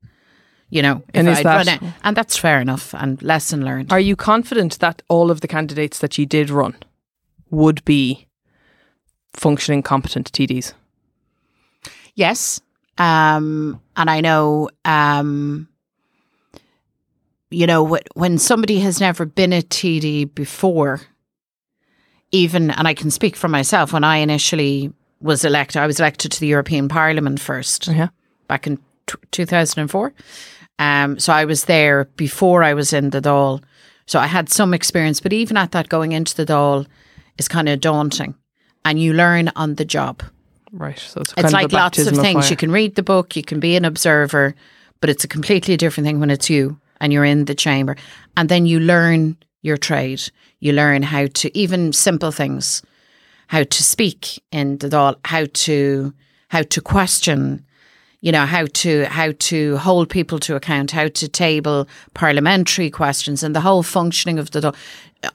You 0.71 0.81
know, 0.83 1.03
And 1.12 1.29
is 1.29 1.38
I'd 1.38 1.45
that- 1.45 1.67
run 1.67 1.69
it- 1.69 1.95
and 2.03 2.17
that's 2.17 2.37
fair 2.38 2.59
enough 2.61 2.95
and 2.95 3.21
lesson 3.23 3.62
learned. 3.65 3.93
Are 3.93 4.01
you 4.01 4.17
confident 4.17 4.79
that 4.79 5.03
all 5.09 5.31
of 5.31 5.41
the 5.43 5.49
candidates 5.49 5.99
that 5.99 6.17
you 6.17 6.25
did 6.27 6.49
run 6.49 6.75
would 7.51 7.85
be 7.85 8.27
functioning 9.35 9.83
competent 9.83 10.33
TDs? 10.33 10.73
Yes. 12.15 12.61
Um, 12.99 13.81
and 13.97 14.09
I 14.11 14.21
know, 14.21 14.69
um, 14.85 15.69
you 17.53 17.67
know, 17.67 17.87
wh- 17.87 18.17
when 18.17 18.38
somebody 18.38 18.81
has 18.81 19.01
never 19.01 19.25
been 19.25 19.53
a 19.53 19.62
TD 19.62 20.35
before, 20.35 21.01
even, 22.33 22.71
and 22.71 22.88
I 22.88 22.95
can 22.95 23.11
speak 23.11 23.37
for 23.37 23.49
myself, 23.49 23.93
when 23.93 24.05
I 24.05 24.17
initially 24.19 24.93
was 25.21 25.45
elected, 25.45 25.77
I 25.81 25.87
was 25.87 26.01
elected 26.01 26.33
to 26.33 26.41
the 26.41 26.47
European 26.47 26.88
Parliament 26.88 27.41
first 27.41 27.87
Yeah. 27.88 28.09
back 28.49 28.67
in 28.67 28.79
t- 29.07 29.15
2004. 29.31 30.12
Um, 30.79 31.19
so 31.19 31.33
I 31.33 31.45
was 31.45 31.67
there 31.67 32.07
before 32.17 32.62
I 32.65 32.75
was 32.75 32.93
in 32.93 33.11
the 33.11 33.21
Dáil. 33.21 33.62
So 34.07 34.19
I 34.19 34.27
had 34.27 34.49
some 34.49 34.75
experience, 34.75 35.21
but 35.21 35.33
even 35.33 35.57
at 35.57 35.73
that, 35.73 35.88
going 35.88 36.12
into 36.12 36.35
the 36.35 36.47
Dáil 36.47 36.87
is 37.38 37.49
kind 37.49 37.69
of 37.69 37.81
daunting. 37.81 38.35
And 38.85 38.99
you 39.01 39.12
learn 39.12 39.51
on 39.55 39.77
the 39.77 39.85
job. 39.85 40.23
Right. 40.73 40.99
So 40.99 41.21
it's, 41.21 41.33
kind 41.35 41.45
It's 41.45 41.55
of 41.55 41.61
like 41.61 41.73
lots 41.73 41.99
of 41.99 42.17
things. 42.17 42.45
fire. 42.47 42.51
You 42.51 42.57
can 42.57 42.73
read 42.73 42.95
the 42.97 43.03
book, 43.03 43.37
you 43.37 43.45
can 43.45 43.61
be 43.61 43.77
an 43.77 43.85
observer, 43.85 44.55
but 45.01 45.11
it's 45.11 45.23
a 45.23 45.29
completely 45.29 45.77
different 45.77 46.07
thing 46.07 46.19
when 46.19 46.31
it's 46.31 46.49
you 46.51 46.79
and 47.03 47.12
you're 47.12 47.27
in 47.27 47.45
the 47.45 47.55
chamber. 47.55 47.97
And 48.38 48.49
then 48.49 48.65
you 48.65 48.81
learn 48.81 49.37
your 49.61 49.77
trade. 49.77 50.23
You 50.61 50.73
learn 50.73 51.03
how 51.03 51.27
to 51.27 51.59
even 51.59 51.93
simple 51.93 52.31
things, 52.31 52.83
how 53.49 53.65
to 53.65 53.83
speak 53.83 54.43
in 54.51 54.79
the 54.79 54.88
Dáil, 54.88 55.17
how 55.27 55.47
to 55.53 56.15
how 56.49 56.62
to 56.62 56.81
question, 56.81 57.65
you 58.21 58.31
know, 58.31 58.47
how 58.47 58.67
to 58.67 59.05
how 59.07 59.33
to 59.38 59.77
hold 59.79 60.09
people 60.09 60.38
to 60.38 60.55
account, 60.55 60.93
how 60.93 61.09
to 61.09 61.29
table 61.29 61.88
parliamentary 62.15 62.91
questions 62.91 63.43
and 63.43 63.55
the 63.55 63.61
whole 63.61 63.83
functioning 63.83 64.38
of 64.38 64.53
the 64.53 64.61
Dáil. 64.61 64.77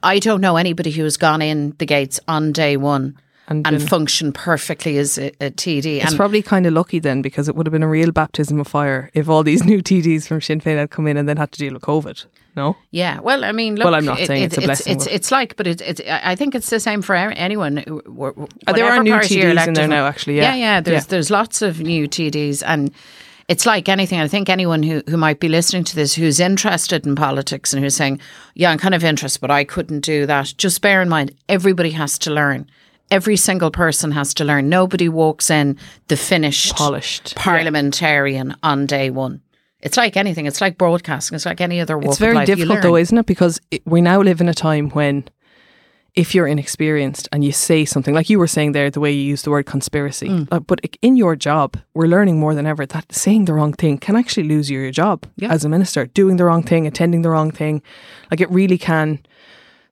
I 0.02 0.18
don't 0.18 0.40
know 0.40 0.56
anybody 0.56 0.90
who 0.90 1.04
has 1.04 1.16
gone 1.16 1.42
in 1.42 1.74
the 1.78 1.86
gates 1.86 2.18
on 2.26 2.52
day 2.52 2.76
one 2.76 3.16
And 3.48 3.66
and, 3.66 3.88
functioned 3.88 4.34
perfectly 4.34 4.98
as 4.98 5.16
a, 5.18 5.28
a 5.40 5.50
TD. 5.50 5.96
It's 6.02 6.10
And 6.10 6.16
probably 6.16 6.42
kind 6.42 6.66
of 6.66 6.74
lucky 6.74 6.98
then 6.98 7.22
because 7.22 7.48
it 7.48 7.56
would 7.56 7.66
have 7.66 7.72
been 7.72 7.82
a 7.82 7.88
real 7.88 8.12
baptism 8.12 8.60
of 8.60 8.68
fire 8.68 9.10
if 9.14 9.28
all 9.28 9.42
these 9.42 9.64
new 9.72 9.82
TDs 9.82 10.26
from 10.28 10.40
Sinn 10.40 10.60
Féin 10.60 10.76
had 10.76 10.90
come 10.90 11.06
in 11.06 11.16
and 11.16 11.26
then 11.28 11.36
had 11.38 11.50
to 11.52 11.58
deal 11.58 11.72
with 11.72 11.82
COVID. 11.82 12.26
No? 12.56 12.76
yeah, 12.90 13.20
well, 13.20 13.44
I 13.44 13.52
mean, 13.52 13.76
look, 13.76 13.84
Well, 13.84 13.94
I'm 13.94 14.04
not 14.04 14.18
saying 14.18 14.42
it's 14.42 14.58
a 14.58 14.62
blessing, 14.62 14.96
It's, 14.96 15.06
it's, 15.06 15.30
like, 15.30 15.54
but 15.56 15.68
it, 15.68 15.80
it, 15.80 16.00
I 16.08 16.34
think 16.34 16.56
it's 16.56 16.70
the 16.70 16.80
same 16.80 17.02
for 17.02 17.14
anyone. 17.14 17.76
who- 17.76 18.00
wh- 18.04 18.36
wh- 18.36 18.48
Uh, 18.68 18.72
there 18.72 18.90
are 18.90 19.00
new 19.02 19.12
TDs 19.14 19.66
in 19.68 19.74
there 19.74 19.86
now, 19.86 20.06
actually, 20.06 20.38
yeah. 20.38 20.54
yeah, 20.54 20.56
yeah. 20.56 20.80
There's 20.80 21.04
Yeah. 21.04 21.08
there's 21.08 21.30
lots 21.30 21.62
of 21.62 21.78
new 21.80 22.08
TDs, 22.08 22.64
and 22.66 22.90
it's 23.46 23.64
like 23.64 23.88
anything. 23.88 24.18
I 24.20 24.26
think 24.28 24.48
anyone 24.48 24.82
who 24.82 25.02
who 25.08 25.16
might 25.16 25.38
be 25.38 25.48
listening 25.48 25.84
to 25.84 25.94
this 25.94 26.14
who's 26.14 26.40
interested 26.40 27.06
in 27.06 27.14
politics 27.14 27.72
and 27.72 27.82
who's 27.82 27.94
saying, 27.94 28.18
"Yeah, 28.56 28.72
I'm 28.72 28.78
kind 28.78 28.94
of 28.94 29.04
interested, 29.04 29.40
but 29.40 29.50
I 29.52 29.62
couldn't 29.64 30.00
do 30.00 30.26
that." 30.26 30.52
Just 30.58 30.80
bear 30.82 31.00
in 31.00 31.08
mind, 31.08 31.30
everybody 31.48 31.90
has 31.92 32.18
to 32.18 32.32
learn. 32.32 32.66
Every 33.10 33.36
single 33.36 33.70
person 33.70 34.12
has 34.12 34.34
to 34.34 34.44
learn. 34.44 34.68
Nobody 34.68 35.08
walks 35.08 35.50
in 35.50 35.78
the 36.08 36.16
finished, 36.16 36.74
Polished. 36.76 37.34
parliamentarian 37.36 38.54
on 38.62 38.86
day 38.86 39.10
one. 39.10 39.40
It's 39.80 39.96
like 39.96 40.16
anything. 40.16 40.46
It's 40.46 40.60
like 40.60 40.76
broadcasting. 40.76 41.36
It's 41.36 41.46
like 41.46 41.60
any 41.60 41.80
other 41.80 41.96
walk 41.96 42.08
It's 42.08 42.18
very. 42.18 42.44
Difficult 42.44 42.82
though, 42.82 42.96
isn't 42.96 43.16
it? 43.16 43.26
Because 43.26 43.60
it, 43.70 43.82
we 43.86 44.00
now 44.00 44.20
live 44.20 44.40
in 44.40 44.48
a 44.48 44.54
time 44.54 44.90
when 44.90 45.24
if 46.14 46.34
you're 46.34 46.48
inexperienced 46.48 47.28
and 47.30 47.44
you 47.44 47.52
say 47.52 47.84
something 47.84 48.12
like 48.12 48.28
you 48.28 48.38
were 48.40 48.48
saying 48.48 48.72
there, 48.72 48.90
the 48.90 48.98
way 48.98 49.12
you 49.12 49.22
use 49.22 49.42
the 49.42 49.50
word 49.50 49.66
conspiracy, 49.66 50.28
Mm. 50.28 50.48
uh, 50.50 50.58
but 50.58 50.80
in 51.00 51.16
your 51.16 51.36
job, 51.36 51.76
we're 51.94 52.08
learning 52.08 52.40
more 52.40 52.54
than 52.56 52.66
ever 52.66 52.84
that 52.86 53.12
saying 53.14 53.44
the 53.44 53.52
wrong 53.54 53.72
thing 53.72 53.98
can 53.98 54.16
actually 54.16 54.48
lose 54.48 54.68
you 54.68 54.80
your 54.80 54.90
job 54.90 55.26
Yeah. 55.36 55.52
as 55.52 55.64
a 55.64 55.68
minister. 55.68 56.06
Doing 56.06 56.36
the 56.36 56.44
wrong 56.44 56.64
thing, 56.64 56.86
attending 56.88 57.22
the 57.22 57.30
wrong 57.30 57.52
thing, 57.52 57.82
like 58.32 58.40
it 58.40 58.50
really 58.50 58.78
can. 58.78 59.20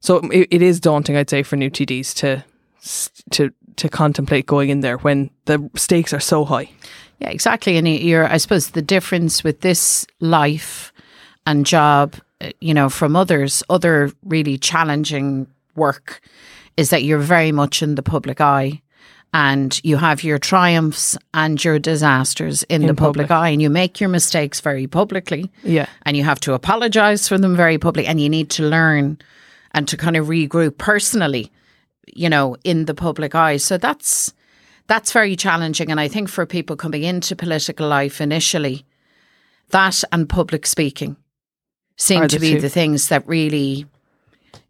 So 0.00 0.16
it, 0.32 0.48
it 0.50 0.62
is 0.62 0.80
daunting, 0.80 1.16
I'd 1.16 1.30
say, 1.30 1.44
for 1.44 1.54
new 1.56 1.70
TDs 1.70 2.12
to 2.14 2.44
to 3.30 3.52
to 3.76 3.88
contemplate 3.88 4.46
going 4.46 4.70
in 4.70 4.80
there 4.80 4.96
when 4.98 5.30
the 5.44 5.70
stakes 5.76 6.12
are 6.12 6.20
so 6.20 6.44
high. 6.44 6.70
Yeah, 7.18 7.30
exactly. 7.30 7.76
And 7.76 7.88
you're, 7.88 8.26
I 8.26 8.36
suppose, 8.36 8.70
the 8.70 8.82
difference 8.82 9.44
with 9.44 9.60
this 9.60 10.06
life 10.20 10.92
and 11.46 11.64
job, 11.64 12.16
uh, 12.40 12.50
you 12.60 12.74
know, 12.74 12.88
from 12.88 13.16
others, 13.16 13.62
other 13.70 14.12
really 14.24 14.58
challenging 14.58 15.46
work, 15.74 16.20
is 16.76 16.90
that 16.90 17.04
you're 17.04 17.18
very 17.18 17.52
much 17.52 17.82
in 17.82 17.94
the 17.94 18.02
public 18.02 18.40
eye. 18.40 18.82
And 19.32 19.78
you 19.84 19.98
have 19.98 20.24
your 20.24 20.38
triumphs 20.38 21.18
and 21.34 21.62
your 21.62 21.78
disasters 21.78 22.62
in, 22.64 22.86
the 22.86 22.94
public, 22.94 23.28
public. 23.28 23.30
eye, 23.30 23.48
and 23.50 23.60
you 23.60 23.68
make 23.68 24.00
your 24.00 24.08
mistakes 24.08 24.60
very 24.60 24.86
publicly. 24.86 25.50
Yeah. 25.62 25.86
and 26.06 26.16
you 26.16 26.24
have 26.24 26.40
to 26.40 26.54
apologize 26.54 27.28
for 27.28 27.36
them 27.36 27.54
very 27.54 27.76
publicly 27.76 28.06
and 28.06 28.18
you 28.18 28.30
need 28.30 28.48
to 28.50 28.62
learn 28.62 29.18
and 29.72 29.86
to 29.88 29.96
kind 29.98 30.16
of 30.16 30.28
regroup 30.28 30.78
personally 30.78 31.50
you 32.06 32.28
know 32.28 32.56
in 32.64 32.84
the 32.86 32.94
public 32.94 33.34
eye 33.34 33.56
so 33.56 33.76
that's 33.78 34.32
that's 34.86 35.12
very 35.12 35.36
challenging 35.36 35.90
and 35.90 36.00
i 36.00 36.08
think 36.08 36.28
for 36.28 36.46
people 36.46 36.76
coming 36.76 37.02
into 37.02 37.36
political 37.36 37.88
life 37.88 38.20
initially 38.20 38.84
that 39.70 40.02
and 40.12 40.28
public 40.28 40.66
speaking 40.66 41.16
seem 41.96 42.28
to 42.28 42.38
be 42.38 42.54
two. 42.54 42.60
the 42.60 42.68
things 42.68 43.08
that 43.08 43.26
really 43.26 43.86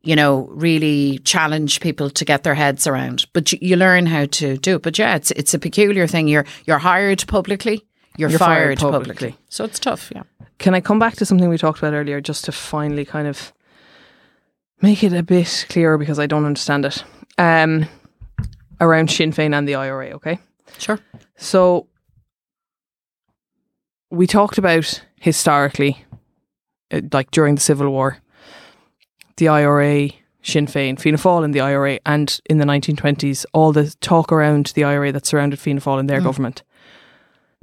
you 0.03 0.17
know 0.17 0.47
really 0.53 1.19
challenge 1.19 1.81
people 1.81 2.09
to 2.09 2.25
get 2.25 2.43
their 2.43 2.55
heads 2.55 2.87
around 2.87 3.27
but 3.33 3.53
you, 3.53 3.59
you 3.61 3.77
learn 3.77 4.07
how 4.07 4.25
to 4.27 4.57
do 4.59 4.77
it 4.77 4.83
but 4.83 4.99
yeah 4.99 5.15
it's 5.17 5.31
it's 5.33 5.55
a 5.55 5.59
peculiar 5.59 6.07
thing 6.07 6.29
you're 6.29 6.47
you're 6.65 6.79
hired 6.79 7.25
publicly 7.27 7.85
you're, 8.19 8.31
You're 8.31 8.39
fired 8.39 8.79
fired, 8.79 8.93
publicly. 8.93 9.33
publicly. 9.33 9.39
so 9.49 9.65
it's 9.65 9.79
tough 9.79 10.11
yeah 10.15 10.23
can 10.59 10.75
I 10.75 10.81
come 10.81 10.99
back 10.99 11.17
to 11.17 11.27
something 11.27 11.49
we 11.49 11.59
talked 11.59 11.79
about 11.79 11.93
earlier 11.93 12.21
just 12.21 12.45
to 12.47 12.53
finally 12.53 13.05
kind 13.05 13.29
of 13.29 13.53
make 14.81 15.03
it 15.05 15.13
a 15.13 15.23
bit 15.23 15.67
clearer 15.69 15.99
because 15.99 16.19
I 16.19 16.27
don't 16.27 16.45
understand 16.45 16.85
it. 16.85 17.05
Um, 17.39 17.87
around 18.81 19.11
Sinn 19.11 19.33
Féin 19.33 19.55
and 19.55 19.69
the 19.69 19.75
IRA, 19.75 20.11
okay? 20.11 20.39
Sure. 20.79 20.99
So 21.37 21.87
we 24.11 24.27
talked 24.27 24.59
about 24.59 25.03
historically, 25.21 26.05
uh, 26.91 27.01
like 27.13 27.31
during 27.31 27.55
the 27.55 27.61
Civil 27.61 27.91
War, 27.91 28.19
the 29.37 29.49
IRA, 29.49 30.11
Sinn 30.43 30.67
Féin, 30.67 30.99
Fianna 30.99 31.19
Fáil 31.19 31.45
in 31.45 31.51
the 31.51 31.61
IRA, 31.61 31.99
and 32.07 32.39
in 32.49 32.59
the 32.59 32.65
1920s, 32.65 33.45
all 33.53 33.73
the 33.73 33.95
talk 34.01 34.31
around 34.33 34.67
the 34.75 34.85
IRA 34.85 35.13
that 35.13 35.27
surrounded 35.27 35.59
Fianna 35.59 35.81
Fáil 35.81 35.99
and 35.99 36.09
their 36.09 36.21
government. 36.21 36.63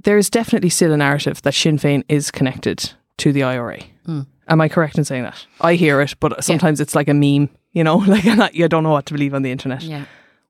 There's 0.03 0.29
definitely 0.29 0.69
still 0.69 0.91
a 0.91 0.97
narrative 0.97 1.41
that 1.43 1.53
Sinn 1.53 1.77
Féin 1.77 2.03
is 2.09 2.29
connected 2.29 2.93
to 3.17 3.31
the 3.31 3.43
IRA. 3.43 3.79
Am 4.07 4.59
I 4.61 4.67
correct 4.67 4.97
in 4.97 5.05
saying 5.05 5.23
that? 5.23 5.45
I 5.61 5.75
hear 5.75 6.01
it, 6.01 6.15
but 6.19 6.43
sometimes 6.43 6.81
it's 6.81 6.93
like 6.93 7.07
a 7.07 7.13
meme, 7.13 7.49
you 7.73 7.83
know, 7.83 7.97
like 8.07 8.23
you 8.53 8.67
don't 8.67 8.83
know 8.83 8.91
what 8.91 9.05
to 9.07 9.13
believe 9.13 9.33
on 9.33 9.41
the 9.43 9.51
internet. 9.51 9.81
Yeah. 9.83 10.05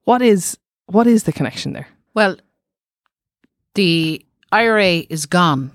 What 0.06 0.22
is 0.22 0.58
what 0.86 1.08
is 1.08 1.24
the 1.24 1.32
connection 1.34 1.74
there? 1.74 1.88
Well, 2.14 2.36
the 3.76 4.24
IRA 4.52 5.04
is 5.10 5.26
gone. 5.26 5.72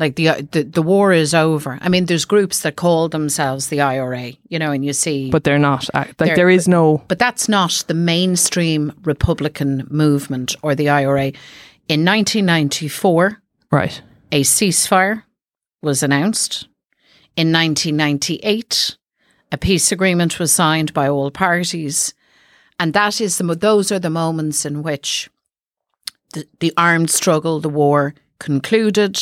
Like 0.00 0.16
the, 0.16 0.42
the 0.50 0.64
the 0.64 0.82
war 0.82 1.12
is 1.12 1.34
over. 1.34 1.78
I 1.80 1.88
mean, 1.88 2.06
there's 2.06 2.24
groups 2.24 2.60
that 2.62 2.74
call 2.74 3.08
themselves 3.08 3.68
the 3.68 3.80
IRA, 3.80 4.32
you 4.48 4.58
know, 4.58 4.72
and 4.72 4.84
you 4.84 4.92
see, 4.92 5.30
But 5.30 5.44
they're 5.44 5.58
not. 5.58 5.88
uh, 5.94 5.98
Like 5.98 6.16
They're- 6.16 6.36
there 6.36 6.50
is 6.50 6.66
no. 6.66 7.02
but 7.06 7.18
that's 7.20 7.48
not 7.48 7.84
the 7.86 7.94
mainstream 7.94 8.92
Republican 9.04 9.86
movement 9.90 10.56
or 10.62 10.74
the 10.74 10.88
IRA. 10.88 11.26
In 11.86 12.04
1994, 12.04 13.40
Right. 13.70 14.02
a 14.32 14.42
ceasefire 14.42 15.22
was 15.80 16.02
announced. 16.02 16.66
In 17.36 17.52
1998, 17.52 18.96
a 19.54 19.56
peace 19.56 19.92
agreement 19.92 20.40
was 20.40 20.52
signed 20.52 20.92
by 20.92 21.08
all 21.08 21.30
parties, 21.30 22.12
and 22.80 22.92
that 22.92 23.20
is 23.20 23.38
the 23.38 23.54
those 23.54 23.92
are 23.92 24.00
the 24.00 24.10
moments 24.10 24.66
in 24.66 24.82
which 24.82 25.30
the, 26.32 26.44
the 26.58 26.72
armed 26.76 27.08
struggle, 27.08 27.60
the 27.60 27.68
war, 27.68 28.14
concluded, 28.40 29.16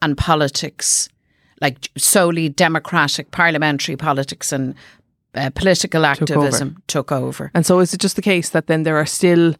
and 0.00 0.16
politics, 0.16 1.10
like 1.60 1.90
solely 1.98 2.48
democratic 2.48 3.30
parliamentary 3.30 3.94
politics 3.94 4.52
and 4.52 4.74
uh, 5.34 5.50
political 5.50 6.06
activism, 6.06 6.82
took 6.86 7.12
over. 7.12 7.50
And 7.52 7.66
so 7.66 7.80
is 7.80 7.92
it 7.92 8.00
just 8.00 8.16
the 8.16 8.22
case 8.22 8.48
that 8.50 8.68
then 8.68 8.84
there 8.84 8.96
are 8.96 9.06
still 9.06 9.54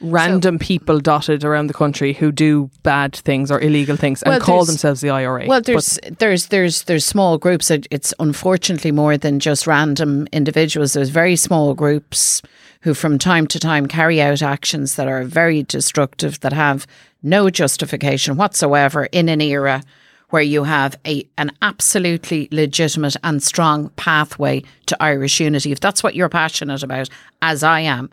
random 0.00 0.58
people 0.58 0.98
dotted 1.00 1.44
around 1.44 1.66
the 1.66 1.74
country 1.74 2.12
who 2.12 2.32
do 2.32 2.70
bad 2.82 3.14
things 3.14 3.50
or 3.50 3.60
illegal 3.60 3.96
things 3.96 4.22
and 4.22 4.32
Well, 4.32 4.40
call 4.40 4.64
themselves 4.64 5.00
the 5.00 5.10
IRA? 5.10 5.46
Well, 5.46 5.60
But- 5.60 5.66
there's 5.66 5.98
there's 6.18 6.46
there's 6.46 6.82
there's 6.84 7.04
small 7.04 7.38
groups. 7.38 7.70
It- 7.70 7.86
It's 7.90 8.14
unfortunately 8.18 8.92
more 8.92 9.16
than 9.18 9.40
just 9.40 9.66
random 9.66 10.26
individuals. 10.32 10.92
There's 10.94 11.10
very 11.10 11.36
small 11.36 11.74
groups 11.74 12.40
who, 12.82 12.94
from 12.94 13.18
time 13.18 13.46
to 13.48 13.58
time, 13.60 13.86
carry 13.86 14.22
out 14.22 14.40
actions 14.42 14.94
that 14.94 15.06
are 15.06 15.24
very 15.24 15.62
destructive, 15.62 16.40
that 16.40 16.54
have 16.54 16.86
no 17.22 17.50
justification 17.50 18.36
whatsoever 18.36 19.04
in 19.12 19.28
an 19.28 19.42
era 19.42 19.82
where 20.30 20.40
you 20.42 20.64
have 20.64 20.96
a 21.06 21.26
an 21.36 21.50
absolutely 21.60 22.48
legitimate 22.52 23.16
and 23.22 23.42
strong 23.42 23.90
pathway 23.96 24.62
to 24.86 24.96
Irish 25.02 25.40
unity. 25.40 25.72
If 25.72 25.80
that's 25.80 26.02
what 26.02 26.14
you're 26.14 26.28
passionate 26.30 26.82
about, 26.82 27.10
as 27.42 27.62
I 27.62 27.80
am, 27.80 28.08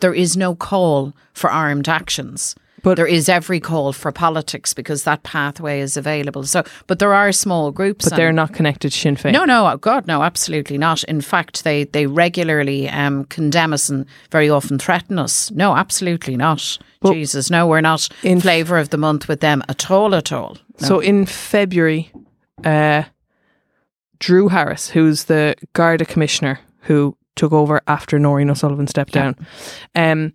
there 0.00 0.14
is 0.14 0.36
no 0.36 0.54
call 0.54 1.12
for 1.32 1.50
armed 1.50 1.88
actions. 1.88 2.54
But- 2.82 2.96
there 2.96 3.06
is 3.06 3.28
every 3.28 3.58
call 3.58 3.92
for 3.92 4.12
politics 4.12 4.72
because 4.72 5.02
that 5.04 5.24
pathway 5.24 5.80
is 5.80 5.96
available. 5.96 6.44
So, 6.44 6.62
but 6.86 7.00
there 7.00 7.12
are 7.12 7.32
small 7.32 7.72
groups. 7.72 8.08
but 8.08 8.14
they're 8.16 8.32
not 8.32 8.52
connected 8.52 8.92
to 8.92 8.96
Sinn 8.98 9.16
Féin. 9.16 9.32
no, 9.32 9.44
no, 9.44 9.66
oh 9.66 9.76
God, 9.76 10.06
no, 10.06 10.22
absolutely 10.22 10.78
not. 10.78 11.02
In 11.04 11.20
fact, 11.20 11.64
they 11.64 11.84
they 11.84 12.06
regularly 12.06 12.88
um, 12.88 13.24
condemn 13.24 13.72
us 13.72 13.88
and 13.88 14.06
very 14.30 14.48
often 14.48 14.78
threaten 14.78 15.18
us. 15.18 15.50
No, 15.50 15.74
absolutely 15.74 16.36
not. 16.36 16.78
Jesus, 17.04 17.50
no, 17.50 17.66
we're 17.66 17.80
not 17.80 18.08
in- 18.22 18.32
in 18.32 18.40
flavour 18.40 18.78
of 18.78 18.90
the 18.90 18.98
month 18.98 19.26
with 19.26 19.40
them 19.40 19.64
at 19.68 19.90
all, 19.90 20.14
at 20.14 20.30
all. 20.32 20.56
No. 20.80 20.86
So 20.88 21.00
in 21.00 21.26
February, 21.26 22.12
uh, 22.64 23.04
Drew 24.20 24.48
Harris, 24.48 24.90
who's 24.90 25.24
the 25.24 25.56
Garda 25.72 26.04
commissioner 26.04 26.60
who 26.82 27.16
took 27.36 27.52
over 27.52 27.80
after 27.86 28.18
Nóirín 28.18 28.50
O'Sullivan 28.50 28.86
stepped 28.86 29.12
down, 29.12 29.36
um, 29.94 30.32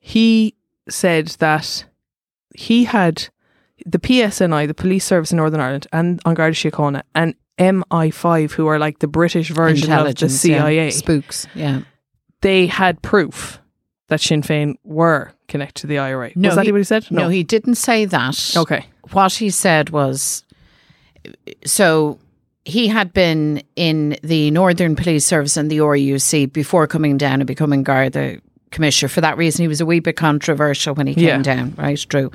he 0.00 0.54
said 0.88 1.28
that 1.40 1.84
he 2.54 2.84
had 2.84 3.28
the 3.84 3.98
PSNI, 3.98 4.66
the 4.66 4.74
Police 4.74 5.04
Service 5.04 5.32
in 5.32 5.36
Northern 5.36 5.60
Ireland, 5.60 5.86
and 5.92 6.20
An 6.24 6.34
Garda 6.34 6.54
Síochána, 6.54 7.02
and 7.14 7.34
MI5, 7.58 8.52
who 8.52 8.66
are 8.68 8.78
like 8.78 9.00
the 9.00 9.08
British 9.08 9.50
version 9.50 9.84
of 9.92 10.04
the 10.04 10.10
Intelligence, 10.10 10.44
yeah. 10.44 10.58
CIA, 10.62 10.90
spooks, 10.90 11.46
yeah. 11.54 11.80
they 12.40 12.66
had 12.66 13.02
proof 13.02 13.60
that 14.08 14.20
Sinn 14.20 14.42
Féin 14.42 14.74
were 14.84 15.32
connected 15.48 15.80
to 15.82 15.86
the 15.86 15.98
IRA. 15.98 16.30
No, 16.36 16.50
Was 16.50 16.56
that 16.56 16.66
he- 16.66 16.72
what 16.72 16.78
he 16.78 16.84
said? 16.84 17.10
No. 17.10 17.28
he 17.28 17.42
didn't 17.42 17.74
say 17.74 18.04
that. 18.04 18.54
Okay. 18.56 18.86
What 19.12 19.32
he 19.34 19.50
said 19.50 19.90
was, 19.90 20.44
so 21.64 22.18
he 22.66 22.88
had 22.88 23.12
been 23.12 23.62
in 23.76 24.16
the 24.22 24.50
Northern 24.50 24.96
Police 24.96 25.24
Service 25.24 25.56
and 25.56 25.70
the 25.70 25.78
RUC 25.78 26.52
before 26.52 26.86
coming 26.88 27.16
down 27.16 27.40
and 27.40 27.46
becoming 27.46 27.84
Garda 27.84 28.40
Commissioner. 28.72 29.08
For 29.08 29.20
that 29.20 29.36
reason, 29.38 29.62
he 29.62 29.68
was 29.68 29.80
a 29.80 29.86
wee 29.86 30.00
bit 30.00 30.16
controversial 30.16 30.94
when 30.96 31.06
he 31.06 31.14
came 31.14 31.24
Yeah. 31.24 31.42
down, 31.42 31.74
right, 31.78 32.04
Drew? 32.08 32.32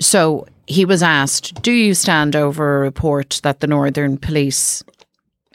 So 0.00 0.46
he 0.66 0.84
was 0.84 1.02
asked, 1.04 1.62
Do 1.62 1.70
you 1.70 1.94
stand 1.94 2.34
over 2.34 2.76
a 2.76 2.80
report 2.80 3.40
that 3.44 3.60
the 3.60 3.68
Northern 3.68 4.16
Police 4.18 4.82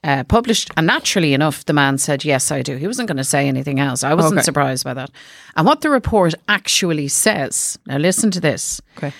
uh, 0.02 0.24
published? 0.24 0.72
And 0.78 0.88
naturally 0.88 1.34
enough, 1.34 1.66
the 1.66 1.74
man 1.74 1.98
said, 1.98 2.24
Yes, 2.24 2.52
I 2.54 2.62
do. 2.62 2.78
He 2.78 2.88
wasn't 2.88 3.10
going 3.10 3.18
to 3.18 3.24
say 3.26 3.50
anything 3.50 3.82
else. 3.82 4.04
I 4.04 4.14
wasn't 4.14 4.36
Okay. 4.40 4.44
surprised 4.46 4.86
by 4.86 4.94
that. 4.94 5.12
And 5.58 5.66
what 5.68 5.82
the 5.82 5.90
report 5.90 6.34
actually 6.48 7.10
says, 7.10 7.78
now 7.86 7.98
listen 7.98 8.32
to 8.32 8.40
this 8.40 8.80
Okay. 8.98 9.12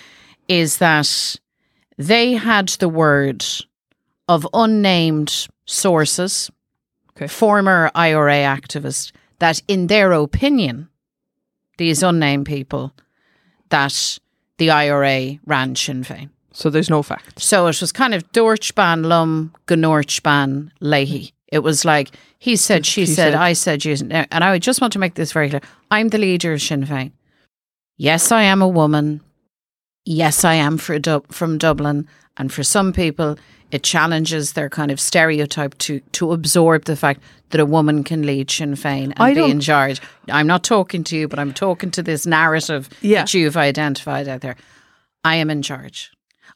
is 0.48 0.78
that 0.78 1.36
they 1.98 2.32
had 2.32 2.68
the 2.80 2.88
word 2.88 3.44
of 4.30 4.46
unnamed 4.54 5.48
sources, 5.66 6.50
Okay. 7.16 7.26
former 7.26 7.90
IRA 7.94 8.40
activists, 8.58 9.12
that 9.40 9.60
in 9.66 9.88
their 9.88 10.12
opinion, 10.12 10.88
these 11.76 12.02
unnamed 12.02 12.46
people, 12.46 12.92
that 13.70 14.18
the 14.58 14.70
IRA 14.70 15.38
ran 15.46 15.74
Sinn 15.74 16.04
Féin. 16.04 16.30
So 16.52 16.70
there's 16.70 16.88
no 16.90 17.02
fact. 17.02 17.40
So 17.42 17.66
it 17.66 17.80
was 17.80 17.92
kind 17.92 18.14
of 18.14 18.22
Dorchban 18.32 19.02
Lum, 19.04 19.52
Gnorchban 19.66 20.70
Leahy. 20.80 21.32
It 21.48 21.60
was 21.60 21.84
like 21.84 22.10
he 22.38 22.56
said, 22.56 22.86
she 22.86 23.02
He 23.02 23.06
said, 23.06 23.32
said. 23.32 23.34
I 23.34 23.52
said, 23.54 23.84
you. 23.84 23.96
And 24.10 24.44
I 24.44 24.58
just 24.58 24.80
want 24.80 24.92
to 24.92 24.98
make 24.98 25.14
this 25.14 25.32
very 25.32 25.48
clear. 25.50 25.62
I'm 25.90 26.08
the 26.08 26.18
leader 26.18 26.52
of 26.52 26.62
Sinn 26.62 26.86
Féin. 26.86 27.12
Yes, 27.96 28.30
I 28.32 28.42
am 28.44 28.62
a 28.62 28.68
woman. 28.68 29.20
Yes, 30.04 30.44
I 30.44 30.54
am 30.54 30.78
for 30.78 30.98
from 31.30 31.58
Dublin. 31.58 32.06
And 32.36 32.52
for 32.52 32.62
some 32.62 32.92
people, 32.92 33.36
it 33.70 33.82
challenges 33.82 34.52
their 34.54 34.68
kind 34.68 34.90
of 34.90 34.98
stereotype 35.00 35.76
to, 35.78 36.00
to 36.12 36.32
absorb 36.32 36.84
the 36.84 36.96
fact 36.96 37.20
that 37.50 37.60
a 37.60 37.66
woman 37.66 38.04
can 38.04 38.22
lead 38.24 38.50
Sinn 38.50 38.74
Féin 38.74 39.04
and 39.04 39.14
I 39.18 39.34
be 39.34 39.50
in 39.50 39.60
charge. 39.60 40.00
I'm 40.28 40.46
not 40.46 40.62
talking 40.64 41.04
to 41.04 41.16
you, 41.16 41.28
but 41.28 41.38
I'm 41.38 41.52
talking 41.52 41.90
to 41.92 42.02
this 42.02 42.26
narrative 42.26 42.88
Yeah. 43.00 43.22
that 43.22 43.34
you've 43.34 43.56
identified 43.56 44.28
out 44.28 44.40
there. 44.40 44.56
I 45.24 45.36
am 45.36 45.50
in 45.50 45.62
charge. 45.62 46.10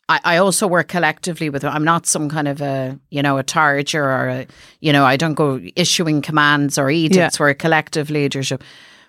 I, 0.08 0.20
I 0.24 0.36
also 0.36 0.66
work 0.66 0.88
collectively 0.88 1.50
with 1.50 1.64
I'm 1.64 1.84
not 1.84 2.06
some 2.06 2.28
kind 2.28 2.46
of 2.48 2.60
a 2.60 2.98
you 3.10 3.22
know 3.22 3.38
a 3.38 3.44
targer 3.44 4.04
or 4.04 4.28
a 4.28 4.46
you 4.80 4.92
know 4.92 5.04
I 5.04 5.16
don't 5.16 5.34
go 5.34 5.60
issuing 5.76 6.20
commands 6.22 6.76
or 6.78 6.90
edicts. 6.90 7.40
We're 7.40 7.50
a 7.50 7.54
collective 7.54 8.10
leadership, 8.10 8.62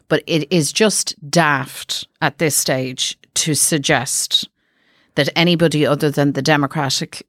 but 0.08 0.24
it 0.26 0.52
is 0.52 0.72
just 0.72 1.16
daft 1.30 2.08
at 2.22 2.38
this 2.38 2.56
stage 2.56 3.18
to 3.36 3.54
suggest 3.56 4.48
that 5.16 5.30
anybody 5.36 5.86
other 5.86 6.10
than 6.10 6.32
the 6.34 6.42
democratically 6.42 7.28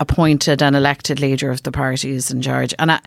appointed 0.00 0.62
and 0.62 0.76
elected 0.76 1.20
leader 1.20 1.50
of 1.50 1.62
the 1.62 1.72
party 1.72 2.10
is 2.10 2.30
in 2.30 2.42
charge. 2.42 2.74
And 2.78 2.92
I, 2.92 3.00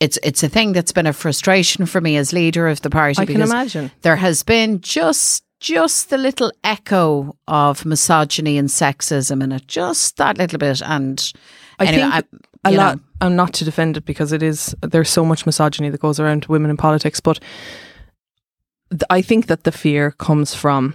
it's 0.00 0.18
it's 0.22 0.42
a 0.42 0.48
thing 0.48 0.72
that's 0.72 0.92
been 0.92 1.06
a 1.06 1.12
frustration 1.12 1.86
for 1.86 2.00
me 2.00 2.16
as 2.16 2.32
leader 2.32 2.68
of 2.68 2.82
the 2.82 2.90
party. 2.90 3.20
I 3.20 3.26
can 3.26 3.40
imagine. 3.40 3.90
there 4.02 4.16
has 4.16 4.42
been 4.42 4.80
just 4.80 5.44
just 5.60 6.10
the 6.10 6.18
little 6.18 6.52
echo 6.64 7.36
of 7.46 7.84
misogyny 7.86 8.58
and 8.58 8.68
sexism 8.68 9.42
in 9.42 9.52
it, 9.52 9.66
just 9.68 10.16
that 10.16 10.36
little 10.36 10.58
bit. 10.58 10.82
And 10.82 11.32
I 11.78 11.86
anyway, 11.86 12.10
think 12.10 12.26
I, 12.64 12.68
a 12.68 12.72
you 12.72 12.78
lot. 12.78 12.96
know, 12.96 13.02
I'm 13.20 13.36
not 13.36 13.54
to 13.54 13.64
defend 13.64 13.96
it 13.96 14.04
because 14.04 14.32
it 14.32 14.42
is. 14.42 14.74
There's 14.82 15.08
so 15.08 15.24
much 15.24 15.46
misogyny 15.46 15.88
that 15.90 16.00
goes 16.00 16.18
around 16.18 16.46
women 16.46 16.70
in 16.70 16.76
politics, 16.76 17.20
but 17.20 17.38
th- 18.90 19.02
I 19.08 19.22
think 19.22 19.46
that 19.46 19.62
the 19.62 19.72
fear 19.72 20.10
comes 20.10 20.52
from 20.52 20.94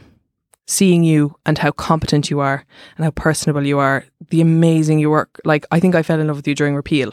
seeing 0.68 1.03
you 1.03 1.36
and 1.45 1.57
how 1.57 1.72
competent 1.72 2.30
you 2.30 2.39
are 2.39 2.65
and 2.97 3.05
how 3.05 3.11
personable 3.11 3.65
you 3.65 3.80
are, 3.80 4.05
the 4.30 4.41
amazing 4.41 4.99
you 4.99 5.09
work. 5.09 5.39
Like 5.45 5.65
I 5.72 5.80
think 5.80 5.95
I 5.95 6.03
fell 6.03 6.20
in 6.20 6.28
love 6.28 6.36
with 6.36 6.47
you 6.47 6.55
during 6.55 6.76
repeal. 6.76 7.11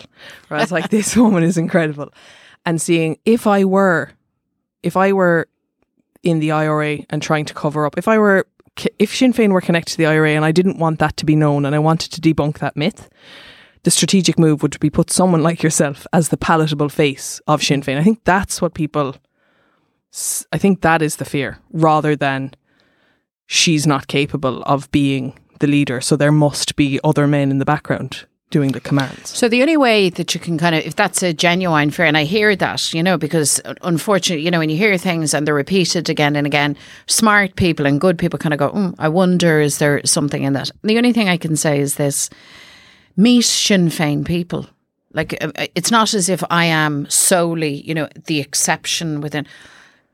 Where 0.49 0.59
I 0.59 0.63
was 0.63 0.73
like, 0.73 0.91
this 0.91 1.17
woman 1.17 1.43
is 1.43 1.57
incredible, 1.57 2.13
and 2.67 2.81
seeing 2.81 3.19
if 3.25 3.47
I 3.47 3.65
were, 3.65 4.11
if 4.83 4.97
I 4.97 5.13
were 5.13 5.49
in 6.23 6.41
the 6.41 6.51
IRA 6.51 6.99
and 7.11 7.23
trying 7.23 7.45
to 7.47 7.55
cover 7.55 7.87
up, 7.87 7.97
if 7.97 8.09
I 8.09 8.19
were 8.19 8.47
if 8.99 9.15
Sinn 9.15 9.33
Féin 9.33 9.53
were 9.53 9.61
connected 9.61 9.93
to 9.93 9.99
the 9.99 10.07
IRA 10.07 10.31
and 10.31 10.45
I 10.45 10.53
didn't 10.53 10.79
want 10.79 10.99
that 10.99 11.17
to 11.19 11.25
be 11.25 11.37
known 11.37 11.65
and 11.65 11.75
I 11.75 11.79
wanted 11.79 12.11
to 12.13 12.21
debunk 12.21 12.59
that 12.59 12.77
myth, 12.77 13.09
the 13.85 13.91
strategic 13.91 14.37
move 14.39 14.63
would 14.63 14.81
be 14.81 14.91
put 14.91 15.11
someone 15.11 15.45
like 15.45 15.63
yourself 15.63 16.07
as 16.13 16.31
the 16.31 16.37
palatable 16.37 16.89
face 16.89 17.41
of 17.47 17.63
Sinn 17.63 17.83
Féin. 17.83 17.99
I 17.99 18.05
think 18.05 18.25
that's 18.25 18.61
what 18.61 18.75
people. 18.75 19.15
I 20.53 20.59
think 20.59 20.81
that 20.81 21.03
is 21.03 21.17
the 21.17 21.25
fear, 21.25 21.59
rather 21.73 22.15
than 22.15 22.55
she's 23.47 23.87
not 23.87 24.07
capable 24.07 24.63
of 24.63 24.91
being 24.91 25.39
the 25.61 25.67
leader. 25.67 26.01
So 26.01 26.17
there 26.17 26.33
must 26.33 26.77
be 26.77 27.01
other 27.05 27.27
men 27.27 27.51
in 27.51 27.59
the 27.59 27.65
background 27.65 28.27
doing 28.51 28.73
the 28.73 28.81
commands. 28.81 29.31
So 29.31 29.49
the 29.49 29.63
only 29.63 29.77
way 29.77 30.11
that 30.11 30.33
you 30.33 30.41
can 30.41 30.59
kind 30.59 30.77
of, 30.77 30.85
if 30.85 30.95
that's 30.95 31.25
a 31.25 31.33
genuine 31.33 31.91
fear, 31.91 32.07
and 32.07 32.17
I 32.17 32.23
hear 32.23 32.55
that, 32.55 32.95
you 32.95 33.03
know, 33.03 33.19
because 33.19 33.61
unfortunately, 33.83 34.45
you 34.45 34.51
know, 34.51 34.61
when 34.61 34.71
you 34.71 34.77
hear 34.77 34.97
things 34.97 35.35
and 35.35 35.45
they're 35.45 35.55
repeated 35.55 36.09
again 36.09 36.37
and 36.37 36.47
again, 36.47 36.77
smart 37.07 37.57
people 37.57 37.85
and 37.85 38.01
good 38.01 38.17
people 38.17 38.39
kind 38.39 38.53
of 38.53 38.61
go, 38.61 38.71
mm, 38.71 38.95
I 38.99 39.09
wonder, 39.09 39.61
is 39.61 39.79
there 39.79 40.01
something 40.05 40.45
in 40.45 40.53
that? 40.53 40.71
The 40.83 40.97
only 40.97 41.13
thing 41.13 41.29
I 41.29 41.37
can 41.37 41.57
say 41.57 41.81
is 41.81 41.97
this 41.97 42.31
meet 43.17 43.43
Sinn 43.43 43.89
Féin 43.89 44.25
people. 44.25 44.67
Like, 45.13 45.37
uh, 45.43 45.51
it's 45.75 45.91
not 45.91 46.15
as 46.15 46.29
if 46.29 46.43
I 46.51 46.67
am 46.67 47.09
solely, 47.09 47.83
you 47.83 47.95
know, 47.95 48.09
the 48.27 48.41
exception 48.41 49.21
within. 49.21 49.47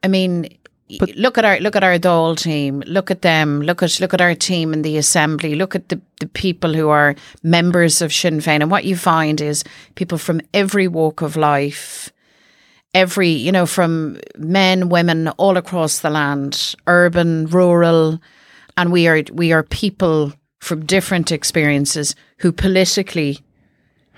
I 0.03 0.09
mean, 0.09 0.49
y- 0.91 1.15
look 1.17 1.39
at 1.39 1.45
our 1.45 1.59
look 1.61 1.77
at 1.77 1.85
our 1.85 1.99
Dáil 1.99 2.37
team. 2.37 2.83
Look 2.87 3.11
at 3.11 3.23
them. 3.23 3.63
Look 3.63 3.83
at 3.83 4.01
look 4.01 4.15
at 4.15 4.21
our 4.21 4.35
team 4.35 4.73
in 4.73 4.83
the 4.83 4.97
assembly. 4.97 5.55
Look 5.55 5.75
at 5.75 5.89
the, 5.89 6.01
the 6.21 6.27
people 6.27 6.75
who 6.75 6.89
are 6.89 7.15
members 7.43 8.03
of 8.03 8.13
Sinn 8.13 8.39
Féin. 8.41 8.61
And 8.63 8.71
what 8.71 8.85
you 8.85 8.97
find 8.97 9.41
is 9.41 9.65
people 9.95 10.19
from 10.19 10.41
every 10.53 10.89
walk 10.89 11.23
of 11.23 11.37
life, 11.37 12.13
every 12.95 13.29
you 13.29 13.53
know, 13.53 13.67
from 13.67 14.19
men, 14.37 14.89
women, 14.89 15.29
all 15.39 15.57
across 15.57 16.01
the 16.01 16.11
land, 16.11 16.75
urban, 16.87 17.47
rural, 17.47 18.21
and 18.77 18.93
we 18.93 19.07
are 19.09 19.23
we 19.33 19.53
are 19.53 19.63
people 19.63 20.33
from 20.61 20.85
different 20.87 21.33
experiences 21.33 22.15
who 22.39 22.53
politically 22.53 23.39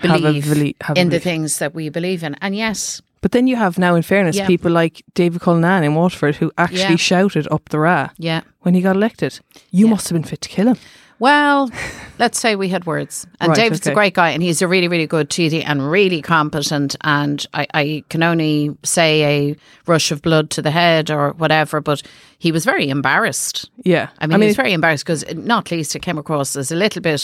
believe 0.01 0.45
belie- 0.49 0.75
have 0.81 0.97
a 0.97 1.01
in 1.01 1.11
the 1.11 1.21
things 1.21 1.59
that 1.59 1.75
we 1.75 1.89
believe 1.89 2.23
in. 2.23 2.35
And 2.41 2.57
yes, 2.57 3.01
But 3.23 3.33
then 3.33 3.47
you 3.47 3.57
have 3.57 3.79
now, 3.79 3.95
in 3.95 4.03
fairness, 4.03 4.37
Yeah. 4.37 4.47
people 4.47 4.71
like 4.71 5.03
David 5.15 5.41
Cullinan 5.41 5.85
in 5.85 5.95
Waterford 5.95 6.37
who 6.37 6.53
actually 6.59 6.81
Yeah. 6.81 6.97
shouted 6.97 7.49
up 7.51 7.69
the 7.71 7.79
ra 7.79 8.11
yeah. 8.19 8.43
when 8.61 8.75
he 8.75 8.81
got 8.83 8.97
elected. 8.97 9.41
You 9.71 9.87
must 9.89 10.09
have 10.09 10.15
been 10.17 10.29
fit 10.29 10.41
to 10.43 10.49
kill 10.49 10.67
him. 10.69 10.77
Well, 11.21 11.71
let's 12.19 12.41
say 12.41 12.57
we 12.57 12.69
had 12.71 12.85
words. 12.85 13.29
And 13.41 13.51
Right, 13.51 13.57
David's 13.57 13.83
okay. 13.87 13.93
a 13.93 13.95
great 13.95 14.15
guy 14.15 14.31
and 14.31 14.43
he's 14.43 14.61
a 14.61 14.67
really, 14.67 14.89
really 14.89 15.07
good 15.07 15.31
TD 15.31 15.63
and 15.65 15.89
really 15.89 16.21
competent. 16.21 16.97
And 17.03 17.47
I, 17.55 17.67
I 17.73 18.03
can 18.09 18.25
only 18.25 18.77
say 18.83 19.23
a 19.51 19.57
rush 19.87 20.11
of 20.11 20.21
blood 20.21 20.51
to 20.51 20.63
the 20.63 20.73
head 20.73 21.09
or 21.13 21.31
whatever, 21.39 21.81
but 21.81 22.03
he 22.41 22.51
was 22.51 22.65
very 22.65 22.89
embarrassed. 22.89 23.71
Yeah, 23.85 24.09
I 24.19 24.27
mean, 24.27 24.41
he 24.41 24.49
was 24.49 24.57
very 24.57 24.73
embarrassed 24.73 25.05
because, 25.07 25.25
not 25.37 25.71
least, 25.71 25.95
it 25.95 26.03
came 26.03 26.19
across 26.19 26.57
as 26.57 26.73
a 26.73 26.77
little 26.77 27.01
bit, 27.01 27.23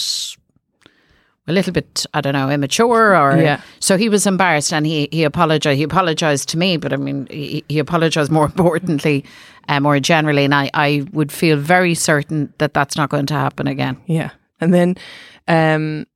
a 1.48 1.52
little 1.52 1.72
bit, 1.72 2.06
I 2.14 2.20
don't 2.20 2.34
know, 2.34 2.50
immature 2.50 3.16
or. 3.16 3.36
Yeah. 3.38 3.60
So 3.80 3.96
he 3.96 4.08
was 4.08 4.26
embarrassed 4.26 4.72
and 4.72 4.86
he 4.86 5.08
he 5.10 5.24
apologized. 5.24 5.78
He 5.78 5.82
apologized 5.82 6.48
to 6.50 6.58
me, 6.58 6.76
but 6.76 6.92
I 6.92 6.96
mean, 6.96 7.26
he, 7.30 7.64
he 7.68 7.78
apologized 7.78 8.30
more 8.30 8.44
importantly, 8.56 9.24
uh, 9.68 9.80
more 9.80 9.98
generally, 10.00 10.44
and 10.44 10.54
I 10.54 10.70
I 10.74 11.06
would 11.12 11.32
feel 11.32 11.56
very 11.56 11.94
certain 11.94 12.52
that 12.58 12.74
that's 12.74 12.96
not 12.96 13.10
going 13.10 13.26
to 13.26 13.34
happen 13.34 13.66
again. 13.66 13.96
Yeah. 14.06 14.30
And 14.60 14.72
then 14.72 14.96
um, 15.48 16.06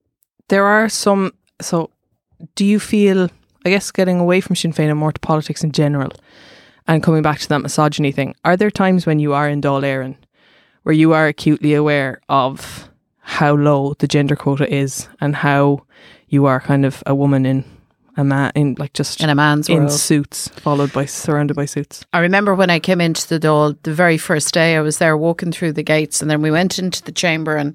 there 0.49 0.65
are 0.65 0.89
some. 0.89 1.33
So, 1.61 1.91
do 2.57 2.65
you 2.65 2.81
feel, 2.81 3.31
I 3.65 3.71
guess, 3.71 3.91
getting 3.93 4.19
away 4.19 4.41
from 4.41 4.57
Sinn 4.57 4.73
Féin 4.73 4.91
and 4.91 4.99
more 4.99 5.13
to 5.13 5.21
politics 5.21 5.63
in 5.63 5.73
general 5.73 6.11
and 6.89 7.03
coming 7.03 7.23
back 7.23 7.39
to 7.39 7.49
that 7.49 7.61
misogyny 7.61 8.11
thing, 8.11 8.35
are 8.45 8.57
there 8.57 8.71
times 8.71 9.07
when 9.07 9.21
you 9.21 9.33
are 9.33 9.49
in 9.49 9.61
Dáil 9.61 9.83
Éireann 9.83 10.17
where 10.83 10.95
you 10.95 11.13
are 11.13 11.27
acutely 11.27 11.75
aware 11.75 12.21
of 12.29 12.91
how 13.23 13.55
low 13.55 13.95
the 13.99 14.07
gender 14.07 14.37
quota 14.37 14.73
is 14.73 15.09
and 15.21 15.35
how 15.37 15.85
you 16.29 16.47
are 16.47 16.61
kind 16.61 16.85
of 16.85 17.03
a 17.07 17.15
woman 17.15 17.47
in 17.47 17.65
a 18.17 18.25
man, 18.25 18.53
in 18.55 18.75
like 18.79 18.93
just 18.93 19.23
In 19.23 19.31
a 19.31 19.35
man's 19.35 19.69
in 19.71 19.79
world. 19.85 19.93
suits, 19.93 20.49
followed 20.49 20.93
by, 20.93 21.07
surrounded 21.07 21.55
by 21.55 21.65
suits? 21.65 22.05
I 22.13 22.19
remember 22.19 22.55
when 22.55 22.69
I 22.69 22.79
came 22.79 23.01
into 23.01 23.27
the 23.29 23.39
Dáil, 23.41 23.77
the 23.85 23.95
very 23.95 24.19
first 24.19 24.53
day 24.53 24.77
I 24.77 24.81
was 24.83 24.99
there 24.99 25.17
walking 25.17 25.51
through 25.53 25.73
the 25.73 25.83
gates, 25.83 26.21
and 26.21 26.31
then 26.31 26.43
we 26.43 26.51
went 26.51 26.79
into 26.79 27.03
the 27.03 27.13
chamber. 27.13 27.57
And 27.57 27.75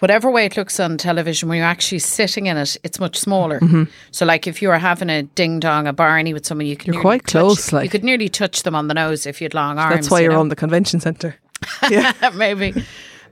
whatever 0.00 0.30
way 0.32 0.46
it 0.46 0.56
looks 0.56 0.80
on 0.80 0.98
television, 0.98 1.48
when 1.48 1.58
you're 1.58 1.66
actually 1.66 2.00
sitting 2.00 2.46
in 2.46 2.56
it, 2.56 2.76
it's 2.82 2.98
much 2.98 3.16
smaller. 3.16 3.60
Mm-hmm. 3.60 3.84
So, 4.10 4.26
like 4.26 4.48
if 4.48 4.62
you 4.62 4.68
were 4.68 4.78
having 4.78 5.10
a 5.10 5.22
ding 5.22 5.60
dong, 5.60 5.86
a 5.86 5.92
barney 5.92 6.32
with 6.34 6.44
someone, 6.44 6.66
you 6.66 6.76
could 6.76 6.88
You're 6.88 6.94
nearly 6.94 7.02
quite 7.02 7.22
touch- 7.26 7.30
close, 7.42 7.72
like. 7.72 7.84
you 7.84 7.90
could 7.90 8.02
nearly 8.04 8.28
touch 8.28 8.64
them 8.64 8.74
on 8.74 8.88
the 8.88 8.94
nose 8.94 9.26
if 9.26 9.40
you 9.40 9.44
had 9.44 9.54
long 9.54 9.78
arms. 9.78 9.94
That's 9.94 10.10
why 10.10 10.18
you 10.20 10.24
you're 10.24 10.32
know? 10.32 10.40
on 10.40 10.48
the 10.48 10.56
convention 10.56 10.98
centre. 10.98 11.36
Yeah. 11.88 12.12
maybe. 12.34 12.74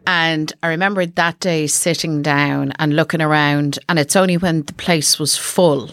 And 0.06 0.52
I 0.62 0.68
remember 0.68 1.06
that 1.06 1.40
day 1.40 1.66
sitting 1.66 2.22
down 2.22 2.72
and 2.78 2.96
looking 2.96 3.20
around, 3.20 3.78
and 3.88 3.98
it's 3.98 4.16
only 4.16 4.36
when 4.36 4.62
the 4.62 4.72
place 4.74 5.18
was 5.18 5.36
full 5.36 5.90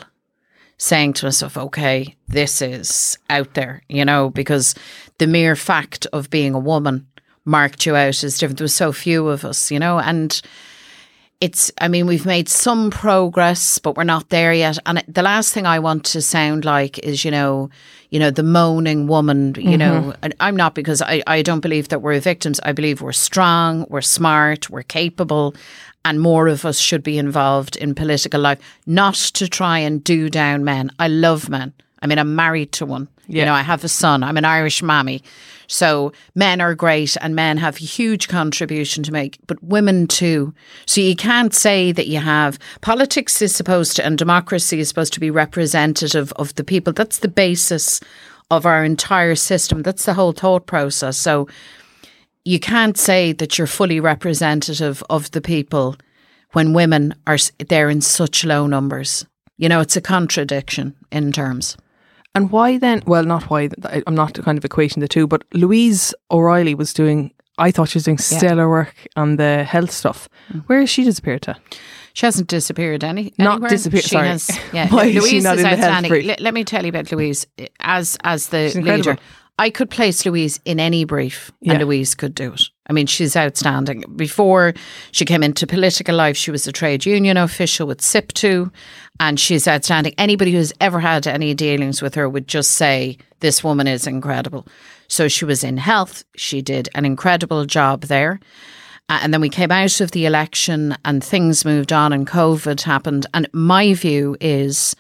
saying 0.78 1.14
to 1.14 1.26
myself, 1.26 1.58
okay, 1.58 2.16
this 2.28 2.62
is 2.62 3.18
out 3.30 3.54
there, 3.56 3.84
you 3.90 4.06
know, 4.06 4.30
because 4.30 4.76
the 5.18 5.28
mere 5.28 5.56
fact 5.56 6.06
of 6.14 6.30
being 6.30 6.54
a 6.54 6.60
woman 6.60 7.08
marked 7.46 7.86
you 7.86 7.96
out 7.96 8.24
as 8.24 8.38
different. 8.38 8.60
There 8.60 8.66
was 8.66 8.76
so 8.76 8.92
few 8.92 9.28
of 9.28 9.44
us, 9.44 9.72
you 9.72 9.80
know, 9.80 10.00
and 10.00 10.40
it's 11.40 11.72
i 11.80 11.88
mean 11.88 12.08
we've 12.08 12.26
made 12.26 12.50
some 12.50 12.90
progress 12.90 13.78
but 13.80 13.96
we're 13.96 14.04
not 14.04 14.30
there 14.30 14.54
yet. 14.54 14.78
And 14.86 15.04
the 15.08 15.22
last 15.22 15.54
thing 15.54 15.66
i 15.66 15.80
want 15.80 16.04
to 16.06 16.22
sound 16.22 16.66
like 16.66 16.98
is 17.00 17.24
you 17.24 17.32
know 17.32 17.70
you 18.10 18.20
know 18.20 18.32
the 18.32 18.44
moaning 18.44 19.08
woman 19.08 19.56
you 19.58 19.78
know. 19.78 20.02
Mm-hmm. 20.02 20.12
And 20.24 20.36
i'm 20.40 20.56
not 20.56 20.74
because 20.74 21.02
I, 21.02 21.22
I 21.28 21.42
don't 21.42 21.60
believe 21.60 21.90
that 21.90 22.02
we're 22.02 22.20
victims. 22.20 22.60
I 22.64 22.72
believe 22.72 23.02
we're 23.02 23.12
strong 23.12 23.86
we're 23.90 24.02
smart 24.02 24.70
we're 24.70 24.84
capable 24.84 25.56
and 26.04 26.22
more 26.22 26.48
of 26.48 26.66
us 26.66 26.80
should 26.80 27.04
be 27.04 27.18
involved 27.18 27.76
in 27.76 27.94
political 27.94 28.40
life. 28.40 28.60
Not 28.86 29.16
to 29.34 29.48
try 29.50 29.80
and 29.80 30.02
do 30.02 30.30
down 30.30 30.64
men. 30.64 30.90
I 31.00 31.08
love 31.10 31.50
men. 31.50 31.74
I 32.02 32.08
mean 32.08 32.18
i'm 32.18 32.36
married 32.36 32.72
to 32.74 32.86
one. 32.86 33.08
Yeah. 33.28 33.42
you 33.42 33.46
know 33.46 33.54
i 33.54 33.62
have 33.62 33.84
a 33.84 33.90
son. 33.90 34.24
I'm 34.24 34.38
an 34.38 34.46
irish 34.46 34.82
mammy 34.82 35.22
so 35.68 36.14
men 36.34 36.62
are 36.62 36.74
great 36.74 37.16
and 37.22 37.36
men 37.36 37.58
have 37.58 37.76
a 37.76 37.80
huge 37.80 38.28
contribution 38.28 39.04
to 39.04 39.12
make, 39.12 39.38
but 39.48 39.62
women 39.62 40.08
too. 40.08 40.54
So 40.86 41.02
you 41.02 41.16
can't 41.16 41.54
say 41.54 41.92
that 41.92 42.08
you 42.08 42.20
have 42.20 42.58
politics 42.82 43.42
is 43.42 43.56
supposed 43.56 43.96
to 43.98 44.06
and 44.06 44.18
democracy 44.18 44.80
is 44.80 44.90
supposed 44.90 45.14
to 45.14 45.20
be 45.20 45.30
representative 45.30 46.32
of 46.34 46.56
the 46.56 46.64
people. 46.64 46.94
That's 46.94 47.20
the 47.20 47.28
basis 47.28 48.00
of 48.50 48.66
our 48.66 48.84
entire 48.84 49.36
system. 49.36 49.84
That's 49.84 50.06
the 50.06 50.14
whole 50.14 50.32
thought 50.32 50.66
process. 50.68 51.18
So 51.18 51.48
you 52.46 52.60
can't 52.60 52.98
say 52.98 53.34
that 53.34 53.58
you're 53.58 53.68
fully 53.68 54.00
representative 54.00 55.04
of 55.10 55.32
the 55.32 55.42
people 55.42 55.98
when 56.54 56.74
women 56.74 57.14
are 57.28 57.38
there 57.68 57.90
in 57.90 58.00
such 58.00 58.46
low 58.46 58.68
numbers. 58.68 59.26
You 59.58 59.68
know, 59.68 59.82
it's 59.82 59.98
a 59.98 60.02
contradiction 60.02 60.96
in 61.12 61.34
terms. 61.34 61.76
And 62.38 62.52
why 62.52 62.78
then? 62.78 63.02
Well, 63.08 63.24
not 63.24 63.50
why. 63.50 63.70
I'm 64.06 64.14
not 64.14 64.36
kind 64.44 64.58
of 64.58 64.64
equating 64.64 65.00
the 65.00 65.08
two, 65.08 65.26
but 65.26 65.44
Louise 65.54 66.14
O'Reilly 66.30 66.76
was 66.76 66.94
doing. 66.94 67.34
I 67.58 67.72
thought 67.72 67.90
she 67.90 67.98
was 67.98 68.04
doing 68.04 68.20
stellar 68.20 68.70
work 68.70 68.94
on 69.16 69.38
the 69.38 69.64
health 69.64 69.90
stuff. 69.90 70.30
Mm. 70.54 70.64
Where 70.68 70.80
has 70.82 70.90
she 70.92 71.04
disappeared 71.04 71.42
to? 71.44 71.56
She 72.14 72.28
hasn't 72.28 72.48
disappeared 72.48 73.04
any. 73.04 73.34
Not 73.40 73.68
disappeared, 73.68 74.04
She 74.04 74.10
sorry. 74.10 74.28
Has, 74.28 74.48
yeah, 74.72 74.88
Why 74.92 75.06
is 75.06 75.28
she 75.28 75.40
not 75.40 75.56
is 75.56 75.64
in 75.64 75.64
the 75.64 75.70
health 75.70 75.80
outstanding. 75.80 76.10
brief? 76.10 76.40
Let, 76.40 76.54
me 76.54 76.64
tell 76.64 76.84
you 76.84 76.90
about 76.90 77.12
Louise. 77.12 77.48
As 77.80 78.18
as 78.24 78.50
the 78.50 78.70
leader, 78.80 79.18
I 79.60 79.72
could 79.72 79.90
place 79.90 80.26
Louise 80.26 80.60
in 80.66 80.80
any 80.80 81.04
brief, 81.04 81.52
and 81.66 81.80
Louise 81.82 82.14
could 82.14 82.36
do 82.36 82.54
it. 82.54 82.62
I 82.90 82.94
mean, 82.94 83.08
she's 83.08 83.36
outstanding. 83.36 84.04
Before 84.16 84.74
she 85.12 85.26
came 85.26 85.42
into 85.42 85.66
political 85.66 86.16
life, 86.16 86.38
she 86.38 86.52
was 86.52 86.68
a 86.68 86.72
trade 86.72 87.06
union 87.06 87.38
official 87.38 87.88
with 87.88 88.00
SIPTU, 88.00 88.72
and 89.20 89.40
she's 89.40 89.68
outstanding. 89.68 90.14
Anybody 90.18 90.52
who's 90.52 90.74
ever 90.80 91.00
had 91.00 91.26
any 91.26 91.56
dealings 91.56 92.02
with 92.02 92.14
her 92.16 92.30
would 92.30 92.48
just 92.48 92.72
say, 92.72 93.18
This 93.40 93.64
woman 93.64 93.88
is 93.88 94.06
incredible. 94.06 94.68
So 95.08 95.28
she 95.28 95.46
was 95.46 95.64
in 95.64 95.78
health. 95.78 96.24
She 96.36 96.62
did 96.62 96.90
an 96.94 97.06
incredible 97.06 97.66
job 97.66 98.04
there. 98.04 98.40
And 99.10 99.34
then 99.34 99.42
we 99.42 99.50
came 99.50 99.72
out 99.72 100.02
of 100.02 100.12
the 100.12 100.26
election 100.26 100.96
and 101.06 101.24
things 101.24 101.64
moved 101.64 101.94
on 101.94 102.12
and 102.12 102.28
COVID 102.28 102.82
happened. 102.82 103.26
And 103.34 103.48
my 103.54 103.94
view 103.94 104.36
is 104.42 104.96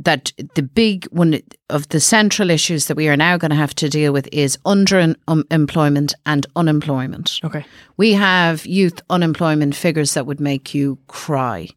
that 0.00 0.32
the 0.54 0.62
big 0.62 1.04
one 1.06 1.40
of 1.68 1.88
the 1.90 2.00
central 2.00 2.50
issues 2.50 2.86
that 2.86 2.96
we 2.96 3.08
are 3.08 3.16
now 3.16 3.36
going 3.36 3.50
to 3.50 3.56
have 3.56 3.74
to 3.74 3.88
deal 3.88 4.12
with 4.12 4.28
is 4.32 4.56
underemployment 4.64 6.14
um, 6.14 6.20
and 6.26 6.46
unemployment. 6.56 7.38
Okay. 7.44 7.64
We 7.98 8.14
have 8.14 8.64
youth 8.66 9.00
unemployment 9.10 9.74
figures 9.76 10.14
that 10.14 10.26
would 10.26 10.40
make 10.40 10.74
you 10.74 10.98
cry, 11.08 11.68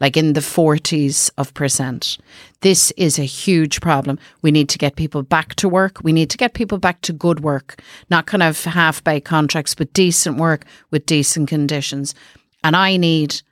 like 0.00 0.16
in 0.16 0.34
the 0.34 0.40
40s 0.40 1.30
of 1.36 1.52
percent. 1.54 2.18
This 2.60 2.92
is 2.92 3.18
a 3.18 3.24
huge 3.24 3.80
problem. 3.80 4.16
We 4.42 4.52
need 4.52 4.68
to 4.68 4.78
get 4.78 4.94
people 4.94 5.24
back 5.24 5.56
to 5.56 5.68
work. 5.68 5.98
We 6.04 6.12
need 6.12 6.30
to 6.30 6.38
get 6.38 6.54
people 6.54 6.78
back 6.78 7.00
to 7.02 7.12
good 7.12 7.40
work, 7.40 7.82
not 8.10 8.26
kind 8.26 8.44
of 8.44 8.62
half 8.62 9.02
baked 9.02 9.26
contracts, 9.26 9.74
but 9.74 9.92
decent 9.92 10.36
work 10.36 10.66
with 10.92 11.04
decent 11.04 11.48
conditions. 11.48 12.14
And 12.62 12.76
I 12.76 12.96
need 12.96 13.42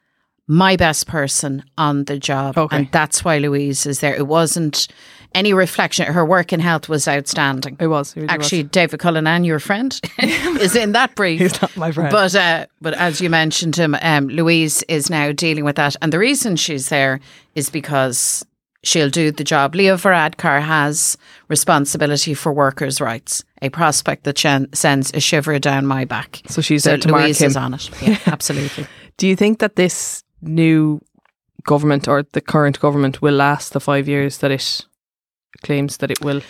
my 0.50 0.74
best 0.74 1.06
person 1.06 1.62
on 1.78 2.04
the 2.06 2.18
job. 2.18 2.58
Okay. 2.58 2.76
And 2.76 2.88
that's 2.90 3.24
why 3.24 3.38
Louise 3.38 3.86
is 3.86 4.00
there. 4.00 4.14
It 4.14 4.26
wasn't 4.26 4.88
any 5.32 5.52
reflection, 5.52 6.12
her 6.12 6.24
work 6.24 6.52
in 6.52 6.58
health 6.58 6.88
was 6.88 7.06
outstanding. 7.06 7.76
It 7.78 7.86
was. 7.86 8.16
It 8.16 8.22
really 8.22 8.30
Actually, 8.30 8.62
was. 8.64 8.70
David 8.72 8.98
Cullinan, 8.98 9.44
your 9.44 9.60
friend, 9.60 9.98
is 10.18 10.74
in 10.74 10.90
that 10.92 11.14
brief. 11.14 11.38
He's 11.40 11.62
not 11.62 11.76
my 11.76 11.92
friend. 11.92 12.10
But 12.10 12.34
uh, 12.34 12.66
but 12.80 12.94
as 12.94 13.20
you 13.20 13.30
mentioned 13.30 13.76
him, 13.76 13.96
um, 14.02 14.26
Louise 14.26 14.82
is 14.88 15.08
now 15.08 15.30
dealing 15.30 15.64
with 15.64 15.76
that, 15.76 15.94
and 16.02 16.12
the 16.12 16.18
reason 16.18 16.56
she's 16.56 16.88
there 16.88 17.20
is 17.54 17.70
because 17.70 18.44
she'll 18.82 19.08
do 19.08 19.30
the 19.30 19.44
job. 19.44 19.76
Leo 19.76 19.94
Varadkar 19.96 20.60
has 20.62 21.16
responsibility 21.46 22.34
for 22.34 22.52
workers' 22.52 23.00
rights, 23.00 23.44
a 23.62 23.68
prospect 23.68 24.24
that 24.24 24.34
chen- 24.34 24.72
sends 24.72 25.12
a 25.14 25.20
shiver 25.20 25.60
down 25.60 25.86
my 25.86 26.04
back. 26.04 26.42
So 26.48 26.60
she's 26.60 26.82
so 26.82 26.90
there 26.90 26.98
to 26.98 27.08
mark 27.08 27.22
Louise 27.22 27.40
him. 27.40 27.46
is 27.50 27.56
on 27.56 27.74
it. 27.74 27.88
Yeah, 28.02 28.18
absolutely. 28.26 28.88
Do 29.16 29.28
you 29.28 29.36
think 29.36 29.60
that 29.60 29.76
this 29.76 30.24
new 30.42 31.00
government 31.64 32.08
or 32.08 32.24
the 32.32 32.40
current 32.40 32.80
government 32.80 33.20
will 33.20 33.34
last 33.34 33.72
the 33.72 33.80
five 33.80 34.08
years 34.08 34.38
that 34.38 34.50
it 34.50 34.86
claims 35.62 35.98
that 35.98 36.10
it 36.10 36.22
will? 36.22 36.40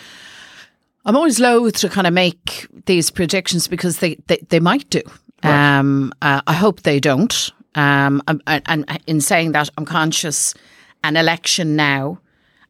I'm 1.05 1.15
always 1.15 1.39
loath 1.39 1.77
to 1.79 1.89
kind 1.89 2.07
of 2.07 2.13
make 2.13 2.67
these 2.85 3.09
predictions 3.09 3.67
because 3.67 3.99
they, 3.99 4.15
they, 4.27 4.37
they 4.49 4.59
might 4.59 4.89
do. 4.89 5.01
Um, 5.43 6.13
uh, 6.21 6.41
I 6.45 6.53
hope 6.53 6.81
they 6.83 6.99
don't. 6.99 7.51
Um, 7.73 8.21
and, 8.27 8.41
and 8.47 9.01
in 9.07 9.21
saying 9.21 9.53
that, 9.53 9.69
I'm 9.77 9.85
conscious 9.85 10.53
an 11.03 11.17
election 11.17 11.75
now, 11.75 12.19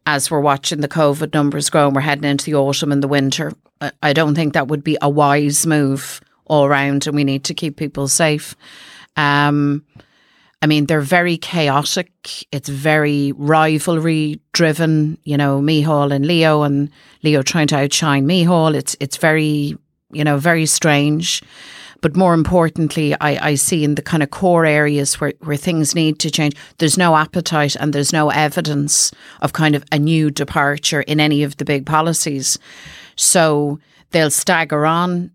as 0.05 0.31
we're 0.31 0.39
watching 0.39 0.79
the 0.79 0.87
COVID 0.87 1.33
numbers 1.33 1.69
grow 1.69 1.87
and 1.87 1.95
we're 1.95 2.01
heading 2.01 2.23
into 2.23 2.45
the 2.45 2.55
autumn 2.55 2.91
and 2.93 3.03
the 3.03 3.09
winter, 3.09 3.51
I- 3.81 3.91
I 4.01 4.13
don't 4.13 4.35
think 4.35 4.53
that 4.53 4.69
would 4.69 4.83
be 4.83 4.97
a 5.01 5.09
wise 5.09 5.67
move 5.67 6.21
all 6.45 6.69
round, 6.69 7.07
and 7.07 7.15
we 7.15 7.23
need 7.25 7.43
to 7.45 7.53
keep 7.53 7.75
people 7.75 8.07
safe. 8.07 8.55
Um, 9.17 9.83
I 10.61 10.67
mean, 10.67 10.85
they're 10.85 11.01
very 11.01 11.37
chaotic. 11.37 12.11
It's 12.51 12.69
very 12.69 13.31
rivalry 13.33 14.39
driven. 14.53 15.17
You 15.23 15.37
know, 15.37 15.59
Micheál 15.59 16.13
and 16.13 16.25
Leo, 16.25 16.61
and 16.61 16.89
Leo 17.23 17.41
trying 17.41 17.67
to 17.67 17.77
outshine 17.77 18.27
Micheál. 18.27 18.75
It's 18.75 18.95
it's 18.99 19.17
very 19.17 19.75
you 20.11 20.23
know 20.23 20.37
very 20.37 20.65
strange. 20.65 21.41
But 22.01 22.15
more 22.15 22.33
importantly, 22.33 23.13
I, 23.21 23.49
I 23.49 23.55
see 23.55 23.83
in 23.83 23.93
the 23.93 24.01
kind 24.01 24.23
of 24.23 24.31
core 24.31 24.65
areas 24.65 25.21
where, 25.21 25.33
where 25.41 25.55
things 25.55 25.93
need 25.93 26.17
to 26.19 26.31
change, 26.31 26.55
there's 26.79 26.97
no 26.97 27.15
appetite 27.15 27.75
and 27.75 27.93
there's 27.93 28.11
no 28.11 28.31
evidence 28.31 29.11
of 29.41 29.53
kind 29.53 29.75
of 29.75 29.83
a 29.91 29.99
new 29.99 30.31
departure 30.31 31.01
in 31.01 31.19
any 31.19 31.43
of 31.43 31.57
the 31.57 31.65
big 31.65 31.85
policies. 31.85 32.57
So 33.15 33.79
they'll 34.09 34.31
stagger 34.31 34.85
on. 34.85 35.31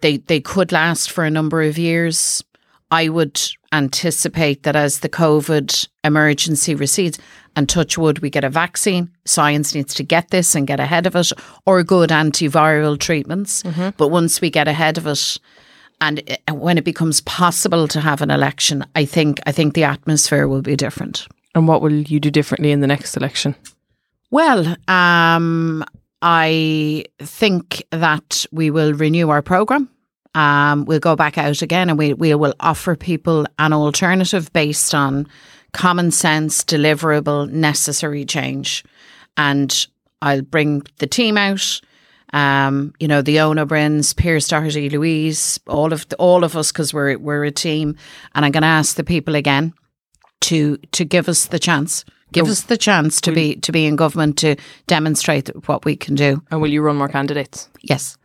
They 0.00 0.18
they 0.18 0.40
could 0.40 0.72
last 0.72 1.10
for 1.10 1.24
a 1.24 1.30
number 1.30 1.62
of 1.62 1.78
years. 1.78 2.44
I 2.92 3.08
would 3.08 3.40
anticipate 3.72 4.62
that 4.62 4.76
as 4.76 5.00
the 5.00 5.08
COVID 5.08 5.88
emergency 6.04 6.74
recedes, 6.74 7.18
and 7.56 7.68
touch 7.68 7.98
wood, 7.98 8.18
we 8.20 8.30
get 8.30 8.44
a 8.44 8.50
vaccine. 8.50 9.10
Science 9.24 9.74
needs 9.74 9.94
to 9.94 10.02
get 10.02 10.28
this 10.30 10.54
and 10.54 10.66
get 10.66 10.78
ahead 10.80 11.06
of 11.06 11.16
it, 11.16 11.32
or 11.66 11.82
good 11.82 12.10
antiviral 12.10 12.98
treatments. 12.98 13.62
But 13.96 14.08
once 14.08 14.40
we 14.40 14.50
get 14.50 14.68
ahead 14.68 14.98
of 14.98 15.06
it, 15.06 15.38
and 16.00 16.18
it- 16.26 16.42
when 16.50 16.78
it 16.78 16.84
becomes 16.84 17.20
possible 17.22 17.88
to 17.88 18.00
have 18.00 18.22
an 18.22 18.30
election, 18.30 18.84
I 18.94 19.04
think 19.06 19.40
I 19.46 19.52
think 19.52 19.74
the 19.74 19.84
atmosphere 19.84 20.46
will 20.46 20.62
be 20.62 20.76
different. 20.76 21.26
And 21.54 21.68
what 21.68 21.82
will 21.82 21.92
you 22.12 22.20
do 22.20 22.30
differently 22.30 22.72
in 22.72 22.80
the 22.80 22.86
next 22.86 23.16
election? 23.16 23.54
Well, 24.30 24.76
um, 24.88 25.84
I 26.22 27.04
think 27.20 27.84
that 27.90 28.46
we 28.50 28.70
will 28.70 28.94
renew 28.94 29.28
our 29.30 29.42
program. 29.42 29.88
Um, 30.34 30.86
we'll 30.86 30.98
go 31.00 31.14
back 31.14 31.36
out 31.36 31.62
again 31.62 31.90
and 31.90 31.98
we, 31.98 32.14
we 32.14 32.34
will 32.34 32.54
offer 32.60 32.96
people 32.96 33.46
an 33.58 33.72
alternative 33.72 34.52
based 34.52 34.94
on 34.94 35.26
common 35.72 36.10
sense, 36.10 36.64
deliverable, 36.64 37.50
necessary 37.50 38.24
change. 38.24 38.84
And 39.36 39.86
I'll 40.22 40.42
bring 40.42 40.82
the 40.98 41.06
team 41.06 41.36
out. 41.36 41.80
Um, 42.32 42.94
you 42.98 43.08
know, 43.08 43.20
the 43.20 43.40
owner 43.40 43.66
Brins, 43.66 44.14
Pearse 44.14 44.48
Doherty, 44.48 44.88
Louise, 44.88 45.60
all 45.66 45.92
of 45.92 46.08
the, 46.08 46.16
all 46.16 46.44
of 46.44 46.56
us, 46.56 46.72
because 46.72 46.94
we're 46.94 47.18
we're 47.18 47.44
a 47.44 47.50
team. 47.50 47.96
And 48.34 48.44
I'm 48.44 48.52
going 48.52 48.62
to 48.62 48.68
ask 48.68 48.96
the 48.96 49.04
people 49.04 49.34
again 49.34 49.74
to 50.42 50.78
to 50.92 51.04
give 51.04 51.28
us 51.28 51.46
the 51.46 51.58
chance, 51.58 52.06
give 52.32 52.48
us 52.48 52.62
the 52.62 52.78
chance 52.78 53.20
to 53.22 53.32
be 53.32 53.56
to 53.56 53.72
be 53.72 53.84
in 53.84 53.96
government 53.96 54.38
to 54.38 54.56
demonstrate 54.86 55.48
what 55.66 55.84
we 55.84 55.94
can 55.94 56.14
do. 56.14 56.42
And 56.50 56.62
will 56.62 56.70
you 56.70 56.80
run 56.80 56.96
more 56.96 57.08
candidates? 57.08 57.68
Yes. 57.82 58.16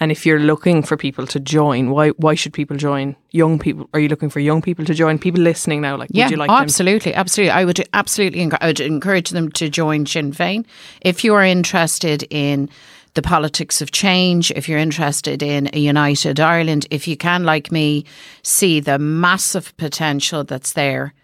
And 0.00 0.10
if 0.10 0.26
you're 0.26 0.40
looking 0.40 0.82
for 0.82 0.96
people 0.96 1.26
to 1.28 1.38
join, 1.38 1.90
why 1.90 2.10
why 2.10 2.34
should 2.34 2.52
people 2.52 2.76
join? 2.76 3.14
Young 3.30 3.58
people? 3.60 3.88
Are 3.94 4.00
you 4.00 4.08
looking 4.08 4.28
for 4.28 4.40
young 4.40 4.60
people 4.60 4.84
to 4.86 4.94
join? 4.94 5.18
People 5.18 5.40
listening 5.42 5.82
now, 5.82 5.96
like, 5.96 6.10
Yeah, 6.12 6.24
would 6.24 6.32
you 6.32 6.36
like 6.36 6.50
oh, 6.50 6.54
them? 6.54 6.62
absolutely, 6.62 7.14
absolutely. 7.14 7.52
I 7.52 7.64
would 7.64 7.88
absolutely, 7.92 8.48
I 8.60 8.66
would 8.66 8.80
encourage 8.80 9.30
them 9.30 9.50
to 9.52 9.68
join 9.68 10.04
Sinn 10.06 10.32
Féin 10.32 10.64
if 11.00 11.22
you 11.22 11.32
are 11.34 11.44
interested 11.44 12.24
in 12.30 12.68
the 13.14 13.22
politics 13.22 13.80
of 13.80 13.92
change. 13.92 14.50
If 14.50 14.68
you're 14.68 14.80
interested 14.80 15.42
in 15.42 15.70
a 15.72 15.78
united 15.78 16.40
Ireland, 16.40 16.86
if 16.90 17.06
you 17.06 17.16
can, 17.16 17.44
like 17.44 17.70
me, 17.70 18.04
see 18.42 18.80
the 18.80 18.98
massive 18.98 19.76
potential 19.76 20.42
that's 20.42 20.72
there. 20.72 21.14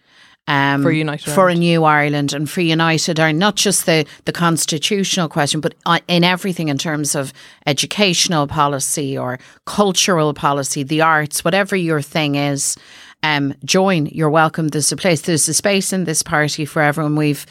Um, 0.48 0.82
For 0.82 0.90
United 0.90 1.32
for 1.32 1.42
Ireland. 1.42 1.58
a 1.58 1.60
new 1.60 1.84
Ireland 1.84 2.32
and 2.32 2.50
for 2.50 2.60
United 2.60 3.20
Ireland, 3.20 3.38
not 3.38 3.54
just 3.54 3.86
the, 3.86 4.04
the 4.24 4.32
constitutional 4.32 5.28
question, 5.28 5.60
but 5.60 5.74
uh, 5.86 6.00
in 6.08 6.24
everything 6.24 6.68
in 6.68 6.76
terms 6.76 7.14
of 7.14 7.32
educational 7.66 8.48
policy 8.48 9.16
or 9.16 9.38
cultural 9.66 10.34
policy, 10.34 10.82
the 10.82 11.02
arts, 11.02 11.44
whatever 11.44 11.76
your 11.76 12.02
thing 12.02 12.34
is, 12.34 12.76
um, 13.22 13.54
join. 13.64 14.06
You're 14.06 14.30
welcome. 14.30 14.68
There's 14.68 14.90
a 14.90 14.96
place. 14.96 15.20
There's 15.20 15.48
a 15.48 15.54
space 15.54 15.92
in 15.92 16.04
this 16.04 16.22
party 16.22 16.64
for 16.64 16.82
everyone. 16.82 17.14
We've 17.16 17.46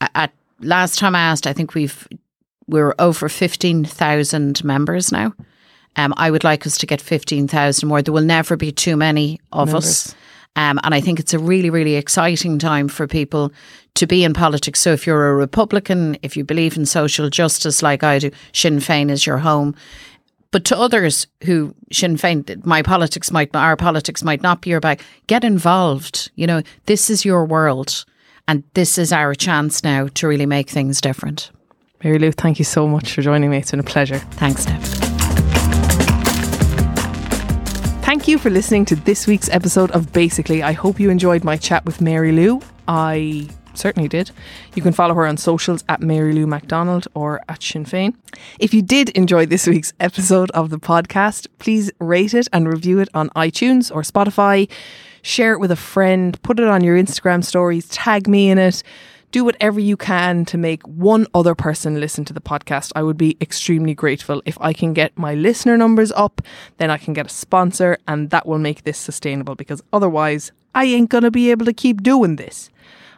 at 0.00 0.32
last 0.60 0.98
time 0.98 1.14
I 1.14 1.20
asked, 1.20 1.46
I 1.46 1.52
think 1.52 1.74
we've 1.74 2.06
we're 2.66 2.94
over 2.98 3.28
fifteen 3.28 3.84
thousand 3.84 4.62
members 4.64 5.12
now. 5.12 5.32
Um, 5.96 6.12
I 6.16 6.30
would 6.30 6.44
like 6.44 6.66
us 6.66 6.76
to 6.78 6.86
get 6.86 7.00
fifteen 7.00 7.46
thousand 7.48 7.88
more. 7.88 8.02
There 8.02 8.12
will 8.12 8.22
never 8.22 8.56
be 8.56 8.72
too 8.72 8.96
many 8.96 9.40
of 9.52 9.74
us. 9.74 10.14
Um, 10.56 10.78
and 10.84 10.94
I 10.94 11.00
think 11.00 11.18
it's 11.18 11.34
a 11.34 11.38
really, 11.38 11.70
really 11.70 11.96
exciting 11.96 12.58
time 12.58 12.88
for 12.88 13.06
people 13.06 13.52
to 13.94 14.06
be 14.06 14.24
in 14.24 14.34
politics. 14.34 14.80
So 14.80 14.92
if 14.92 15.06
you're 15.06 15.30
a 15.30 15.34
Republican, 15.34 16.16
if 16.22 16.36
you 16.36 16.44
believe 16.44 16.76
in 16.76 16.86
social 16.86 17.28
justice 17.28 17.82
like 17.82 18.02
I 18.02 18.18
do, 18.18 18.30
Sinn 18.52 18.78
Féin 18.78 19.10
is 19.10 19.26
your 19.26 19.38
home. 19.38 19.74
But 20.50 20.64
to 20.66 20.78
others 20.78 21.26
who 21.42 21.74
Sinn 21.92 22.16
Féin, 22.16 22.64
my 22.64 22.82
politics 22.82 23.32
might, 23.32 23.54
our 23.56 23.76
politics 23.76 24.22
might 24.22 24.42
not 24.42 24.60
be 24.60 24.70
your 24.70 24.80
bag, 24.80 25.00
get 25.26 25.42
involved. 25.42 26.30
You 26.36 26.46
know, 26.46 26.62
this 26.86 27.10
is 27.10 27.24
your 27.24 27.44
world. 27.44 28.04
And 28.46 28.62
this 28.74 28.98
is 28.98 29.12
our 29.12 29.34
chance 29.34 29.82
now 29.82 30.08
to 30.14 30.28
really 30.28 30.46
make 30.46 30.70
things 30.70 31.00
different. 31.00 31.50
Mary 32.04 32.18
Lou, 32.18 32.30
thank 32.30 32.58
you 32.58 32.64
so 32.64 32.86
much 32.86 33.12
for 33.12 33.22
joining 33.22 33.50
me. 33.50 33.56
It's 33.56 33.70
been 33.70 33.80
a 33.80 33.82
pleasure. 33.82 34.18
Thanks, 34.18 34.66
Nev. 34.66 35.03
Thank 38.14 38.28
you 38.28 38.38
for 38.38 38.48
listening 38.48 38.84
to 38.84 38.94
this 38.94 39.26
week's 39.26 39.48
episode 39.48 39.90
of 39.90 40.12
Basically. 40.12 40.62
I 40.62 40.70
hope 40.70 41.00
you 41.00 41.10
enjoyed 41.10 41.42
my 41.42 41.56
chat 41.56 41.84
with 41.84 42.00
Mary 42.00 42.30
Lou. 42.30 42.60
I 42.86 43.48
certainly 43.74 44.08
did. 44.08 44.30
You 44.76 44.82
can 44.82 44.92
follow 44.92 45.14
her 45.14 45.26
on 45.26 45.36
socials 45.36 45.82
at 45.88 46.00
Mary 46.00 46.32
Lou 46.32 46.46
McDonald 46.46 47.08
or 47.14 47.42
at 47.48 47.60
Sinn 47.60 47.84
Féin. 47.84 48.14
If 48.60 48.72
you 48.72 48.82
did 48.82 49.08
enjoy 49.08 49.46
this 49.46 49.66
week's 49.66 49.92
episode 49.98 50.52
of 50.52 50.70
the 50.70 50.78
podcast, 50.78 51.48
please 51.58 51.90
rate 51.98 52.34
it 52.34 52.46
and 52.52 52.68
review 52.68 53.00
it 53.00 53.08
on 53.14 53.30
iTunes 53.30 53.92
or 53.92 54.02
Spotify. 54.02 54.70
Share 55.22 55.52
it 55.52 55.58
with 55.58 55.72
a 55.72 55.76
friend, 55.76 56.40
put 56.42 56.60
it 56.60 56.68
on 56.68 56.84
your 56.84 56.96
Instagram 56.96 57.44
stories, 57.44 57.88
tag 57.88 58.28
me 58.28 58.48
in 58.48 58.58
it. 58.58 58.84
Do 59.34 59.42
whatever 59.42 59.80
you 59.80 59.96
can 59.96 60.44
to 60.44 60.56
make 60.56 60.86
one 60.86 61.26
other 61.34 61.56
person 61.56 61.98
listen 61.98 62.24
to 62.26 62.32
the 62.32 62.40
podcast. 62.40 62.92
I 62.94 63.02
would 63.02 63.16
be 63.16 63.36
extremely 63.40 63.92
grateful. 63.92 64.40
If 64.46 64.56
I 64.60 64.72
can 64.72 64.92
get 64.92 65.18
my 65.18 65.34
listener 65.34 65.76
numbers 65.76 66.12
up, 66.12 66.40
then 66.76 66.88
I 66.88 66.98
can 66.98 67.14
get 67.14 67.26
a 67.26 67.28
sponsor 67.28 67.98
and 68.06 68.30
that 68.30 68.46
will 68.46 68.60
make 68.60 68.84
this 68.84 68.96
sustainable 68.96 69.56
because 69.56 69.82
otherwise 69.92 70.52
I 70.72 70.84
ain't 70.84 71.10
going 71.10 71.24
to 71.24 71.32
be 71.32 71.50
able 71.50 71.66
to 71.66 71.72
keep 71.72 72.00
doing 72.00 72.36
this. 72.36 72.70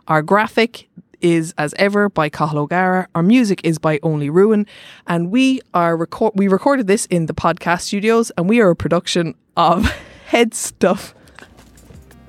Our 0.08 0.22
graphic 0.22 0.88
is 1.20 1.52
as 1.58 1.74
ever 1.78 2.08
by 2.08 2.30
Cathal 2.30 2.60
O'Gara. 2.60 3.08
Our 3.14 3.22
music 3.22 3.60
is 3.62 3.78
by 3.78 4.00
Only 4.02 4.30
Ruin, 4.30 4.66
and 5.06 5.30
we 5.30 5.60
are 5.74 5.98
record 5.98 6.32
we 6.34 6.48
recorded 6.48 6.86
this 6.86 7.04
in 7.04 7.26
the 7.26 7.34
podcast 7.34 7.82
studios, 7.82 8.32
and 8.38 8.48
we 8.48 8.62
are 8.62 8.70
a 8.70 8.74
production 8.74 9.34
of 9.54 9.84
Head 10.28 10.54
Stuff. 10.54 11.14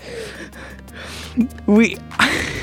we 1.67 1.97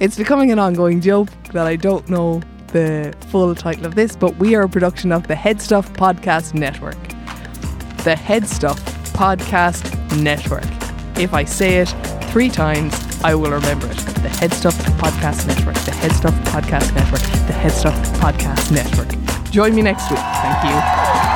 it's 0.00 0.16
becoming 0.16 0.50
an 0.50 0.58
ongoing 0.58 1.00
joke 1.00 1.28
that 1.52 1.66
I 1.66 1.76
don't 1.76 2.08
know 2.08 2.42
the 2.68 3.14
full 3.28 3.54
title 3.54 3.86
of 3.86 3.94
this, 3.94 4.16
but 4.16 4.36
we 4.36 4.54
are 4.54 4.62
a 4.62 4.68
production 4.68 5.12
of 5.12 5.26
the 5.28 5.34
Head 5.34 5.60
Stuff 5.60 5.92
Podcast 5.94 6.54
Network. 6.54 6.98
The 8.04 8.16
Head 8.16 8.46
Stuff 8.46 8.78
Podcast 9.12 9.82
Network. 10.22 10.64
If 11.18 11.32
I 11.32 11.44
say 11.44 11.78
it 11.78 11.88
three 12.30 12.50
times, 12.50 12.94
I 13.24 13.34
will 13.34 13.50
remember 13.50 13.86
it. 13.86 13.96
The 13.96 14.28
Head 14.28 14.52
Stuff 14.52 14.76
Podcast 14.98 15.46
Network. 15.46 15.76
The 15.84 15.92
Head 15.92 16.12
Stuff 16.12 16.34
Podcast 16.44 16.94
Network. 16.94 17.22
The 17.46 17.54
Head 17.54 17.72
Stuff 17.72 17.94
Podcast 18.20 18.70
Network. 18.70 19.50
Join 19.50 19.74
me 19.74 19.82
next 19.82 20.10
week. 20.10 20.20
Thank 20.20 21.30
you. 21.30 21.35